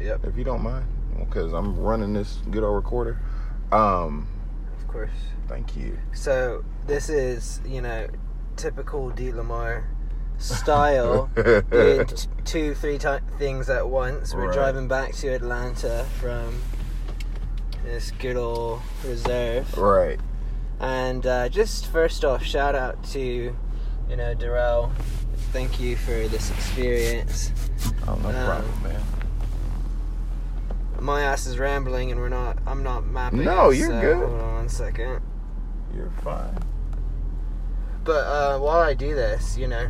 Yep, 0.00 0.24
if 0.24 0.36
you 0.36 0.44
don't 0.44 0.62
mind? 0.62 0.86
Because 1.18 1.52
I'm 1.52 1.76
running 1.78 2.12
this 2.14 2.38
good 2.50 2.62
old 2.62 2.76
recorder. 2.76 3.20
Um, 3.72 4.26
of 4.78 4.88
course. 4.88 5.10
thank 5.48 5.76
you. 5.76 5.98
So 6.14 6.64
this 6.86 7.08
is, 7.08 7.60
you 7.66 7.82
know, 7.82 8.06
typical 8.58 9.10
D 9.10 9.32
Lamar 9.32 9.88
style. 10.38 11.30
T- 11.36 12.26
two, 12.44 12.74
three 12.74 12.98
ti 12.98 13.16
things 13.38 13.68
at 13.70 13.88
once. 13.88 14.34
We're 14.34 14.46
Right. 14.48 14.54
driving 14.54 14.88
back 14.88 15.12
to 15.16 15.28
Atlanta 15.28 16.04
from 16.20 16.60
this 17.84 18.10
good 18.18 18.36
old 18.36 18.80
reserve. 19.06 19.76
right. 19.78 20.20
And 20.80 21.26
uh, 21.26 21.48
just 21.48 21.86
first 21.86 22.24
off, 22.24 22.44
shout 22.44 22.74
out 22.76 23.02
to, 23.12 23.20
you 23.20 24.16
know, 24.16 24.34
Darrell. 24.34 24.92
Thank 25.52 25.80
you 25.80 25.96
for 25.96 26.28
this 26.28 26.50
experience. 26.50 27.50
Oh, 28.06 28.14
no 28.22 28.28
Um, 28.28 28.34
problem, 28.46 28.82
man. 28.84 29.02
My 31.00 31.22
ass 31.22 31.46
is 31.46 31.58
rambling, 31.58 32.10
and 32.12 32.20
we're 32.20 32.28
not. 32.28 32.58
I'm 32.66 32.82
not 32.82 33.06
mapping. 33.06 33.44
No, 33.44 33.70
it, 33.70 33.78
you're 33.78 33.88
so 33.88 34.00
good. 34.00 34.16
Hold 34.28 34.40
on 34.40 34.54
one 34.54 34.68
second. 34.68 35.20
You're 35.94 36.10
fine. 36.22 36.56
But 38.08 38.26
uh, 38.26 38.58
while 38.58 38.78
I 38.78 38.94
do 38.94 39.14
this, 39.14 39.58
you 39.58 39.68
know, 39.68 39.86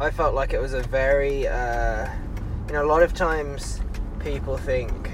I 0.00 0.10
felt 0.10 0.34
like 0.34 0.52
it 0.52 0.60
was 0.60 0.74
a 0.74 0.82
very, 0.82 1.46
uh, 1.46 2.08
you 2.66 2.72
know, 2.72 2.84
a 2.84 2.88
lot 2.88 3.04
of 3.04 3.14
times 3.14 3.80
people 4.18 4.56
think 4.56 5.12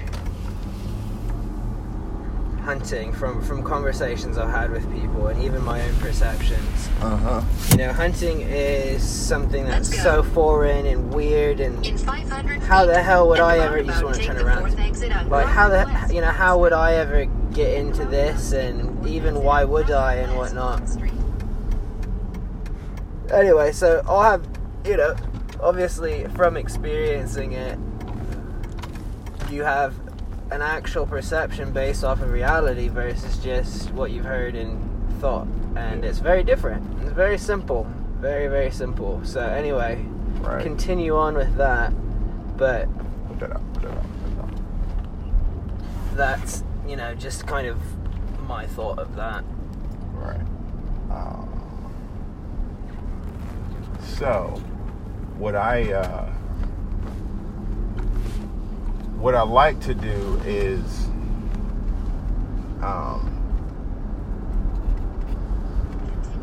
hunting 2.63 3.13
from 3.13 3.39
from 3.43 3.63
conversations 3.63 4.39
I've 4.39 4.49
had 4.49 4.71
with 4.71 4.91
people 4.91 5.27
and 5.27 5.39
even 5.43 5.63
my 5.63 5.79
own 5.83 5.95
perceptions. 5.97 6.89
Uh 7.01 7.15
huh. 7.15 7.41
You 7.69 7.77
know, 7.77 7.93
hunting 7.93 8.41
is 8.41 9.07
something 9.07 9.65
that's 9.65 9.95
so 10.01 10.23
foreign 10.23 10.87
and 10.87 11.13
weird 11.13 11.59
and 11.59 11.85
In 11.85 11.99
500 11.99 12.63
how 12.63 12.87
the 12.87 12.99
hell 12.99 13.29
would 13.29 13.39
I 13.39 13.59
ever? 13.59 13.77
You 13.77 13.83
just 13.83 14.03
want 14.03 14.15
to 14.15 14.23
turn 14.23 14.37
around. 14.37 14.61
fourth 14.61 14.79
exit 14.79 15.15
on 15.15 15.29
Like 15.29 15.45
how 15.45 15.69
the 15.69 15.87
you 16.11 16.21
know 16.21 16.31
how 16.31 16.57
would 16.57 16.73
I 16.73 16.95
ever 16.95 17.25
get 17.53 17.75
into 17.75 18.05
this 18.05 18.53
and 18.53 18.90
even 19.05 19.43
why 19.43 19.63
would 19.63 19.91
I 19.91 20.15
and 20.15 20.35
whatnot. 20.35 20.81
Anyway, 23.31 23.71
so 23.71 24.01
I'll 24.07 24.23
have 24.23 24.45
you 24.85 24.97
know 24.97 25.15
obviously 25.61 26.25
from 26.35 26.57
experiencing 26.57 27.53
it, 27.53 27.77
you 29.49 29.63
have 29.63 29.93
an 30.51 30.61
actual 30.61 31.05
perception 31.05 31.71
based 31.71 32.03
off 32.03 32.21
of 32.21 32.29
reality 32.31 32.89
versus 32.89 33.37
just 33.37 33.91
what 33.91 34.11
you've 34.11 34.25
heard 34.25 34.55
and 34.55 34.77
thought, 35.21 35.47
and 35.75 36.03
it's 36.03 36.19
very 36.19 36.43
different. 36.43 36.83
It's 37.03 37.11
very 37.13 37.37
simple, 37.37 37.87
very 38.19 38.47
very 38.47 38.71
simple. 38.71 39.21
So 39.23 39.41
anyway, 39.41 40.05
Right. 40.41 40.61
continue 40.63 41.15
on 41.15 41.35
with 41.35 41.55
that, 41.57 41.93
but 42.57 42.87
that's 46.15 46.63
you 46.87 46.95
know 46.95 47.15
just 47.15 47.47
kind 47.47 47.67
of 47.67 47.77
my 48.51 48.67
thought 48.67 48.99
of 48.99 49.15
that. 49.15 49.45
Right. 50.11 50.41
Um, 51.09 51.47
so, 54.03 54.61
what 55.37 55.55
I 55.55 55.93
uh, 55.93 56.25
what 59.15 59.35
I 59.35 59.43
like 59.43 59.79
to 59.83 59.93
do 59.93 60.41
is 60.45 61.05
um, 62.83 63.21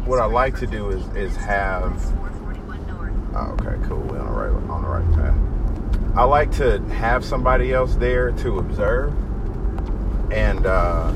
what 0.06 0.18
I 0.18 0.24
like 0.24 0.58
to 0.60 0.66
do 0.66 0.88
is 0.88 1.06
is 1.14 1.36
have 1.36 1.92
Oh, 3.34 3.54
okay, 3.60 3.76
cool. 3.86 3.98
We're 3.98 4.18
on 4.18 4.26
the 4.26 4.32
right 4.32 4.70
on 4.70 4.82
the 4.82 4.88
right 4.88 5.12
path. 5.14 6.16
I 6.16 6.24
like 6.24 6.50
to 6.52 6.80
have 6.84 7.22
somebody 7.22 7.74
else 7.74 7.96
there 7.96 8.32
to 8.32 8.58
observe 8.60 9.12
and 10.32 10.66
uh, 10.66 11.12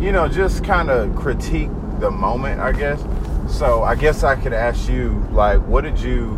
you 0.00 0.12
know 0.12 0.28
just 0.28 0.64
kind 0.64 0.90
of 0.90 1.14
critique 1.16 1.70
the 2.00 2.10
moment, 2.10 2.60
I 2.60 2.72
guess. 2.72 3.02
So 3.48 3.82
I 3.82 3.94
guess 3.94 4.22
I 4.24 4.36
could 4.36 4.52
ask 4.52 4.88
you, 4.88 5.26
like, 5.32 5.60
what 5.66 5.82
did 5.84 5.98
you 5.98 6.34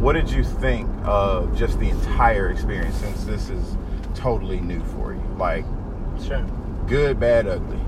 what 0.00 0.12
did 0.14 0.30
you 0.30 0.44
think 0.44 0.88
of 1.04 1.56
just 1.56 1.78
the 1.80 1.88
entire 1.88 2.50
experience 2.50 2.94
since 2.96 3.24
this 3.24 3.48
is 3.48 3.76
totally 4.14 4.60
new 4.60 4.82
for 4.84 5.12
you? 5.14 5.22
Like, 5.38 5.64
Sure. 6.22 6.42
good, 6.86 7.18
bad, 7.18 7.46
ugly. 7.48 7.78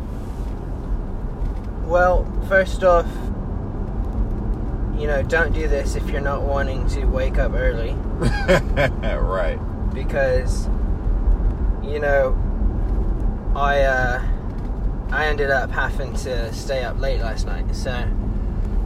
Well, 1.84 2.24
first 2.48 2.82
off, 2.82 3.06
you 4.98 5.06
know, 5.06 5.22
don't 5.22 5.52
do 5.52 5.68
this 5.68 5.94
if 5.94 6.08
you're 6.10 6.20
not 6.22 6.42
wanting 6.42 6.86
to 6.88 7.04
wake 7.04 7.38
up 7.38 7.52
early 7.52 7.92
right. 9.02 9.58
because 9.94 10.68
you 11.82 12.00
know, 12.00 12.32
I 13.56 13.80
uh 13.82 14.22
I 15.10 15.26
ended 15.26 15.50
up 15.50 15.70
having 15.70 16.14
to 16.14 16.52
stay 16.52 16.84
up 16.84 17.00
late 17.00 17.20
last 17.20 17.46
night. 17.46 17.74
So 17.74 18.06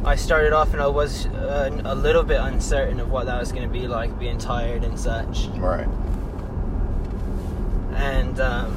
I 0.05 0.16
started 0.16 0.53
off 0.53 0.73
and 0.73 0.81
I 0.81 0.87
was 0.87 1.27
uh, 1.27 1.81
a 1.85 1.95
little 1.95 2.23
bit 2.23 2.41
uncertain 2.41 3.01
of 3.01 3.11
what 3.11 3.27
that 3.27 3.39
was 3.39 3.53
going 3.53 3.64
to 3.64 3.73
be 3.73 3.87
like 3.89 4.18
being 4.18 4.39
tired 4.39 4.85
and 4.85 4.99
such. 4.99 5.49
Right. 5.57 5.89
and 7.95 8.41
um, 8.41 8.73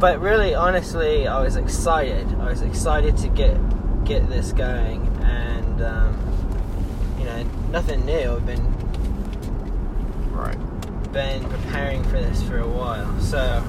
but 0.00 0.20
really 0.20 0.54
honestly 0.54 1.26
i 1.26 1.40
was 1.40 1.56
excited 1.56 2.26
i 2.40 2.48
was 2.50 2.62
excited 2.62 3.16
to 3.16 3.28
get 3.28 3.56
get 4.04 4.28
this 4.28 4.52
going 4.52 5.06
and 5.22 5.82
um, 5.82 6.16
you 7.18 7.24
know 7.24 7.42
nothing 7.70 8.04
new 8.06 8.32
i've 8.32 8.46
been 8.46 8.66
Right. 10.32 10.56
Been 11.12 11.42
preparing 11.44 12.02
for 12.04 12.12
this 12.20 12.42
for 12.42 12.58
a 12.58 12.68
while 12.68 13.20
so 13.20 13.62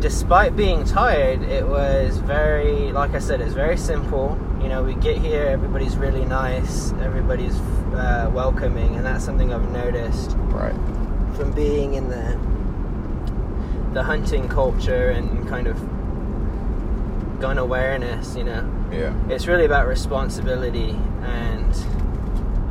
despite 0.00 0.56
being 0.56 0.84
tired 0.84 1.40
it 1.42 1.66
was 1.66 2.18
very 2.18 2.92
like 2.92 3.12
i 3.14 3.18
said 3.18 3.40
it's 3.40 3.54
very 3.54 3.76
simple 3.76 4.38
you 4.60 4.68
know 4.68 4.82
we 4.82 4.94
get 4.96 5.16
here 5.18 5.44
everybody's 5.46 5.96
really 5.96 6.24
nice 6.24 6.92
everybody's 6.94 7.56
uh, 7.94 8.30
welcoming 8.34 8.96
and 8.96 9.06
that's 9.06 9.24
something 9.24 9.52
i've 9.54 9.70
noticed 9.70 10.32
Right. 10.50 10.74
from 11.36 11.52
being 11.52 11.94
in 11.94 12.08
the 12.08 12.38
the 13.94 14.02
hunting 14.02 14.48
culture 14.48 15.10
and 15.10 15.48
kind 15.48 15.68
of 15.68 15.78
gun 17.40 17.58
awareness, 17.58 18.34
you 18.36 18.42
know. 18.44 18.68
Yeah. 18.90 19.14
It's 19.28 19.46
really 19.46 19.64
about 19.64 19.86
responsibility 19.86 20.98
and 21.22 21.72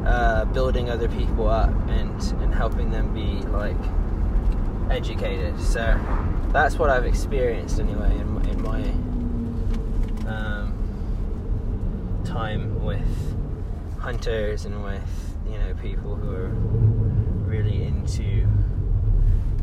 uh, 0.06 0.46
building 0.46 0.90
other 0.90 1.08
people 1.10 1.48
up 1.50 1.70
and 1.90 2.22
and 2.42 2.54
helping 2.54 2.92
them 2.92 3.14
be 3.14 3.42
like 3.50 3.78
educated. 4.90 5.60
So 5.60 5.98
that's 6.52 6.78
what 6.78 6.90
I've 6.90 7.06
experienced 7.06 7.80
anyway 7.80 8.12
in, 8.18 8.34
my- 8.34 8.50
in 8.50 8.62
my 8.62 8.82
um, 10.30 10.74
time 12.26 12.84
with 12.84 13.02
hunters 14.00 14.66
and 14.66 14.84
with 14.84 15.36
you 15.50 15.58
know 15.58 15.74
people 15.82 16.16
who 16.16 16.32
are 16.36 16.50
really 17.48 17.84
into 17.84 18.48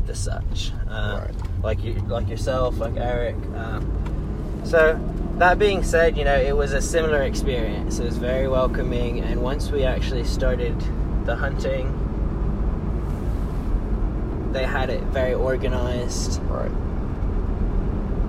the 0.05 0.15
such, 0.15 0.71
uh, 0.89 1.21
Right. 1.25 1.63
like 1.63 1.83
you, 1.83 1.93
like 2.07 2.27
yourself, 2.29 2.77
like 2.79 2.97
Eric. 2.97 3.35
Um, 3.55 3.85
so 4.63 4.99
that 5.41 5.57
being 5.57 5.81
said, 5.83 6.15
you 6.17 6.23
know 6.23 6.39
it 6.39 6.55
was 6.55 6.71
a 6.71 6.81
similar 6.81 7.23
experience. 7.23 7.97
It 7.97 8.05
was 8.05 8.17
very 8.17 8.47
welcoming, 8.47 9.21
and 9.21 9.41
once 9.41 9.71
we 9.71 9.83
actually 9.83 10.23
started 10.23 10.79
the 11.25 11.35
hunting, 11.35 11.97
they 14.53 14.65
had 14.65 14.91
it 14.91 15.01
very 15.05 15.33
organized. 15.33 16.39
Right. 16.43 16.71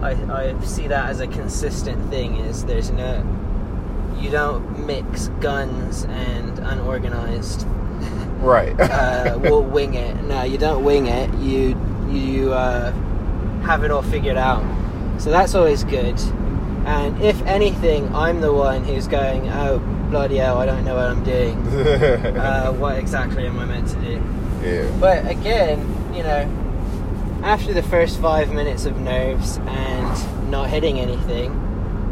I, 0.02 0.54
I 0.54 0.60
see 0.64 0.88
that 0.88 1.10
as 1.10 1.20
a 1.20 1.26
consistent 1.26 2.08
thing. 2.08 2.36
Is 2.36 2.64
there's 2.64 2.90
no 2.90 3.22
you 4.18 4.30
don't 4.30 4.86
mix 4.86 5.28
guns 5.40 6.04
and 6.04 6.58
unorganized 6.60 7.66
Right. 8.40 8.78
uh, 8.80 9.38
we'll 9.38 9.62
wing 9.62 9.94
it. 9.94 10.16
No, 10.22 10.44
you 10.44 10.56
don't 10.56 10.82
wing 10.82 11.08
it. 11.08 11.32
You 11.34 11.78
you 12.10 12.54
uh, 12.54 12.90
have 13.64 13.84
it 13.84 13.90
all 13.90 14.02
figured 14.02 14.38
out. 14.38 14.64
So 15.20 15.30
that's 15.30 15.54
always 15.54 15.84
good. 15.84 16.18
And 16.86 17.20
if 17.22 17.40
anything, 17.42 18.14
I'm 18.14 18.40
the 18.40 18.52
one 18.52 18.84
who's 18.84 19.06
going, 19.06 19.48
oh 19.48 19.78
bloody 20.10 20.36
hell, 20.36 20.58
I 20.58 20.66
don't 20.66 20.84
know 20.84 20.94
what 20.96 21.06
I'm 21.06 21.24
doing. 21.24 21.58
Uh, 22.42 22.72
what 22.72 22.98
exactly 22.98 23.46
am 23.46 23.58
I 23.58 23.64
meant 23.64 23.88
to 23.88 23.96
do? 24.00 24.22
yeah. 24.62 24.90
But 25.00 25.26
again, 25.30 25.78
you 26.14 26.22
know, 26.22 26.48
after 27.42 27.72
the 27.72 27.82
first 27.82 28.20
five 28.20 28.52
minutes 28.52 28.84
of 28.84 28.98
nerves 29.00 29.58
and 29.58 30.50
not 30.50 30.68
hitting 30.68 30.98
anything, 31.00 31.50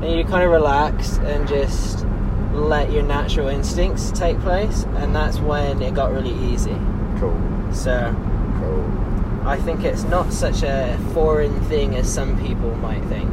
then 0.00 0.16
you 0.16 0.24
kind 0.24 0.42
of 0.44 0.50
relax 0.50 1.18
and 1.18 1.46
just 1.48 2.06
let 2.52 2.90
your 2.90 3.02
natural 3.02 3.48
instincts 3.48 4.10
take 4.12 4.38
place, 4.40 4.84
and 4.96 5.14
that's 5.14 5.38
when 5.38 5.80
it 5.82 5.94
got 5.94 6.10
really 6.12 6.34
easy. 6.52 6.76
Cool. 7.18 7.38
So 7.72 8.14
Cool. 8.58 9.46
I 9.48 9.56
think 9.58 9.84
it's 9.84 10.04
not 10.04 10.32
such 10.32 10.62
a 10.62 10.98
foreign 11.14 11.58
thing 11.64 11.94
as 11.96 12.12
some 12.12 12.38
people 12.44 12.74
might 12.76 13.02
think. 13.04 13.30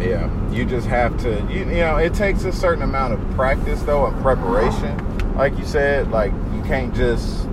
Yeah. 0.00 0.50
You 0.50 0.64
just 0.64 0.86
have 0.86 1.18
to. 1.22 1.40
You, 1.50 1.60
you 1.60 1.80
know, 1.80 1.96
it 1.96 2.14
takes 2.14 2.44
a 2.44 2.52
certain 2.52 2.82
amount 2.82 3.14
of 3.14 3.30
practice 3.36 3.82
though 3.82 4.06
and 4.06 4.20
preparation. 4.22 5.34
Like 5.36 5.56
you 5.58 5.64
said, 5.64 6.10
like 6.10 6.32
you 6.54 6.62
can't 6.66 6.94
just. 6.94 7.46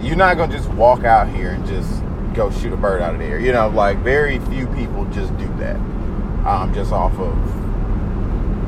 You're 0.00 0.16
not 0.16 0.36
gonna 0.36 0.52
just 0.52 0.68
walk 0.70 1.04
out 1.04 1.28
here 1.28 1.50
and 1.50 1.66
just 1.66 2.02
go 2.34 2.50
shoot 2.50 2.72
a 2.72 2.76
bird 2.76 3.02
out 3.02 3.14
of 3.14 3.20
the 3.20 3.26
air. 3.26 3.38
You 3.38 3.52
know, 3.52 3.68
like 3.68 3.98
very 3.98 4.38
few 4.38 4.66
people 4.68 5.04
just 5.06 5.36
do 5.36 5.46
that. 5.58 5.76
Um, 6.46 6.72
just 6.74 6.92
off 6.92 7.12
of. 7.18 7.36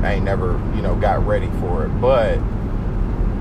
I 0.04 0.14
ain't 0.14 0.24
never, 0.24 0.52
you 0.74 0.82
know, 0.82 0.96
got 0.96 1.24
ready 1.24 1.48
for 1.60 1.84
it, 1.86 2.00
but 2.00 2.38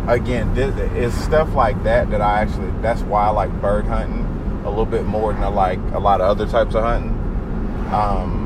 again, 0.07 0.53
this, 0.53 0.75
it's 0.93 1.15
stuff 1.15 1.53
like 1.55 1.81
that 1.83 2.11
that 2.11 2.21
I 2.21 2.41
actually. 2.41 2.71
That's 2.81 3.01
why 3.01 3.25
I 3.25 3.29
like 3.29 3.51
bird 3.61 3.85
hunting 3.85 4.25
a 4.63 4.69
little 4.69 4.85
bit 4.85 5.05
more 5.05 5.33
than 5.33 5.43
I 5.43 5.47
like 5.47 5.79
a 5.93 5.99
lot 5.99 6.21
of 6.21 6.27
other 6.27 6.45
types 6.45 6.75
of 6.75 6.83
hunting. 6.83 7.11
Um, 7.91 8.40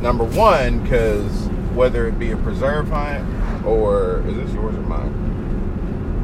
number 0.00 0.24
one, 0.24 0.82
because 0.82 1.48
whether 1.74 2.06
it 2.06 2.18
be 2.18 2.30
a 2.30 2.36
preserve 2.38 2.88
hunt 2.88 3.66
or 3.66 4.22
is 4.26 4.36
this 4.36 4.52
yours 4.52 4.74
or 4.74 4.82
mine? 4.82 5.12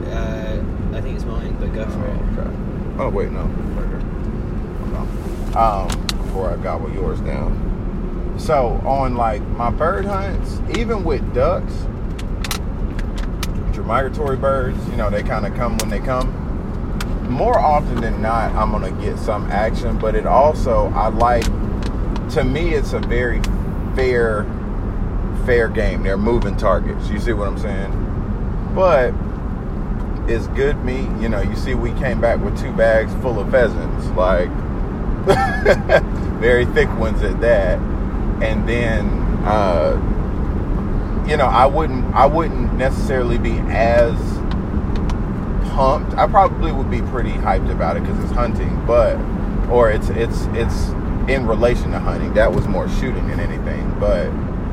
Uh, 0.06 0.96
I 0.96 1.00
think 1.00 1.16
it's 1.16 1.24
mine, 1.24 1.56
but 1.58 1.72
go 1.74 1.88
for 1.88 2.06
it. 2.06 2.10
Oh, 2.10 2.40
okay. 2.40 2.50
Oh 2.98 3.08
wait, 3.08 3.30
no. 3.32 3.42
Right 3.42 3.88
here. 3.88 4.00
Hold 4.80 5.56
on. 5.56 5.90
Um, 5.90 6.06
before 6.06 6.50
I 6.50 6.56
gobble 6.56 6.90
yours 6.92 7.20
down. 7.20 8.34
So 8.38 8.80
on 8.86 9.14
like 9.16 9.42
my 9.42 9.70
bird 9.70 10.04
hunts, 10.04 10.60
even 10.78 11.04
with 11.04 11.34
ducks, 11.34 11.72
which 13.68 13.78
are 13.78 13.84
migratory 13.84 14.36
birds, 14.36 14.78
you 14.88 14.96
know, 14.96 15.10
they 15.10 15.22
kind 15.22 15.46
of 15.46 15.54
come 15.54 15.76
when 15.78 15.90
they 15.90 16.00
come. 16.00 16.38
More 17.28 17.58
often 17.58 18.00
than 18.00 18.20
not, 18.20 18.52
I'm 18.54 18.70
gonna 18.70 18.90
get 19.02 19.18
some 19.18 19.50
action, 19.50 19.98
but 19.98 20.14
it 20.14 20.26
also 20.26 20.88
I 20.94 21.08
like. 21.08 21.44
To 22.32 22.44
me, 22.44 22.72
it's 22.72 22.94
a 22.94 22.98
very 22.98 23.40
fair, 23.94 24.44
fair 25.44 25.68
game. 25.68 26.02
They're 26.02 26.16
moving 26.16 26.56
targets. 26.56 27.08
You 27.08 27.18
see 27.18 27.32
what 27.32 27.48
I'm 27.48 27.58
saying? 27.58 28.72
But 28.74 29.14
it's 30.30 30.46
good 30.48 30.82
meat. 30.84 31.08
You 31.20 31.28
know, 31.28 31.40
you 31.40 31.56
see, 31.56 31.74
we 31.74 31.92
came 31.94 32.20
back 32.20 32.40
with 32.40 32.58
two 32.60 32.72
bags 32.72 33.12
full 33.22 33.38
of 33.38 33.50
pheasants, 33.50 34.06
like 34.08 34.48
very 36.40 36.64
thick 36.66 36.88
ones 36.98 37.22
at 37.22 37.40
that. 37.40 37.78
And 38.42 38.68
then, 38.68 39.06
uh, 39.44 39.96
you 41.28 41.36
know, 41.36 41.46
I 41.46 41.66
wouldn't, 41.66 42.14
I 42.14 42.26
wouldn't 42.26 42.74
necessarily 42.74 43.38
be 43.38 43.58
as 43.68 44.16
pumped. 45.72 46.14
I 46.14 46.26
probably 46.26 46.72
would 46.72 46.90
be 46.90 47.02
pretty 47.02 47.32
hyped 47.32 47.70
about 47.70 47.96
it 47.96 48.00
because 48.02 48.22
it's 48.24 48.32
hunting, 48.32 48.84
but 48.86 49.16
or 49.70 49.90
it's 49.90 50.08
it's 50.10 50.46
it's 50.52 50.90
in 51.28 51.46
relation 51.46 51.90
to 51.92 51.98
hunting. 51.98 52.32
That 52.34 52.52
was 52.52 52.66
more 52.68 52.88
shooting 52.88 53.26
than 53.28 53.40
anything, 53.40 53.94
but 54.00 54.26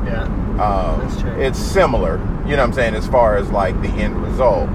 Yeah. 0.06 0.22
um, 0.58 1.00
That's 1.00 1.20
true. 1.20 1.30
it's 1.32 1.58
similar. 1.58 2.16
You 2.46 2.56
know 2.56 2.62
what 2.62 2.68
I'm 2.68 2.72
saying? 2.72 2.94
As 2.94 3.06
far 3.06 3.36
as 3.36 3.50
like 3.50 3.80
the 3.82 3.88
end 3.88 4.20
result 4.22 4.68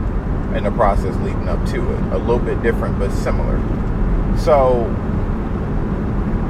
and 0.54 0.66
the 0.66 0.72
process 0.72 1.16
leading 1.18 1.50
up 1.50 1.64
to 1.68 1.92
it, 1.92 2.00
a 2.14 2.18
little 2.18 2.40
bit 2.40 2.62
different 2.64 2.98
but 3.00 3.12
similar. 3.12 3.60
So 4.38 4.84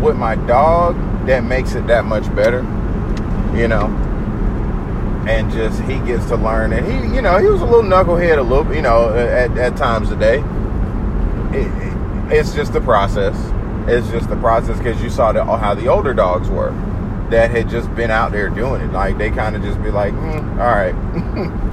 with 0.02 0.16
my 0.18 0.36
dog, 0.36 0.96
that 1.26 1.44
makes 1.44 1.74
it 1.76 1.88
that 1.88 2.06
much 2.06 2.34
better. 2.36 2.60
You 3.56 3.68
know, 3.70 3.86
and 5.28 5.50
just 5.52 5.80
he 5.84 5.98
gets 6.00 6.26
to 6.28 6.36
learn, 6.36 6.74
and 6.74 6.86
he, 6.86 7.16
you 7.16 7.22
know, 7.22 7.38
he 7.38 7.48
was 7.48 7.62
a 7.62 7.66
little 7.66 7.84
knucklehead, 7.90 8.38
a 8.38 8.42
little, 8.42 8.76
you 8.76 8.82
know, 8.82 9.10
at, 9.16 9.58
at 9.58 9.78
times 9.78 10.12
a 10.12 10.16
day. 10.16 10.40
It, 11.52 11.68
it- 11.82 11.96
it's 12.28 12.56
just 12.56 12.74
the 12.74 12.82
process. 12.82 13.36
It's 13.88 14.10
just 14.10 14.30
the 14.30 14.36
process 14.38 14.78
because 14.78 15.02
you 15.02 15.10
saw 15.10 15.32
the, 15.32 15.44
how 15.44 15.76
the 15.76 15.88
older 15.88 16.14
dogs 16.14 16.50
were 16.50 16.72
that 17.30 17.52
had 17.52 17.70
just 17.70 17.94
been 17.96 18.12
out 18.12 18.32
there 18.32 18.50
doing 18.50 18.82
it. 18.82 18.92
Like 18.92 19.18
they 19.18 19.30
kind 19.30 19.56
of 19.56 19.62
just 19.62 19.82
be 19.84 19.92
like, 19.92 20.14
mm, 20.14 20.52
all 20.60 20.76
right, 20.76 20.96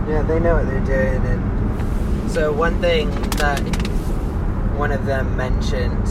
Yeah, 0.08 0.22
they 0.22 0.40
know 0.40 0.56
what 0.56 0.66
they're 0.66 0.80
doing. 0.84 1.24
And 1.26 2.30
so 2.30 2.52
one 2.52 2.80
thing 2.80 3.10
that 3.38 3.60
one 4.76 4.92
of 4.92 5.06
them 5.06 5.36
mentioned, 5.36 6.08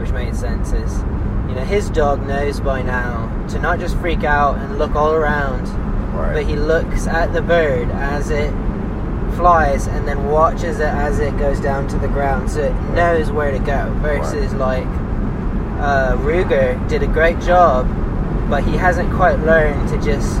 which 0.00 0.10
made 0.12 0.34
sense, 0.36 0.72
is 0.72 0.98
you 1.48 1.56
know 1.56 1.64
his 1.64 1.90
dog 1.90 2.26
knows 2.26 2.60
by 2.60 2.82
now 2.82 3.46
to 3.48 3.58
not 3.58 3.78
just 3.80 3.96
freak 3.98 4.24
out 4.24 4.56
and 4.58 4.78
look 4.78 4.94
all 4.94 5.12
around, 5.12 5.66
but 6.14 6.46
he 6.46 6.56
looks 6.56 7.06
at 7.06 7.32
the 7.32 7.42
bird 7.42 7.90
as 7.90 8.30
it 8.30 8.52
flies 9.36 9.86
and 9.86 10.06
then 10.06 10.28
watches 10.28 10.78
it 10.80 10.86
as 10.86 11.18
it 11.18 11.36
goes 11.38 11.60
down 11.60 11.88
to 11.88 11.98
the 11.98 12.08
ground, 12.08 12.50
so 12.50 12.60
it 12.62 12.74
knows 12.94 13.30
where 13.30 13.50
to 13.50 13.58
go. 13.58 13.92
Versus 14.00 14.52
like 14.54 14.86
uh, 15.80 16.16
Ruger 16.18 16.76
did 16.88 17.02
a 17.02 17.06
great 17.06 17.40
job, 17.40 17.86
but 18.48 18.62
he 18.64 18.76
hasn't 18.76 19.12
quite 19.12 19.38
learned 19.40 19.88
to 19.90 20.00
just 20.00 20.36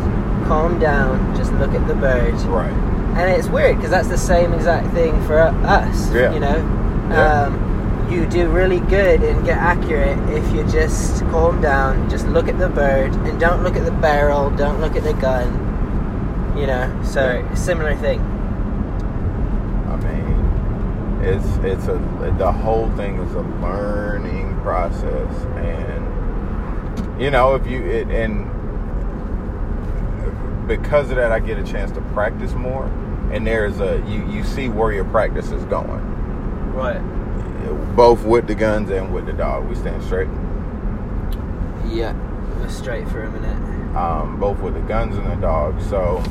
calm 0.46 0.78
down, 0.78 1.34
just 1.36 1.52
look 1.54 1.72
at 1.74 1.86
the 1.88 1.94
bird. 1.94 2.34
right, 2.42 2.72
And 3.16 3.30
it's 3.30 3.48
weird 3.48 3.76
because 3.76 3.90
that's 3.90 4.08
the 4.08 4.18
same 4.18 4.52
exact 4.52 4.92
thing 4.94 5.20
for 5.26 5.38
us. 5.38 6.10
Yeah. 6.12 6.32
You 6.32 6.40
know, 6.40 6.56
Yeah. 7.10 7.42
um, 7.44 8.06
you 8.10 8.26
do 8.26 8.48
really 8.48 8.80
good 8.80 9.22
and 9.22 9.44
get 9.44 9.56
accurate 9.58 10.18
if 10.30 10.52
you 10.52 10.64
just 10.64 11.22
calm 11.30 11.60
down, 11.60 12.08
just 12.10 12.26
look 12.26 12.48
at 12.48 12.58
the 12.58 12.68
bird, 12.68 13.12
and 13.14 13.38
don't 13.38 13.62
look 13.62 13.76
at 13.76 13.84
the 13.84 13.92
barrel, 13.92 14.50
don't 14.50 14.80
look 14.80 14.96
at 14.96 15.04
the 15.04 15.12
gun. 15.14 15.66
You 16.56 16.66
know, 16.66 16.90
so 17.04 17.44
similar 17.54 17.94
thing. 17.94 18.20
I 19.88 19.96
mean, 19.96 20.39
it's 21.22 21.46
it's 21.64 21.86
a 21.88 21.98
the 22.38 22.50
whole 22.52 22.90
thing 22.96 23.16
is 23.18 23.34
a 23.34 23.40
learning 23.40 24.58
process, 24.62 25.32
and 25.56 27.20
you 27.20 27.30
know 27.30 27.54
if 27.54 27.66
you 27.66 27.82
it, 27.84 28.08
and 28.08 28.48
because 30.66 31.10
of 31.10 31.16
that, 31.16 31.32
I 31.32 31.40
get 31.40 31.58
a 31.58 31.64
chance 31.64 31.90
to 31.92 32.00
practice 32.12 32.52
more, 32.52 32.86
and 33.32 33.46
there's 33.46 33.80
a 33.80 34.02
you 34.08 34.26
you 34.30 34.44
see 34.44 34.68
where 34.68 34.92
your 34.92 35.04
practice 35.04 35.50
is 35.50 35.64
going, 35.64 36.00
Right. 36.74 37.00
both 37.96 38.24
with 38.24 38.46
the 38.46 38.54
guns 38.54 38.90
and 38.90 39.12
with 39.12 39.26
the 39.26 39.32
dog. 39.32 39.66
We 39.68 39.74
stand 39.74 40.02
straight, 40.02 40.28
Yeah. 41.86 42.14
Go 42.60 42.66
straight 42.68 43.08
for 43.08 43.22
a 43.24 43.30
minute. 43.30 43.96
um, 43.96 44.38
both 44.38 44.60
with 44.60 44.74
the 44.74 44.80
guns 44.80 45.16
and 45.16 45.26
the 45.30 45.36
dog. 45.36 45.80
So. 45.82 46.22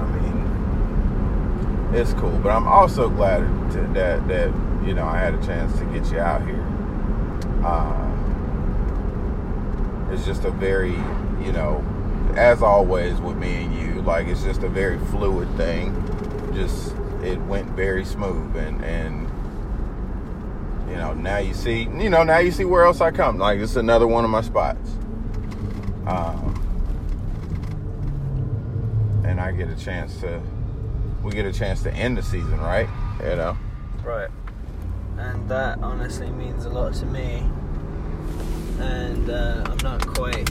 I 0.00 0.06
mean, 0.16 0.36
it's 1.94 2.12
cool. 2.14 2.36
But 2.38 2.50
I'm 2.50 2.66
also 2.66 3.08
glad 3.08 3.40
to, 3.72 3.80
that 3.94 4.26
that 4.28 4.48
you 4.84 4.94
know 4.94 5.04
I 5.04 5.18
had 5.18 5.34
a 5.34 5.46
chance 5.46 5.78
to 5.78 5.84
get 5.86 6.10
you 6.10 6.18
out 6.18 6.44
here. 6.46 6.62
Uh, 7.64 8.10
it's 10.12 10.24
just 10.24 10.44
a 10.44 10.50
very 10.50 10.96
you 11.44 11.52
know, 11.52 11.84
as 12.36 12.62
always 12.62 13.20
with 13.20 13.36
me 13.36 13.64
and 13.64 13.74
you, 13.74 14.02
like 14.02 14.26
it's 14.26 14.42
just 14.42 14.62
a 14.62 14.68
very 14.68 14.98
fluid 15.06 15.48
thing. 15.56 15.92
Just 16.54 16.94
it 17.22 17.38
went 17.42 17.68
very 17.70 18.04
smooth 18.04 18.56
and 18.56 18.84
and 18.84 19.28
you 20.90 20.96
know 20.96 21.14
now 21.14 21.38
you 21.38 21.54
see 21.54 21.82
you 21.84 22.10
know 22.10 22.22
now 22.22 22.38
you 22.38 22.50
see 22.50 22.64
where 22.64 22.84
else 22.84 23.00
I 23.00 23.10
come. 23.10 23.38
Like 23.38 23.60
it's 23.60 23.76
another 23.76 24.06
one 24.06 24.24
of 24.24 24.30
my 24.30 24.42
spots. 24.42 24.90
Um, 26.06 26.50
and 29.24 29.40
I 29.40 29.52
get 29.52 29.70
a 29.70 29.76
chance 29.76 30.20
to 30.20 30.42
we 31.24 31.32
get 31.32 31.46
a 31.46 31.52
chance 31.52 31.82
to 31.82 31.92
end 31.94 32.16
the 32.18 32.22
season, 32.22 32.60
right? 32.60 32.88
You 33.20 33.36
know. 33.36 33.56
Right. 34.04 34.28
And 35.18 35.48
that 35.48 35.78
honestly 35.78 36.30
means 36.30 36.64
a 36.66 36.68
lot 36.70 36.92
to 36.94 37.06
me. 37.06 37.42
And 38.78 39.30
uh, 39.30 39.64
I'm 39.66 39.78
not 39.78 40.06
quite 40.06 40.50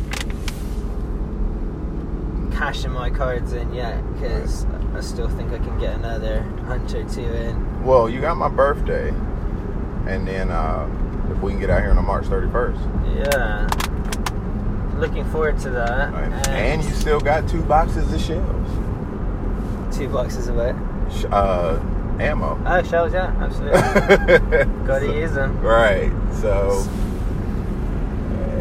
cashing 2.52 2.92
my 2.92 3.10
cards 3.10 3.54
in 3.54 3.74
yet 3.74 4.02
because 4.14 4.66
I 4.96 5.02
still 5.02 5.28
think 5.30 5.52
I 5.52 5.58
can 5.58 5.78
get 5.80 5.96
another 5.96 6.42
hunt 6.66 6.94
or 6.94 7.04
two 7.10 7.22
in. 7.22 7.84
Well, 7.84 8.10
you 8.10 8.22
got 8.22 8.38
my 8.38 8.48
birthday, 8.50 9.10
and 9.10 10.28
then 10.28 10.50
uh, 10.50 10.88
if 11.32 11.42
we 11.42 11.52
can 11.52 11.60
get 11.60 11.70
out 11.70 11.82
here 11.82 11.92
on 11.92 12.06
March 12.06 12.26
31st, 12.26 13.26
Yeah. 13.26 15.00
Looking 15.00 15.26
forward 15.32 15.60
to 15.60 15.70
that. 15.72 16.14
and, 16.14 16.48
and 16.48 16.84
you 16.84 16.92
still 16.92 17.20
got 17.20 17.50
two 17.50 17.62
boxes 17.64 18.14
of 18.14 18.22
shells, 18.22 18.70
two 19.94 20.10
boxes 20.10 20.48
of 20.48 20.58
it. 20.58 20.76
Sh- 21.12 21.26
uh, 21.32 21.80
ammo. 22.20 22.60
Oh, 22.66 22.84
shells, 22.84 23.14
yeah, 23.14 23.34
absolutely. 23.40 23.80
Gotta 24.88 25.06
So- 25.08 25.14
use 25.14 25.32
them. 25.34 25.60
Right. 25.62 26.12
So, 26.42 26.84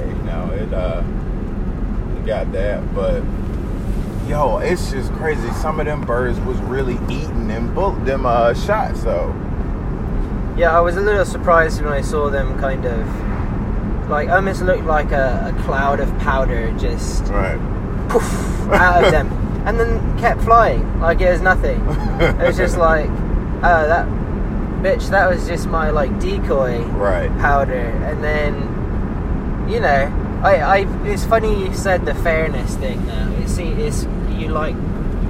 you 0.06 0.22
know, 0.24 0.50
it 0.52 0.72
uh, 0.72 1.02
you 2.18 2.26
got 2.26 2.52
that, 2.52 2.94
but 2.94 3.22
yo, 4.28 4.58
it's 4.58 4.90
just 4.90 5.12
crazy. 5.14 5.50
Some 5.52 5.80
of 5.80 5.86
them 5.86 6.00
birds 6.02 6.38
was 6.40 6.58
really 6.60 6.94
eating 7.08 7.48
them 7.48 7.74
bull 7.74 7.92
them 7.92 8.26
uh 8.26 8.54
shots 8.54 9.02
though. 9.02 9.34
Yeah, 10.56 10.76
I 10.76 10.80
was 10.80 10.96
a 10.96 11.00
little 11.00 11.24
surprised 11.24 11.82
when 11.82 11.92
I 11.92 12.02
saw 12.02 12.28
them 12.28 12.58
kind 12.60 12.84
of 12.84 14.08
like 14.10 14.28
almost 14.28 14.60
looked 14.62 14.84
like 14.84 15.10
a, 15.12 15.54
a 15.56 15.62
cloud 15.62 15.98
of 16.00 16.16
powder 16.18 16.70
just 16.78 17.24
Right. 17.28 17.58
poof 18.10 18.22
out 18.70 19.04
of 19.04 19.10
them, 19.10 19.28
and 19.66 19.78
then 19.78 20.18
kept 20.18 20.42
flying 20.42 21.00
like 21.00 21.20
it 21.20 21.30
was 21.30 21.40
nothing. 21.40 21.80
It 22.20 22.46
was 22.46 22.56
just 22.56 22.76
like, 22.90 23.08
oh, 23.08 23.86
that 23.88 24.06
bitch, 24.82 25.08
that 25.10 25.28
was 25.30 25.46
just 25.46 25.66
my 25.68 25.90
like 25.90 26.18
decoy 26.20 26.82
right. 26.86 27.30
powder, 27.38 27.74
and 28.04 28.22
then 28.22 28.54
you 29.68 29.78
know, 29.80 30.10
I, 30.42 30.56
I 30.56 30.78
it's 31.06 31.24
funny 31.24 31.66
you 31.66 31.72
said 31.74 32.04
the 32.04 32.14
fairness 32.16 32.74
thing. 32.76 33.00
You 33.40 33.46
see, 33.48 33.68
it's 33.68 34.04
you 34.30 34.48
like 34.48 34.74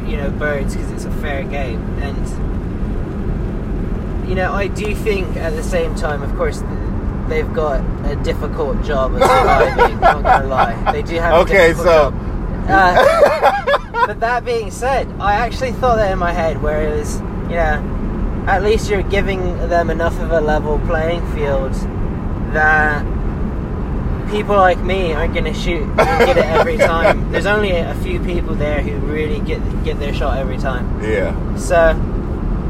you 0.06 0.16
know 0.16 0.30
birds 0.30 0.74
because 0.74 0.90
it's 0.92 1.04
a 1.04 1.10
fair 1.20 1.44
game, 1.44 1.80
and 2.02 2.26
you 4.28 4.34
know 4.34 4.52
I 4.52 4.68
do 4.68 4.94
think 4.94 5.36
at 5.36 5.54
the 5.54 5.62
same 5.62 5.94
time, 5.94 6.22
of 6.22 6.34
course. 6.36 6.62
They've 7.28 7.50
got 7.54 7.80
a 8.10 8.16
difficult 8.16 8.82
job 8.84 9.14
of 9.14 9.20
surviving. 9.22 10.00
not 10.00 10.22
gonna 10.22 10.46
lie, 10.48 10.92
they 10.92 11.02
do 11.02 11.14
have. 11.16 11.32
A 11.34 11.36
Okay, 11.36 11.68
difficult 11.68 11.86
so- 11.86 12.10
job. 12.10 12.14
Uh, 12.68 13.61
but 14.12 14.20
that 14.20 14.44
being 14.44 14.70
said, 14.70 15.10
I 15.20 15.36
actually 15.36 15.72
thought 15.72 15.96
that 15.96 16.12
in 16.12 16.18
my 16.18 16.32
head, 16.32 16.60
where 16.60 16.86
it 16.86 16.98
was, 16.98 17.18
you 17.48 17.56
know, 17.56 18.44
at 18.46 18.62
least 18.62 18.90
you're 18.90 19.02
giving 19.02 19.56
them 19.70 19.88
enough 19.88 20.20
of 20.20 20.32
a 20.32 20.40
level 20.40 20.78
playing 20.80 21.26
field 21.32 21.72
that 22.52 23.02
people 24.30 24.54
like 24.54 24.78
me 24.80 25.14
aren't 25.14 25.32
going 25.32 25.46
to 25.46 25.54
shoot 25.54 25.84
and 25.84 25.96
get 25.96 26.36
it 26.36 26.44
every 26.44 26.76
time. 26.92 27.32
There's 27.32 27.46
only 27.46 27.70
a 27.70 27.94
few 28.02 28.20
people 28.20 28.54
there 28.54 28.82
who 28.82 28.98
really 28.98 29.40
get 29.40 29.60
get 29.82 29.98
their 29.98 30.12
shot 30.12 30.36
every 30.36 30.58
time. 30.58 31.02
Yeah. 31.02 31.56
So 31.56 31.98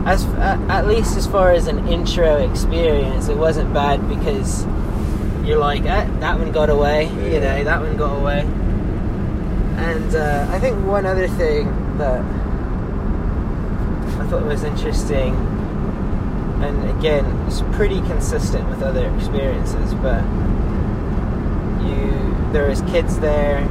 as 0.07 0.25
at, 0.37 0.87
least 0.87 1.17
as 1.17 1.27
far 1.27 1.51
as 1.51 1.67
an 1.67 1.89
intro 1.89 2.37
experience, 2.37 3.27
it 3.27 3.37
wasn't 3.37 3.75
bad 3.75 4.09
because 4.09 4.65
you're 5.45 5.59
like, 5.59 5.83
eh, 5.87 6.09
that 6.21 6.39
one 6.39 6.53
got 6.53 6.71
away, 6.71 7.07
you 7.07 7.41
know, 7.41 7.65
that 7.65 7.81
one 7.81 7.97
got 7.97 8.17
away. 8.17 8.47
And 9.83 10.15
uh, 10.15 10.47
I 10.51 10.59
think 10.61 10.85
one 10.87 11.07
other 11.07 11.27
thing 11.29 11.67
that 11.99 12.21
I 14.21 14.27
thought 14.29 14.45
was 14.45 14.63
interesting, 14.63 15.35
and 16.63 16.89
again, 16.99 17.25
it's 17.47 17.63
pretty 17.73 18.01
consistent 18.03 18.69
with 18.69 18.83
other 18.83 19.13
experiences, 19.17 19.93
but 19.95 20.23
you 21.83 22.13
there 22.53 22.71
is 22.71 22.81
kids 22.83 23.19
there, 23.19 23.67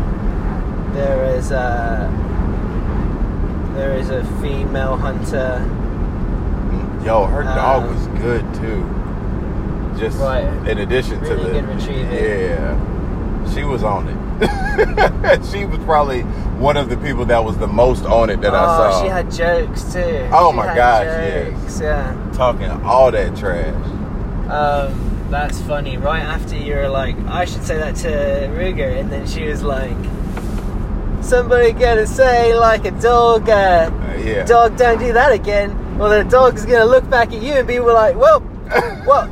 there 0.94 1.24
is 1.36 1.52
a 1.52 2.10
there 3.76 3.94
is 3.94 4.10
a 4.10 4.26
female 4.42 4.98
hunter. 4.98 5.66
Yo, 7.06 7.26
her 7.26 7.44
dog 7.44 7.84
Um, 7.84 7.96
was 7.96 8.08
good 8.22 8.54
too. 8.56 8.84
Just 9.98 10.20
Right. 10.20 10.44
in 10.68 10.80
addition 10.80 11.20
to 11.22 11.36
the 11.36 11.64
yeah, 12.12 12.76
she 13.54 13.64
was 13.64 13.84
on 13.84 14.08
it. 14.08 14.18
she 15.52 15.66
was 15.66 15.78
probably 15.86 16.22
one 16.62 16.78
of 16.78 16.90
the 16.90 16.98
people 16.98 17.26
that 17.26 17.44
was 17.44 17.58
the 17.58 17.68
most 17.68 18.06
on 18.06 18.30
it 18.30 18.42
that 18.42 18.54
oh, 18.54 18.58
I 18.58 18.92
saw. 18.92 19.02
she 19.04 19.08
had 19.10 19.32
jokes 19.32 19.84
too. 19.94 20.28
Oh 20.32 20.52
She 20.52 20.58
my 20.58 20.66
gosh, 20.76 21.04
yes. 21.06 21.60
jokes, 21.62 21.80
yeah. 21.82 22.32
talking 22.34 22.70
all 22.70 23.12
that 23.12 23.36
trash. 23.36 23.74
Um, 24.50 25.28
that's 25.30 25.62
funny. 25.62 25.98
Right 25.98 26.22
after 26.22 26.58
you 26.58 26.76
were 26.76 26.90
like, 26.90 27.16
I 27.28 27.46
should 27.46 27.64
say 27.64 27.78
that 27.78 27.96
to 27.98 28.10
Ruger, 28.54 29.00
and 29.00 29.12
then 29.12 29.26
she 29.28 29.46
was 29.48 29.64
like, 29.64 29.96
somebody 31.24 31.72
gotta 31.72 32.08
say 32.08 32.54
like 32.56 32.86
a 32.86 32.92
dog, 32.92 33.48
uh, 33.50 33.90
Uh, 33.92 34.18
yeah. 34.18 34.44
dog 34.46 34.76
don't 34.78 35.00
do 35.00 35.14
that 35.14 35.32
again. 35.32 35.98
Well, 35.98 36.10
the 36.24 36.30
dog's 36.30 36.66
gonna 36.66 36.86
look 36.86 37.10
back 37.10 37.32
at 37.32 37.42
you 37.42 37.54
and 37.54 37.68
be 37.68 37.80
like, 37.80 38.16
well, 38.16 38.42
well, 39.08 39.30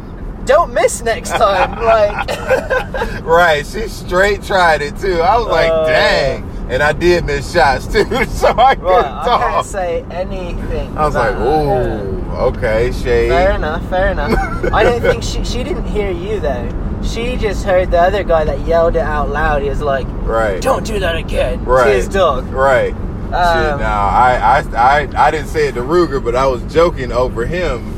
don't 0.49 0.73
miss 0.73 1.01
next 1.03 1.29
time. 1.29 1.71
Like, 1.81 2.27
right, 3.23 3.65
she 3.65 3.87
straight 3.87 4.41
tried 4.43 4.81
it 4.81 4.97
too. 4.97 5.21
I 5.21 5.37
was 5.37 5.47
like, 5.47 5.69
Uh, 5.71 5.85
dang. 5.85 6.43
And 6.69 6.83
I 6.83 6.91
did 6.93 7.25
miss 7.25 7.51
shots 7.51 7.87
too, 7.93 8.03
so 8.25 8.49
I 8.57 8.75
couldn't 8.75 8.83
right, 8.91 9.05
I 9.05 9.25
talk. 9.25 9.41
can't 9.41 9.65
say 9.65 10.05
anything. 10.11 10.95
I 10.97 11.05
was 11.05 11.15
like, 11.15 11.35
ooh, 11.35 12.31
okay, 12.49 12.91
shade. 12.91 13.29
Fair 13.29 13.51
enough, 13.53 13.87
fair 13.89 14.09
enough. 14.11 14.31
I 14.73 14.83
don't 14.83 15.01
think 15.01 15.23
she 15.23 15.43
she 15.43 15.63
didn't 15.63 15.85
hear 15.85 16.11
you 16.11 16.39
though. 16.39 16.69
She 17.03 17.37
just 17.37 17.63
heard 17.65 17.89
the 17.91 17.99
other 17.99 18.23
guy 18.23 18.43
that 18.43 18.59
yelled 18.67 18.95
it 18.97 19.01
out 19.01 19.29
loud. 19.29 19.61
He 19.63 19.69
was 19.69 19.81
like, 19.81 20.05
Right. 20.27 20.61
"Don't 20.61 20.85
do 20.85 20.99
that 20.99 21.15
again." 21.15 21.63
Right. 21.65 21.85
To 21.85 21.91
his 21.93 22.07
dog. 22.07 22.45
Right. 22.47 22.93
Shit, 22.93 23.33
Um, 23.35 23.79
now 23.79 24.07
I, 24.07 24.59
I 24.59 24.75
I 24.75 25.27
I 25.27 25.31
didn't 25.31 25.47
say 25.47 25.67
it 25.69 25.73
to 25.75 25.81
Ruger, 25.81 26.23
but 26.23 26.35
I 26.35 26.45
was 26.47 26.61
joking 26.73 27.11
over 27.11 27.45
him. 27.45 27.93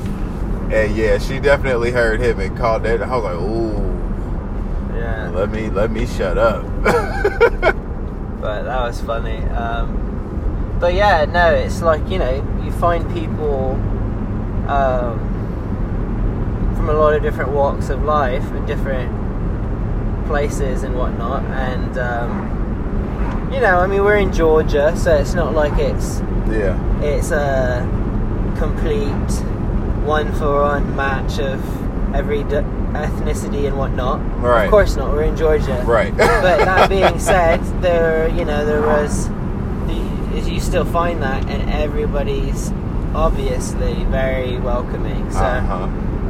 And 0.72 0.95
yeah, 0.95 1.17
she 1.17 1.38
definitely 1.39 1.91
heard 1.91 2.22
him 2.22 2.39
and 2.39 2.57
called 2.57 2.84
that. 2.84 3.03
I 3.03 3.17
was 3.17 3.24
like, 3.26 3.36
ooh, 3.36 4.97
Yeah, 4.97 5.30
let 5.34 5.51
me 5.51 5.69
let 5.69 5.91
me 5.91 6.05
shut 6.05 6.38
up. 6.38 6.63
but 8.39 8.63
that 8.63 8.82
was 8.82 9.01
funny. 9.01 9.43
Um, 9.49 10.78
but 10.80 10.93
yeah, 10.93 11.26
no, 11.26 11.53
it's 11.53 11.82
like 11.82 12.07
you 12.09 12.19
know, 12.19 12.61
you 12.63 12.72
find 12.72 13.03
people 13.13 13.72
um, 14.69 15.19
from 16.78 16.88
a 16.88 16.93
lot 16.93 17.15
of 17.15 17.22
different 17.22 17.51
walks 17.51 17.89
of 17.89 18.03
life 18.03 18.49
and 18.51 18.65
different 18.65 19.11
places 20.26 20.84
and 20.84 20.95
whatnot, 20.95 21.43
and 21.43 21.97
um, 21.97 23.51
you 23.53 23.59
know, 23.59 23.78
I 23.80 23.88
mean, 23.88 24.05
we're 24.05 24.15
in 24.15 24.32
Georgia, 24.32 24.95
so 24.95 25.17
it's 25.17 25.34
not 25.34 25.53
like 25.53 25.78
it's 25.78 26.22
yeah. 26.49 26.80
it's 27.01 27.32
a 27.32 27.86
complete 28.57 29.51
one 30.04 30.34
for 30.34 30.62
one 30.62 30.95
match 30.95 31.39
of 31.39 31.62
every 32.14 32.43
d- 32.43 32.66
ethnicity 32.93 33.68
and 33.68 33.78
whatnot. 33.78 34.20
Right. 34.41 34.66
Of 34.66 34.72
course 34.72 34.95
not. 34.95 35.12
We're 35.12 35.24
in 35.24 35.38
Georgia. 35.38 35.84
Right. 35.86 36.16
But 36.16 36.66
that 36.66 36.89
being 36.89 37.20
said, 37.20 37.60
there 37.82 38.28
you 38.30 38.45
know 38.45 38.66
there 38.66 38.82
was 38.82 39.30
you 40.52 40.60
still 40.60 40.86
find 40.86 41.22
that, 41.24 41.47
and 41.49 41.70
everybody's 41.70 42.72
obviously 43.16 44.04
very 44.06 44.58
welcoming. 44.58 45.32
So 45.32 45.39
uh-huh. 45.39 45.84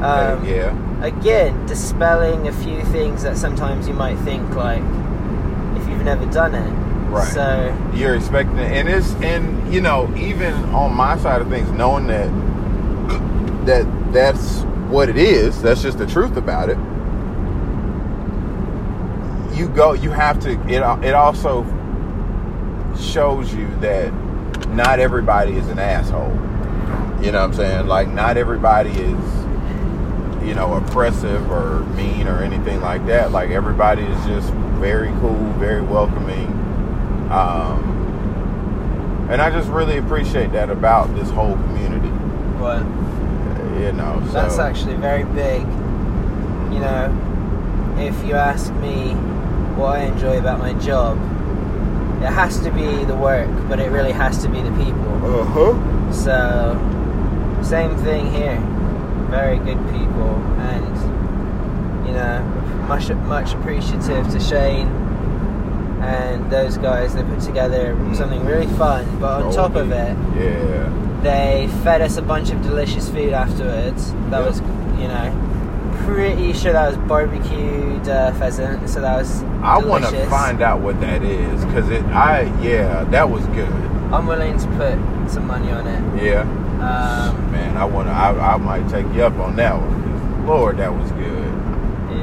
um, 0.05 0.45
yeah. 0.47 1.03
again, 1.03 1.65
dispelling 1.65 2.47
a 2.47 2.53
few 2.53 2.83
things 2.85 3.23
that 3.23 3.37
sometimes 3.37 3.87
you 3.87 3.93
might 3.93 4.17
think 4.19 4.55
like 4.55 4.81
if 5.79 5.87
you've 5.89 6.03
never 6.03 6.25
done 6.27 6.55
it. 6.55 6.69
Right. 7.11 7.27
So 7.33 7.91
You're 7.93 8.15
expecting 8.15 8.57
it, 8.57 8.71
and 8.71 8.87
it's 8.87 9.13
and 9.15 9.73
you 9.73 9.81
know 9.81 10.13
even 10.15 10.53
on 10.73 10.93
my 10.95 11.17
side 11.17 11.41
of 11.41 11.49
things, 11.49 11.69
knowing 11.71 12.07
that 12.07 12.29
that 13.65 14.13
that's 14.13 14.61
what 14.89 15.09
it 15.09 15.17
is. 15.17 15.61
That's 15.61 15.81
just 15.81 15.97
the 15.97 16.05
truth 16.07 16.37
about 16.37 16.69
it. 16.69 16.77
You 19.57 19.69
go. 19.69 19.93
You 19.93 20.11
have 20.11 20.39
to. 20.41 20.51
It. 20.67 21.05
It 21.05 21.13
also 21.13 21.63
shows 22.99 23.53
you 23.53 23.67
that 23.77 24.11
not 24.69 24.99
everybody 24.99 25.53
is 25.53 25.67
an 25.67 25.79
asshole. 25.79 26.31
You 27.23 27.31
know 27.31 27.39
what 27.39 27.49
I'm 27.49 27.53
saying? 27.53 27.87
Like 27.87 28.07
not 28.09 28.37
everybody 28.37 28.91
is, 28.91 29.45
you 30.43 30.55
know, 30.55 30.73
oppressive 30.73 31.51
or 31.51 31.81
mean 31.95 32.27
or 32.27 32.43
anything 32.43 32.81
like 32.81 33.05
that. 33.07 33.31
Like 33.31 33.51
everybody 33.51 34.03
is 34.03 34.25
just 34.25 34.51
very 34.79 35.09
cool, 35.19 35.35
very 35.53 35.81
welcoming. 35.81 36.47
Um, 37.31 37.91
and 39.29 39.41
I 39.41 39.49
just 39.51 39.69
really 39.69 39.97
appreciate 39.97 40.51
that 40.53 40.69
about 40.69 41.13
this 41.15 41.29
whole 41.29 41.53
community. 41.53 42.09
what? 42.59 42.81
You 43.81 43.91
know, 43.93 44.21
so 44.27 44.33
That's 44.33 44.59
actually 44.59 44.95
very 44.95 45.23
big. 45.23 45.61
You 46.71 46.79
know, 46.79 47.95
if 47.97 48.23
you 48.25 48.35
ask 48.35 48.71
me 48.75 49.13
what 49.75 49.99
I 49.99 50.03
enjoy 50.03 50.37
about 50.37 50.59
my 50.59 50.73
job, 50.73 51.17
it 52.21 52.27
has 52.31 52.59
to 52.59 52.69
be 52.71 53.03
the 53.05 53.15
work, 53.15 53.49
but 53.67 53.79
it 53.79 53.89
really 53.89 54.11
has 54.11 54.41
to 54.43 54.49
be 54.49 54.61
the 54.61 54.69
people. 54.71 55.39
Uh 55.39 55.45
huh. 55.45 56.11
So, 56.13 57.59
same 57.63 57.95
thing 57.97 58.31
here. 58.31 58.59
Very 59.31 59.57
good 59.57 59.79
people, 59.89 60.35
and 60.59 62.07
you 62.07 62.13
know, 62.13 62.41
much 62.87 63.09
much 63.09 63.53
appreciative 63.53 64.29
to 64.29 64.39
Shane 64.39 64.87
and 66.01 66.51
those 66.51 66.77
guys. 66.77 67.15
They 67.15 67.23
put 67.23 67.41
together 67.41 67.95
something 68.13 68.45
really 68.45 68.67
fun, 68.77 69.05
but 69.19 69.43
on 69.43 69.53
top 69.53 69.75
of 69.75 69.91
it, 69.91 70.15
Yeah. 70.37 71.10
They 71.23 71.69
fed 71.83 72.01
us 72.01 72.17
a 72.17 72.21
bunch 72.21 72.51
of 72.51 72.61
delicious 72.61 73.09
food 73.09 73.33
afterwards. 73.33 74.11
That 74.29 74.39
Yeah. 74.41 74.47
was, 74.47 74.59
you 74.99 75.07
know, 75.07 75.47
pretty 76.05 76.53
sure 76.53 76.73
that 76.73 76.87
was 76.89 76.97
barbecued 77.07 78.07
uh, 78.09 78.31
pheasant. 78.33 78.89
So 78.89 79.01
that 79.01 79.15
was 79.17 79.43
I 79.61 79.77
want 79.77 80.05
to 80.05 80.25
find 80.27 80.61
out 80.61 80.81
what 80.81 80.99
that 81.01 81.21
is 81.23 81.63
because 81.65 81.89
it. 81.89 82.03
I 82.05 82.43
yeah, 82.61 83.03
that 83.05 83.29
was 83.29 83.45
good. 83.47 83.69
I'm 84.11 84.25
willing 84.27 84.57
to 84.57 84.67
put 84.75 85.31
some 85.31 85.47
money 85.47 85.71
on 85.71 85.87
it. 85.87 86.23
Yeah. 86.23 86.41
Um, 86.81 87.51
Man, 87.51 87.77
I 87.77 87.85
want 87.85 88.07
to. 88.07 88.11
I, 88.13 88.55
I 88.55 88.57
might 88.57 88.89
take 88.89 89.05
you 89.13 89.23
up 89.23 89.37
on 89.37 89.55
that 89.57 89.75
one. 89.79 90.47
Lord, 90.47 90.77
that 90.77 90.91
was 90.93 91.11
good. 91.11 91.53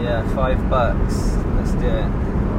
yeah, 0.03 0.27
five 0.35 0.69
bucks. 0.69 1.37
Let's 1.57 1.73
do 1.73 1.87
it. 1.87 2.11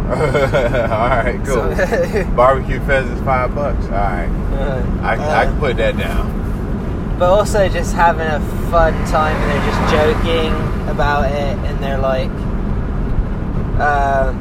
All 0.91 1.09
right, 1.09 1.39
cool. 1.45 1.75
So- 1.75 2.23
Barbecue 2.35 2.79
pheasants, 2.85 3.21
five 3.23 3.53
bucks. 3.53 3.85
All 3.85 3.91
right, 3.91 4.29
I, 5.03 5.15
I 5.15 5.15
Uh, 5.15 5.45
can 5.45 5.59
put 5.59 5.77
that 5.77 5.97
down. 5.97 7.15
but 7.19 7.29
also 7.29 7.67
just 7.69 7.93
having 7.93 8.27
a 8.27 8.39
fun 8.71 8.93
time 9.05 9.35
and 9.35 9.51
they're 9.51 9.65
just 9.71 9.81
joking 9.93 10.53
about 10.89 11.25
it 11.25 11.57
and 11.67 11.83
they're 11.83 11.97
like 11.99 12.29
um, 13.79 14.35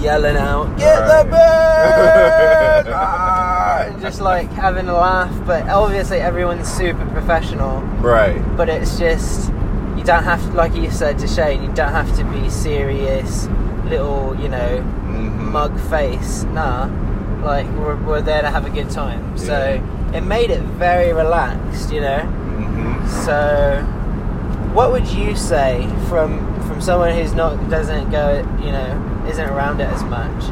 yelling 0.00 0.36
out 0.36 0.76
get 0.78 0.98
Right. 0.98 1.22
the 1.24 1.30
bird 1.30 2.92
Ah, 2.94 3.82
and 3.86 4.00
just 4.00 4.20
like 4.20 4.48
having 4.52 4.88
a 4.88 4.92
laugh 4.94 5.32
but 5.46 5.68
obviously 5.68 6.18
everyone's 6.20 6.68
super 6.68 7.04
professional 7.06 7.80
Right. 8.00 8.40
but 8.56 8.68
it's 8.68 8.98
just 8.98 9.48
you 9.96 10.04
don't 10.04 10.22
have 10.24 10.40
to 10.42 10.52
like 10.52 10.74
you 10.74 10.90
said 10.90 11.18
to 11.20 11.26
Shane 11.28 11.62
you 11.62 11.72
don't 11.72 11.92
have 11.92 12.14
to 12.16 12.24
be 12.24 12.48
serious 12.50 13.46
little 13.88 14.36
you 14.40 14.48
know 14.48 14.84
Mm-hmm. 15.08 15.52
mug 15.52 15.80
face. 15.88 16.42
Nah, 16.44 16.84
like 17.42 17.66
we're, 17.70 17.96
we're 18.04 18.20
there 18.20 18.42
to 18.42 18.50
have 18.50 18.66
a 18.66 18.70
good 18.70 18.90
time. 18.90 19.36
So 19.38 19.82
it 20.12 20.20
made 20.20 20.50
it 20.50 20.60
very 20.60 21.12
relaxed, 21.12 21.90
you 21.92 22.00
know. 22.00 22.18
Mm-hmm. 22.18 23.08
So, 23.24 23.82
what 24.74 24.92
would 24.92 25.08
you 25.08 25.34
say 25.34 25.88
from 26.08 26.44
from 26.68 26.80
someone 26.80 27.14
who's 27.14 27.32
not 27.32 27.70
doesn't 27.70 28.10
go, 28.10 28.38
you 28.62 28.70
know, 28.70 29.24
isn't 29.28 29.48
around 29.48 29.80
it 29.80 29.88
as 29.88 30.02
much? 30.04 30.44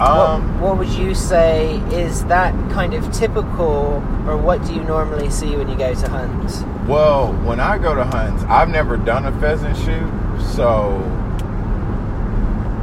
Um. 0.00 0.60
what, 0.60 0.70
what 0.70 0.78
would 0.78 0.88
you 0.88 1.14
say 1.14 1.76
is 1.92 2.24
that 2.24 2.52
kind 2.72 2.92
of 2.94 3.12
typical, 3.12 4.02
or 4.26 4.36
what 4.36 4.64
do 4.66 4.74
you 4.74 4.82
normally 4.82 5.30
see 5.30 5.54
when 5.54 5.68
you 5.68 5.76
go 5.76 5.94
to 5.94 6.08
hunts? 6.08 6.62
Well, 6.88 7.32
when 7.44 7.60
I 7.60 7.78
go 7.78 7.94
to 7.94 8.04
hunts, 8.04 8.42
I've 8.44 8.68
never 8.68 8.96
done 8.96 9.26
a 9.26 9.40
pheasant 9.40 9.76
shoot, 9.76 10.10
so 10.54 10.98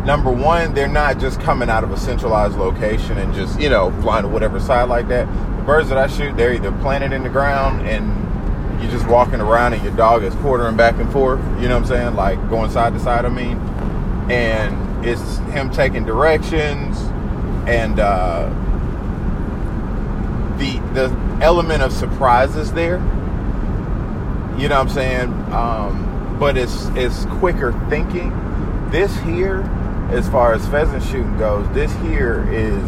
number 0.10 0.32
one, 0.32 0.74
they're 0.74 0.88
not 0.88 1.20
just 1.20 1.40
coming 1.40 1.70
out 1.70 1.84
of 1.84 1.92
a 1.92 1.98
centralized 1.98 2.58
location 2.58 3.20
and 3.20 3.32
just 3.36 3.62
you 3.62 3.70
know 3.70 3.92
flying 4.02 4.24
to 4.24 4.28
whatever 4.28 4.60
side 4.60 4.90
like 4.90 5.08
that. 5.08 5.28
the 5.58 5.64
birds 5.64 5.88
that 5.90 6.00
I 6.00 6.08
shoot, 6.08 6.36
they're 6.36 6.52
either 6.52 6.72
planted 6.82 7.14
in 7.14 7.22
the 7.22 7.30
ground 7.30 7.88
and 7.88 8.10
you're 8.82 8.90
just 8.90 9.08
walking 9.08 9.40
around 9.40 9.74
and 9.74 9.84
your 9.84 9.96
dog 9.96 10.24
is 10.24 10.34
quartering 10.36 10.76
back 10.76 10.96
and 10.96 11.12
forth. 11.12 11.40
You 11.62 11.68
know 11.68 11.76
what 11.76 11.84
I'm 11.84 11.86
saying? 11.86 12.16
Like 12.16 12.40
going 12.50 12.72
side 12.72 12.94
to 12.94 13.00
side. 13.00 13.24
I 13.24 13.30
mean, 13.30 13.60
and 14.32 15.06
it's 15.06 15.38
him 15.54 15.70
taking 15.70 16.06
directions 16.08 16.98
and 17.68 18.00
uh, 18.00 18.50
the 20.58 20.80
the 20.96 21.40
element 21.40 21.84
of 21.84 21.94
surprise 21.94 22.56
is 22.56 22.74
there. 22.74 22.98
You 24.58 24.70
know 24.70 24.84
what 24.84 24.88
I'm 24.88 24.90
saying? 24.90 25.32
Um, 25.54 26.38
but 26.40 26.58
it's 26.58 26.88
it's 26.96 27.26
quicker 27.26 27.74
thinking. 27.92 28.34
This 28.90 29.16
here, 29.20 29.62
as 30.12 30.28
far 30.30 30.54
as 30.54 30.66
pheasant 30.68 31.04
shooting 31.04 31.38
goes, 31.38 31.68
this 31.74 31.94
here 31.98 32.48
is 32.52 32.84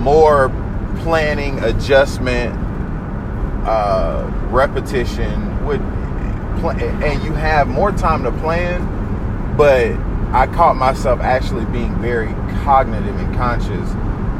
more 0.00 0.48
planning, 1.02 1.58
adjustment, 1.60 2.54
uh, 3.66 4.30
repetition. 4.50 5.66
Would 5.66 5.80
and 5.80 7.22
you 7.22 7.32
have 7.34 7.68
more 7.68 7.92
time 7.92 8.24
to 8.24 8.32
plan, 8.32 9.56
but 9.56 9.92
I 10.34 10.46
caught 10.48 10.76
myself 10.76 11.20
actually 11.20 11.64
being 11.66 11.94
very 12.00 12.32
cognitive 12.64 13.14
and 13.16 13.34
conscious 13.36 13.88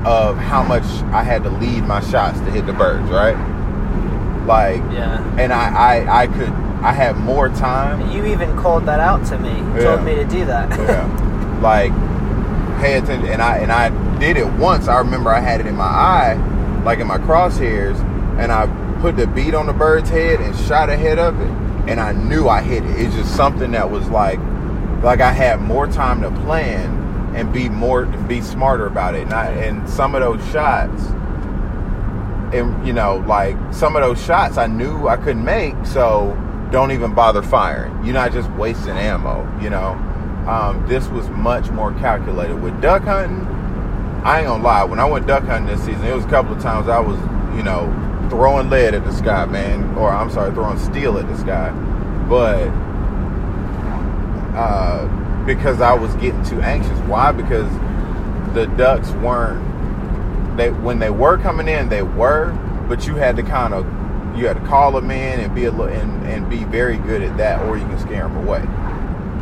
of 0.05 0.37
how 0.37 0.63
much 0.63 0.83
I 1.13 1.23
had 1.23 1.45
to 1.45 1.51
lead 1.51 1.85
my 1.85 2.01
shots 2.01 2.39
to 2.41 2.51
hit 2.51 2.67
the 2.67 2.73
birds, 2.73 3.09
right? 3.11 3.37
Like, 4.47 4.79
Yeah. 4.93 5.23
and 5.39 5.53
I, 5.53 5.69
I, 5.99 6.23
I 6.23 6.27
could, 6.27 6.53
I 6.83 6.93
had 6.93 7.17
more 7.17 7.49
time. 7.49 8.11
You 8.13 8.25
even 8.27 8.57
called 8.57 8.87
that 8.87 9.01
out 9.01 9.25
to 9.27 9.39
me. 9.39 9.51
You 9.51 9.75
Yeah. 9.77 9.83
told 9.97 10.05
me 10.05 10.15
to 10.17 10.25
do 10.25 10.45
that. 10.47 10.69
Yeah, 10.79 11.61
like 11.63 11.93
pay 12.81 12.99
attention, 12.99 13.29
and 13.31 13.43
I 13.43 13.59
and 13.59 13.73
I 13.73 13.89
did 14.19 14.37
it 14.37 14.47
once. 14.53 14.87
I 14.89 14.99
remember 14.99 15.31
I 15.31 15.41
had 15.41 15.61
it 15.61 15.67
in 15.67 15.77
my 15.77 15.85
eye, 15.85 16.35
like 16.85 17.01
in 17.01 17.07
my 17.09 17.19
crosshairs, 17.19 17.99
and 18.39 18.53
I 18.53 18.67
put 19.01 19.17
the 19.17 19.27
bead 19.27 19.55
on 19.55 19.67
the 19.67 19.73
bird's 19.73 20.09
head 20.09 20.41
and 20.41 20.55
shot 20.57 20.89
ahead 20.89 21.19
of 21.19 21.41
it, 21.41 21.51
and 21.91 21.99
I 22.01 22.13
knew 22.13 22.49
I 22.49 22.63
hit 22.63 22.85
it. 22.85 22.91
It's 23.01 23.15
just 23.17 23.35
something 23.35 23.73
that 23.73 23.91
was 23.91 24.09
like, 24.09 24.39
like 25.03 25.21
I 25.21 25.33
had 25.33 25.61
more 25.61 25.89
time 25.89 26.21
to 26.23 26.31
plan 26.43 27.33
and 27.35 27.53
be 27.53 27.69
more 27.69 28.07
be 28.07 28.41
smarter 28.41 28.87
about 28.87 29.17
it. 29.17 29.23
And 29.23 29.33
I, 29.33 29.47
and 29.51 29.89
some 29.91 30.15
of 30.15 30.21
those 30.21 30.41
shots, 30.53 31.03
and 32.55 32.87
you 32.87 32.93
know, 32.93 33.17
like 33.27 33.57
some 33.73 33.97
of 33.97 34.03
those 34.03 34.23
shots 34.25 34.57
I 34.59 34.67
knew 34.69 35.09
I 35.09 35.17
couldn't 35.17 35.45
make, 35.45 35.75
so 35.85 36.37
don't 36.71 36.93
even 36.93 37.15
bother 37.15 37.43
firing. 37.43 38.05
You're 38.05 38.15
not 38.15 38.33
just 38.33 38.51
wasting 38.53 38.91
ammo, 38.91 39.47
you 39.61 39.71
know. 39.71 39.93
Um, 40.47 40.85
this 40.87 41.09
was 41.09 41.29
much 41.31 41.71
more 41.71 41.93
calculated 41.95 42.61
with 42.63 42.81
duck 42.81 43.03
hunting. 43.03 43.47
I 44.25 44.39
ain't 44.39 44.49
gonna 44.49 44.63
lie. 44.63 44.85
When 44.85 44.99
I 44.99 45.05
went 45.05 45.27
duck 45.27 45.45
hunting 45.45 45.75
this 45.75 45.85
season, 45.85 46.05
it 46.05 46.15
was 46.15 46.25
a 46.25 46.29
couple 46.29 46.55
of 46.55 46.63
times 46.63 46.89
I 46.89 47.01
was, 47.01 47.19
you 47.57 47.63
know, 47.63 47.87
throwing 48.31 48.69
lead 48.69 48.95
at 48.95 49.05
the 49.05 49.13
sky, 49.13 49.47
man, 49.47 49.97
or 49.97 50.11
I'm 50.11 50.31
sorry, 50.31 50.53
throwing 50.53 50.79
steel 50.79 51.19
at 51.19 51.27
the 51.29 51.39
sky, 51.39 51.71
but 52.29 52.69
uh, 54.57 55.07
because 55.45 55.81
I 55.81 55.95
was 55.95 56.15
getting 56.17 56.43
too 56.45 56.61
anxious. 56.61 56.99
Why? 57.01 57.33
Because 57.33 57.71
the 58.55 58.67
ducks 58.77 59.11
weren't. 59.13 60.57
They 60.57 60.71
when 60.71 60.99
they 60.99 61.11
were 61.11 61.39
coming 61.39 61.69
in, 61.69 61.89
they 61.89 62.03
were, 62.03 62.53
but 62.89 63.07
you 63.07 63.15
had 63.15 63.37
to 63.37 63.43
kind 63.43 63.73
of 63.73 63.87
you 64.37 64.47
had 64.47 64.55
to 64.55 64.67
call 64.67 64.93
them 64.93 65.11
in 65.11 65.41
and 65.41 65.55
be 65.55 65.65
a 65.65 65.71
little 65.71 65.87
and, 65.87 66.27
and 66.27 66.49
be 66.49 66.65
very 66.65 66.97
good 66.99 67.23
at 67.23 67.37
that, 67.37 67.67
or 67.67 67.77
you 67.77 67.85
can 67.87 67.99
scare 67.99 68.29
them 68.29 68.37
away. 68.37 68.63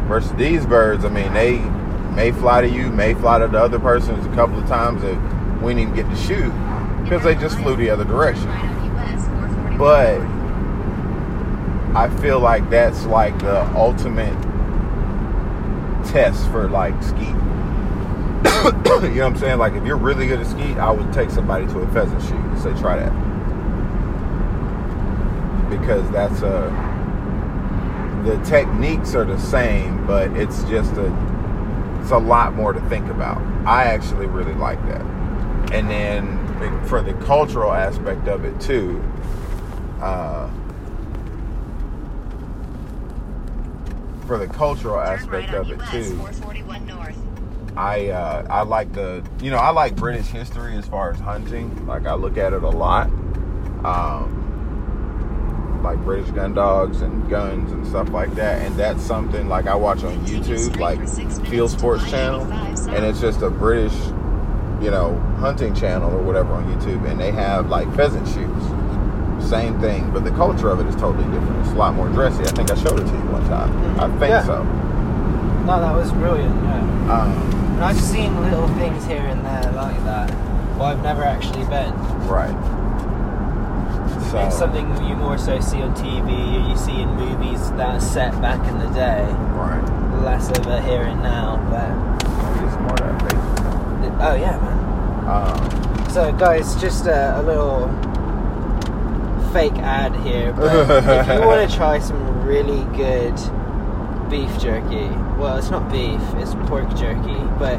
Versus 0.08 0.32
these 0.32 0.64
birds, 0.64 1.04
I 1.04 1.08
mean, 1.08 1.32
they 1.32 1.58
may 2.14 2.32
fly 2.32 2.62
to 2.62 2.68
you, 2.68 2.90
may 2.90 3.14
fly 3.14 3.38
to 3.38 3.48
the 3.48 3.58
other 3.58 3.78
person 3.78 4.18
a 4.18 4.34
couple 4.34 4.58
of 4.58 4.66
times 4.66 5.02
that 5.02 5.16
we 5.62 5.74
didn't 5.74 5.94
even 5.94 5.94
get 5.94 6.08
to 6.08 6.16
shoot 6.16 6.52
because 7.02 7.22
they 7.22 7.34
just 7.34 7.58
flew 7.58 7.76
the 7.76 7.90
other 7.90 8.04
direction. 8.04 8.48
But 9.78 10.20
I 11.94 12.08
feel 12.20 12.40
like 12.40 12.68
that's 12.70 13.04
like 13.04 13.38
the 13.40 13.62
ultimate 13.74 14.34
test 16.06 16.48
for 16.50 16.68
like 16.68 17.00
skeet. 17.02 17.26
you 17.28 17.34
know 17.34 19.00
what 19.00 19.20
I'm 19.22 19.36
saying? 19.36 19.58
Like 19.58 19.74
if 19.74 19.84
you're 19.84 19.96
really 19.96 20.26
good 20.26 20.40
at 20.40 20.46
skeet, 20.46 20.78
I 20.78 20.90
would 20.90 21.12
take 21.12 21.30
somebody 21.30 21.66
to 21.66 21.80
a 21.80 21.88
pheasant 21.92 22.22
shoot 22.22 22.32
and 22.32 22.58
say 22.58 22.72
try 22.80 22.96
that. 22.98 23.35
Because 25.78 26.10
that's 26.10 26.42
a 26.42 26.70
the 28.24 28.36
techniques 28.44 29.14
are 29.14 29.24
the 29.24 29.38
same, 29.38 30.04
but 30.06 30.30
it's 30.32 30.64
just 30.64 30.92
a 30.94 31.06
it's 32.00 32.10
a 32.10 32.18
lot 32.18 32.54
more 32.54 32.72
to 32.72 32.80
think 32.88 33.08
about. 33.08 33.38
I 33.66 33.84
actually 33.84 34.26
really 34.26 34.54
like 34.54 34.80
that. 34.88 35.02
And 35.72 35.90
then 35.90 36.86
for 36.86 37.02
the 37.02 37.14
cultural 37.24 37.72
aspect 37.72 38.28
of 38.28 38.44
it 38.44 38.60
too, 38.60 39.02
uh, 40.00 40.48
for 44.26 44.38
the 44.38 44.46
cultural 44.46 45.00
aspect 45.00 45.52
of 45.52 45.70
it 45.70 45.80
too, 45.90 46.20
I 47.76 48.08
uh, 48.08 48.46
I 48.48 48.62
like 48.62 48.92
the 48.92 49.24
you 49.40 49.50
know 49.50 49.58
I 49.58 49.70
like 49.70 49.96
British 49.96 50.26
history 50.26 50.76
as 50.76 50.86
far 50.86 51.12
as 51.12 51.20
hunting. 51.20 51.86
Like 51.86 52.06
I 52.06 52.14
look 52.14 52.36
at 52.38 52.52
it 52.52 52.62
a 52.62 52.70
lot, 52.70 53.06
um, 53.84 54.35
like 55.86 55.98
British 56.04 56.28
gun 56.32 56.52
dogs 56.52 57.00
and 57.00 57.28
guns 57.30 57.70
and 57.70 57.86
stuff 57.86 58.10
like 58.10 58.34
that. 58.34 58.60
And 58.62 58.74
that's 58.76 59.02
something 59.02 59.48
like 59.48 59.66
I 59.68 59.76
watch 59.76 60.02
on 60.02 60.18
YouTube, 60.26 60.78
like 60.80 60.98
Field 61.48 61.70
Sports 61.70 62.10
Channel, 62.10 62.42
and 62.52 63.04
it's 63.04 63.20
just 63.20 63.40
a 63.42 63.50
British 63.50 63.94
you 64.82 64.90
know 64.90 65.16
hunting 65.38 65.74
channel 65.74 66.10
or 66.12 66.22
whatever 66.22 66.52
on 66.52 66.64
YouTube, 66.74 67.08
and 67.08 67.18
they 67.20 67.30
have 67.30 67.68
like 67.70 67.86
pheasant 67.94 68.26
shoots. 68.28 68.66
Same 69.48 69.78
thing, 69.80 70.10
but 70.12 70.24
the 70.24 70.30
culture 70.32 70.70
of 70.70 70.80
it 70.80 70.86
is 70.86 70.96
totally 70.96 71.24
different. 71.30 71.56
It's 71.60 71.70
a 71.70 71.74
lot 71.74 71.94
more 71.94 72.08
dressy. 72.08 72.42
I 72.42 72.48
think 72.48 72.70
I 72.70 72.74
showed 72.74 72.98
it 72.98 73.04
to 73.04 73.12
you 73.12 73.30
one 73.30 73.44
time. 73.48 73.70
I 74.00 74.08
think 74.18 74.30
Yeah. 74.30 74.44
so. 74.44 74.62
No, 74.64 75.80
that 75.80 75.94
was 75.94 76.10
brilliant. 76.12 76.54
Yeah. 76.64 77.12
Um, 77.20 77.32
And 77.76 77.84
I've 77.84 78.00
seen 78.00 78.34
little 78.40 78.66
things 78.80 79.04
here 79.06 79.20
and 79.20 79.44
there 79.44 79.70
like 79.72 80.02
that. 80.04 80.30
Well, 80.76 80.84
I've 80.88 81.02
never 81.02 81.22
actually 81.22 81.64
been. 81.66 81.92
right. 82.26 82.54
So 84.30 84.38
It's 84.40 84.58
something 84.58 84.86
you 85.06 85.14
more 85.16 85.38
so 85.38 85.60
see 85.60 85.82
on 85.82 85.94
TV 85.94 86.56
or 86.56 86.68
you 86.70 86.76
see 86.76 87.00
in 87.00 87.08
movies 87.14 87.70
that 87.72 87.96
are 87.96 88.00
set 88.00 88.32
back 88.42 88.66
in 88.68 88.78
the 88.78 88.88
day. 88.94 89.22
right. 89.54 89.82
Less 90.24 90.48
of 90.50 90.66
a 90.66 90.80
here 90.82 91.02
and 91.02 91.22
now, 91.22 91.56
but 91.70 91.90
it's 92.64 92.76
more 92.80 92.96
that 92.96 94.12
oh 94.20 94.34
yeah, 94.34 94.58
man. 94.58 95.28
Um, 95.28 96.10
So 96.10 96.32
guys, 96.32 96.74
just 96.80 97.06
a, 97.06 97.40
a 97.40 97.42
little 97.42 97.88
fake 99.52 99.74
ad 99.78 100.14
here. 100.26 100.52
But 100.52 100.90
if 101.20 101.28
you 101.28 101.46
want 101.46 101.70
to 101.70 101.76
try 101.82 101.98
some 101.98 102.44
really 102.44 102.82
good 102.96 103.34
beef 104.30 104.50
jerky, 104.60 105.08
well, 105.38 105.56
it's 105.56 105.70
not 105.70 105.90
beef, 105.90 106.20
it's 106.36 106.54
pork 106.68 106.88
jerky, 106.96 107.38
but 107.58 107.78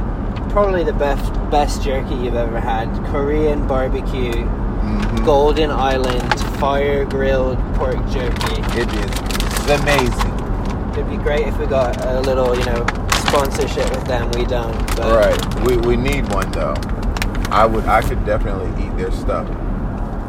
probably 0.50 0.84
the 0.84 0.94
best 0.94 1.34
best 1.52 1.84
jerky 1.84 2.16
you've 2.16 2.36
ever 2.36 2.60
had. 2.60 2.88
Korean 3.12 3.68
barbecue, 3.68 4.46
mhm. 4.88 5.26
Golden 5.26 5.72
Island 5.72 6.40
fire 6.60 7.06
grilled 7.06 7.58
pork 7.76 7.98
jerky. 8.10 8.62
It 8.80 8.90
is 8.94 9.70
amazing. 9.70 10.34
It'd 10.92 11.10
be 11.10 11.18
great 11.18 11.48
if 11.48 11.58
we 11.60 11.66
got 11.68 12.04
a 12.06 12.22
little, 12.22 12.58
you 12.58 12.66
know, 12.66 12.86
sponsorship 13.28 13.90
with 13.92 14.06
them. 14.06 14.32
We 14.32 14.46
don't. 14.46 14.76
But 14.96 15.12
Right. 15.14 15.64
We 15.64 15.78
we 15.78 15.96
need 15.96 16.32
one 16.34 16.52
though. 16.52 16.76
I 17.52 17.66
would 17.66 17.86
I 17.86 18.02
could 18.02 18.26
definitely 18.26 18.72
eat 18.84 18.96
their 18.98 19.12
stuff 19.12 19.48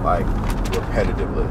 like 0.05 0.27
repetitively. 0.73 1.47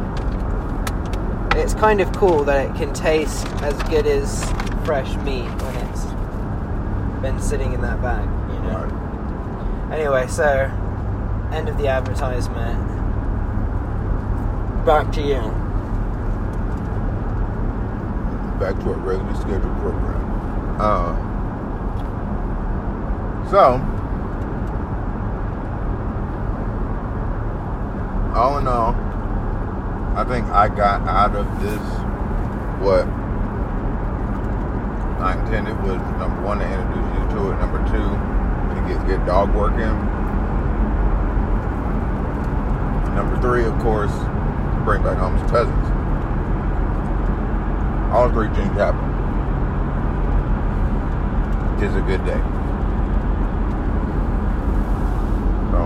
It's 1.55 1.73
kind 1.73 2.01
of 2.01 2.11
cool 2.13 2.43
that 2.43 2.69
it 2.69 2.75
can 2.75 2.93
taste 2.93 3.47
as 3.63 3.81
good 3.83 4.05
as 4.05 4.43
fresh 4.85 5.15
meat 5.17 5.49
when 5.61 5.75
it's 5.87 6.05
been 7.21 7.41
sitting 7.41 7.73
in 7.73 7.81
that 7.81 8.01
bag, 8.01 8.23
you 8.53 8.59
know. 8.61 8.85
Right. 8.85 9.99
Anyway, 9.99 10.27
so 10.27 10.71
end 11.51 11.67
of 11.67 11.77
the 11.77 11.87
advertisement. 11.87 12.96
Back 14.87 15.11
to 15.15 15.21
you. 15.21 15.41
Back 18.57 18.79
to 18.79 18.91
our 18.91 18.99
regularly 19.03 19.35
scheduled 19.35 19.77
program. 19.79 20.21
Uh, 20.79 21.13
so 23.51 23.81
all 28.33 28.57
in 28.59 28.67
all, 28.69 28.95
I 30.15 30.23
think 30.23 30.47
I 30.51 30.69
got 30.69 31.01
out 31.01 31.35
of 31.35 31.45
this 31.61 31.81
what 32.79 33.05
I 35.21 35.37
intended 35.37 35.75
was 35.83 35.99
number 36.17 36.41
one 36.43 36.59
to 36.59 36.65
introduce 36.65 37.11
you 37.13 37.27
to 37.35 37.51
it, 37.51 37.59
number 37.59 37.79
two 37.89 38.09
to 38.73 38.81
get 38.87 39.05
get 39.05 39.25
dog 39.25 39.53
work 39.53 39.73
in, 39.73 39.95
number 43.15 43.37
three, 43.41 43.65
of 43.65 43.77
course, 43.79 44.13
bring 44.87 45.03
back 45.03 45.17
home 45.17 45.37
his 45.37 45.51
cousins. 45.51 45.85
All 48.13 48.29
three 48.29 48.47
things 48.55 48.73
happen. 48.77 49.03
It's 51.83 51.93
a 51.93 52.01
good 52.03 52.23
day. 52.23 52.39
So, 55.71 55.79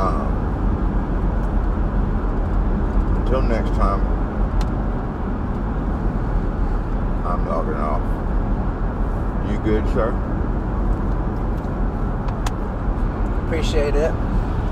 um, 0.00 0.32
until 3.18 3.42
next 3.42 3.68
time, 3.76 4.00
I'm 7.26 7.46
logging 7.46 7.74
off. 7.74 8.00
You 9.50 9.58
good, 9.58 9.86
sir? 9.92 10.14
Appreciate 13.44 13.94
it. 13.94 14.27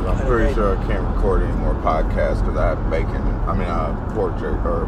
I'm 0.07 0.27
pretty 0.27 0.55
sure 0.55 0.77
I 0.77 0.87
can't 0.87 1.03
record 1.15 1.43
any 1.43 1.53
more 1.57 1.75
podcasts 1.75 2.41
because 2.41 2.57
I 2.57 2.69
have 2.69 2.91
bacon. 2.91 3.23
I 3.49 3.53
mean, 3.55 3.69
uh, 3.69 4.11
pork 4.15 4.39
jerky 4.39 4.59
or 4.67 4.87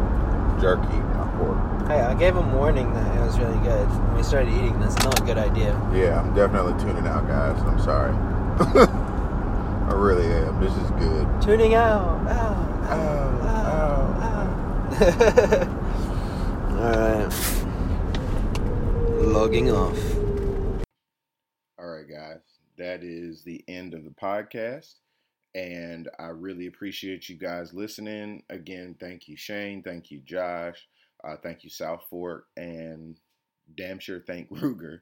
jerky, 0.60 0.96
not 1.14 1.34
pork. 1.38 1.88
Hey, 1.88 2.00
I 2.00 2.14
gave 2.14 2.36
him 2.36 2.52
warning 2.52 2.92
that 2.94 3.16
it 3.16 3.20
was 3.20 3.38
really 3.38 3.58
good. 3.60 3.88
When 3.88 4.16
we 4.16 4.22
started 4.22 4.50
eating 4.50 4.78
that's 4.78 4.96
not 4.98 5.18
a 5.20 5.22
good 5.24 5.38
idea. 5.38 5.72
Yeah, 5.92 6.20
I'm 6.20 6.34
definitely 6.34 6.74
tuning 6.82 7.06
out, 7.06 7.26
guys. 7.26 7.60
I'm 7.62 7.80
sorry. 7.80 8.12
I 9.88 9.92
really 9.94 10.26
am. 10.26 10.60
This 10.60 10.76
is 10.76 10.90
good. 10.92 11.26
Tuning 11.42 11.74
out. 11.74 12.20
Ow. 12.28 12.54
Ow, 12.90 13.40
ow, 13.42 14.04
ow. 14.22 15.74
Alright. 16.78 17.32
Logging 19.26 19.70
off. 19.72 19.98
All 21.78 21.88
right, 21.88 22.08
guys. 22.08 22.40
That 22.76 23.02
is 23.02 23.42
the 23.42 23.64
end 23.66 23.94
of 23.94 24.04
the 24.04 24.10
podcast. 24.10 24.94
And 25.58 26.08
I 26.20 26.26
really 26.28 26.68
appreciate 26.68 27.28
you 27.28 27.36
guys 27.36 27.74
listening. 27.74 28.44
Again, 28.48 28.94
thank 29.00 29.26
you, 29.26 29.36
Shane. 29.36 29.82
Thank 29.82 30.12
you, 30.12 30.20
Josh. 30.20 30.86
Uh, 31.24 31.36
thank 31.42 31.64
you, 31.64 31.70
Southfork. 31.70 32.42
And 32.56 33.18
damn 33.76 33.98
sure 33.98 34.20
thank 34.20 34.48
Ruger 34.52 35.00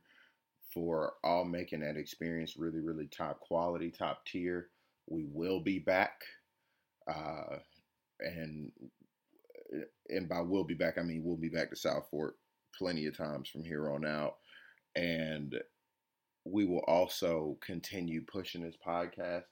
for 0.73 1.15
all 1.23 1.45
making 1.45 1.81
that 1.81 1.99
experience 1.99 2.57
really, 2.57 2.81
really 2.81 3.09
top 3.09 3.41
quality, 3.41 3.91
top 3.91 4.25
tier. 4.25 4.69
We 5.09 5.27
will 5.31 5.61
be 5.61 5.79
back. 5.79 6.23
Uh, 7.07 7.59
and 8.21 8.73
and 10.09 10.29
by 10.29 10.41
we'll 10.41 10.65
be 10.65 10.75
back, 10.75 10.99
I 10.99 11.03
mean 11.03 11.23
we'll 11.25 11.37
be 11.37 11.51
back 11.51 11.71
to 11.71 11.77
Southfork 11.77 12.33
plenty 12.79 13.07
of 13.07 13.17
times 13.17 13.49
from 13.49 13.65
here 13.65 13.91
on 13.91 14.07
out. 14.07 14.37
And 14.95 15.55
we 16.45 16.65
will 16.65 16.85
also 16.87 17.59
continue 17.65 18.23
pushing 18.23 18.63
this 18.63 18.77
podcast. 18.87 19.45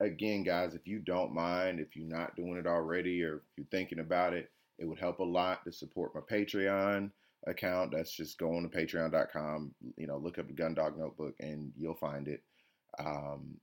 Again, 0.00 0.44
guys, 0.44 0.74
if 0.74 0.86
you 0.86 1.00
don't 1.00 1.34
mind, 1.34 1.80
if 1.80 1.96
you're 1.96 2.08
not 2.08 2.36
doing 2.36 2.56
it 2.56 2.66
already 2.66 3.22
or 3.22 3.36
if 3.36 3.42
you're 3.56 3.66
thinking 3.70 3.98
about 3.98 4.32
it, 4.32 4.50
it 4.78 4.86
would 4.86 4.98
help 4.98 5.18
a 5.18 5.24
lot 5.24 5.64
to 5.64 5.72
support 5.72 6.14
my 6.14 6.20
Patreon 6.20 7.10
account. 7.46 7.92
That's 7.92 8.12
just 8.12 8.38
go 8.38 8.54
on 8.54 8.62
to 8.62 8.68
patreon.com, 8.68 9.74
you 9.96 10.06
know, 10.06 10.18
look 10.18 10.38
up 10.38 10.46
the 10.46 10.54
Gundog 10.54 10.96
Notebook 10.96 11.34
and 11.40 11.72
you'll 11.76 11.96
find 11.96 12.28
it. 12.28 12.42
Um, 12.98 13.56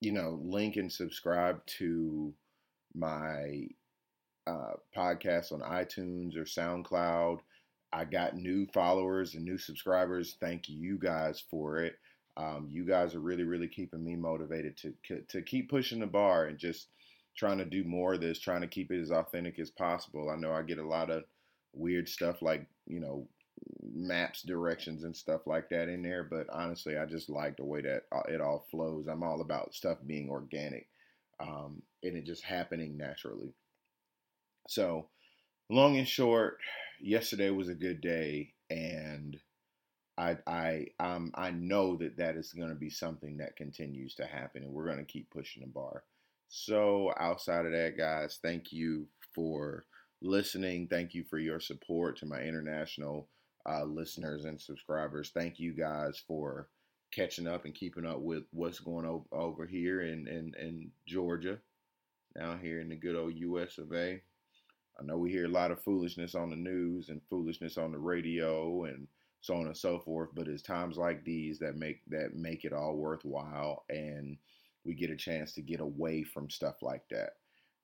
you 0.00 0.12
know, 0.12 0.40
link 0.42 0.76
and 0.76 0.90
subscribe 0.90 1.64
to 1.78 2.32
my 2.94 3.66
uh, 4.46 4.74
podcast 4.96 5.52
on 5.52 5.60
iTunes 5.60 6.36
or 6.36 6.44
SoundCloud. 6.44 7.40
I 7.92 8.04
got 8.04 8.36
new 8.36 8.66
followers 8.72 9.34
and 9.34 9.44
new 9.44 9.58
subscribers. 9.58 10.36
Thank 10.40 10.68
you 10.68 10.98
guys 10.98 11.42
for 11.50 11.78
it. 11.78 11.94
Um, 12.38 12.68
you 12.70 12.84
guys 12.84 13.14
are 13.14 13.20
really, 13.20 13.42
really 13.42 13.68
keeping 13.68 14.04
me 14.04 14.16
motivated 14.16 14.76
to 14.78 15.20
to 15.28 15.42
keep 15.42 15.68
pushing 15.68 16.00
the 16.00 16.06
bar 16.06 16.46
and 16.46 16.58
just 16.58 16.88
trying 17.36 17.58
to 17.58 17.64
do 17.64 17.84
more 17.84 18.14
of 18.14 18.20
this, 18.20 18.38
trying 18.38 18.62
to 18.62 18.66
keep 18.66 18.90
it 18.90 19.00
as 19.00 19.10
authentic 19.10 19.58
as 19.58 19.70
possible. 19.70 20.30
I 20.30 20.36
know 20.36 20.52
I 20.52 20.62
get 20.62 20.78
a 20.78 20.86
lot 20.86 21.10
of 21.10 21.24
weird 21.74 22.08
stuff 22.08 22.40
like 22.40 22.66
you 22.86 23.00
know 23.00 23.28
maps, 23.82 24.42
directions, 24.42 25.04
and 25.04 25.16
stuff 25.16 25.46
like 25.46 25.68
that 25.70 25.88
in 25.88 26.02
there, 26.02 26.24
but 26.24 26.46
honestly, 26.50 26.96
I 26.96 27.04
just 27.04 27.28
like 27.28 27.56
the 27.56 27.64
way 27.64 27.82
that 27.82 28.04
uh, 28.12 28.22
it 28.28 28.40
all 28.40 28.66
flows. 28.70 29.08
I'm 29.08 29.24
all 29.24 29.40
about 29.40 29.74
stuff 29.74 29.98
being 30.06 30.30
organic 30.30 30.86
um, 31.40 31.82
and 32.02 32.16
it 32.16 32.24
just 32.24 32.42
happening 32.42 32.96
naturally. 32.96 33.52
So, 34.68 35.06
long 35.70 35.96
and 35.96 36.08
short, 36.08 36.58
yesterday 37.00 37.50
was 37.50 37.68
a 37.68 37.74
good 37.74 38.00
day, 38.00 38.52
and 38.70 39.38
I 40.18 40.36
I 40.46 40.86
um 41.00 41.30
I 41.34 41.50
know 41.52 41.96
that 41.96 42.16
that 42.18 42.36
is 42.36 42.52
going 42.52 42.70
to 42.70 42.74
be 42.74 42.90
something 42.90 43.36
that 43.38 43.56
continues 43.56 44.14
to 44.16 44.26
happen, 44.26 44.64
and 44.64 44.72
we're 44.72 44.86
going 44.86 44.98
to 44.98 45.04
keep 45.04 45.30
pushing 45.30 45.62
the 45.62 45.68
bar. 45.68 46.02
So, 46.48 47.12
outside 47.18 47.66
of 47.66 47.72
that, 47.72 47.96
guys, 47.96 48.38
thank 48.42 48.72
you 48.72 49.06
for 49.34 49.84
listening. 50.20 50.88
Thank 50.88 51.14
you 51.14 51.24
for 51.24 51.38
your 51.38 51.60
support 51.60 52.18
to 52.18 52.26
my 52.26 52.40
international 52.40 53.28
uh, 53.68 53.84
listeners 53.84 54.44
and 54.44 54.60
subscribers. 54.60 55.30
Thank 55.32 55.60
you 55.60 55.72
guys 55.72 56.20
for 56.26 56.68
catching 57.12 57.46
up 57.46 57.64
and 57.64 57.74
keeping 57.74 58.06
up 58.06 58.20
with 58.20 58.44
what's 58.50 58.80
going 58.80 59.22
over 59.32 59.66
here 59.66 60.00
in, 60.02 60.26
in, 60.26 60.54
in 60.60 60.90
Georgia, 61.06 61.58
down 62.36 62.60
here 62.60 62.80
in 62.80 62.88
the 62.88 62.96
good 62.96 63.16
old 63.16 63.34
US 63.34 63.78
of 63.78 63.92
A. 63.92 64.20
I 64.98 65.04
know 65.04 65.16
we 65.16 65.30
hear 65.30 65.44
a 65.44 65.48
lot 65.48 65.70
of 65.70 65.82
foolishness 65.82 66.34
on 66.34 66.50
the 66.50 66.56
news 66.56 67.08
and 67.08 67.20
foolishness 67.30 67.78
on 67.78 67.92
the 67.92 67.98
radio 67.98 68.84
and 68.84 69.06
so 69.40 69.54
on 69.54 69.66
and 69.66 69.76
so 69.76 69.98
forth, 69.98 70.30
but 70.34 70.48
it's 70.48 70.62
times 70.62 70.96
like 70.96 71.24
these 71.24 71.58
that 71.60 71.76
make 71.76 72.00
that 72.08 72.34
make 72.34 72.64
it 72.64 72.72
all 72.72 72.96
worthwhile 72.96 73.84
and 73.88 74.36
we 74.84 74.94
get 74.94 75.10
a 75.10 75.16
chance 75.16 75.52
to 75.52 75.62
get 75.62 75.80
away 75.80 76.22
from 76.22 76.50
stuff 76.50 76.76
like 76.82 77.02
that 77.10 77.34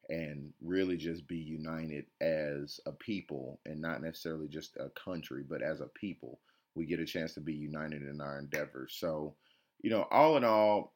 and 0.09 0.53
really 0.63 0.97
just 0.97 1.27
be 1.27 1.37
united 1.37 2.07
as 2.21 2.81
a 2.87 2.93
people 2.93 3.61
and 3.67 3.81
not 3.81 4.03
necessarily 4.03 4.49
just 4.49 4.77
a 4.77 4.91
country, 4.91 5.45
but 5.49 5.63
as 5.63 5.81
a 5.81 5.87
people. 5.95 6.41
We 6.75 6.87
get 6.87 7.01
a 7.01 7.07
chance 7.07 7.35
to 7.35 7.41
be 7.41 7.55
united 7.55 8.03
in 8.03 8.21
our 8.21 8.39
endeavors. 8.39 8.97
So, 8.99 9.37
you 9.81 9.91
know, 9.91 10.07
all 10.11 10.37
in 10.37 10.45
all, 10.45 10.95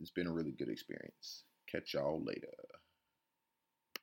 it's 0.00 0.10
been 0.10 0.26
a 0.26 0.32
really 0.32 0.52
good 0.52 0.68
experience. 0.68 1.44
Catch 1.70 1.94
y'all 1.94 2.22
later. 2.24 2.48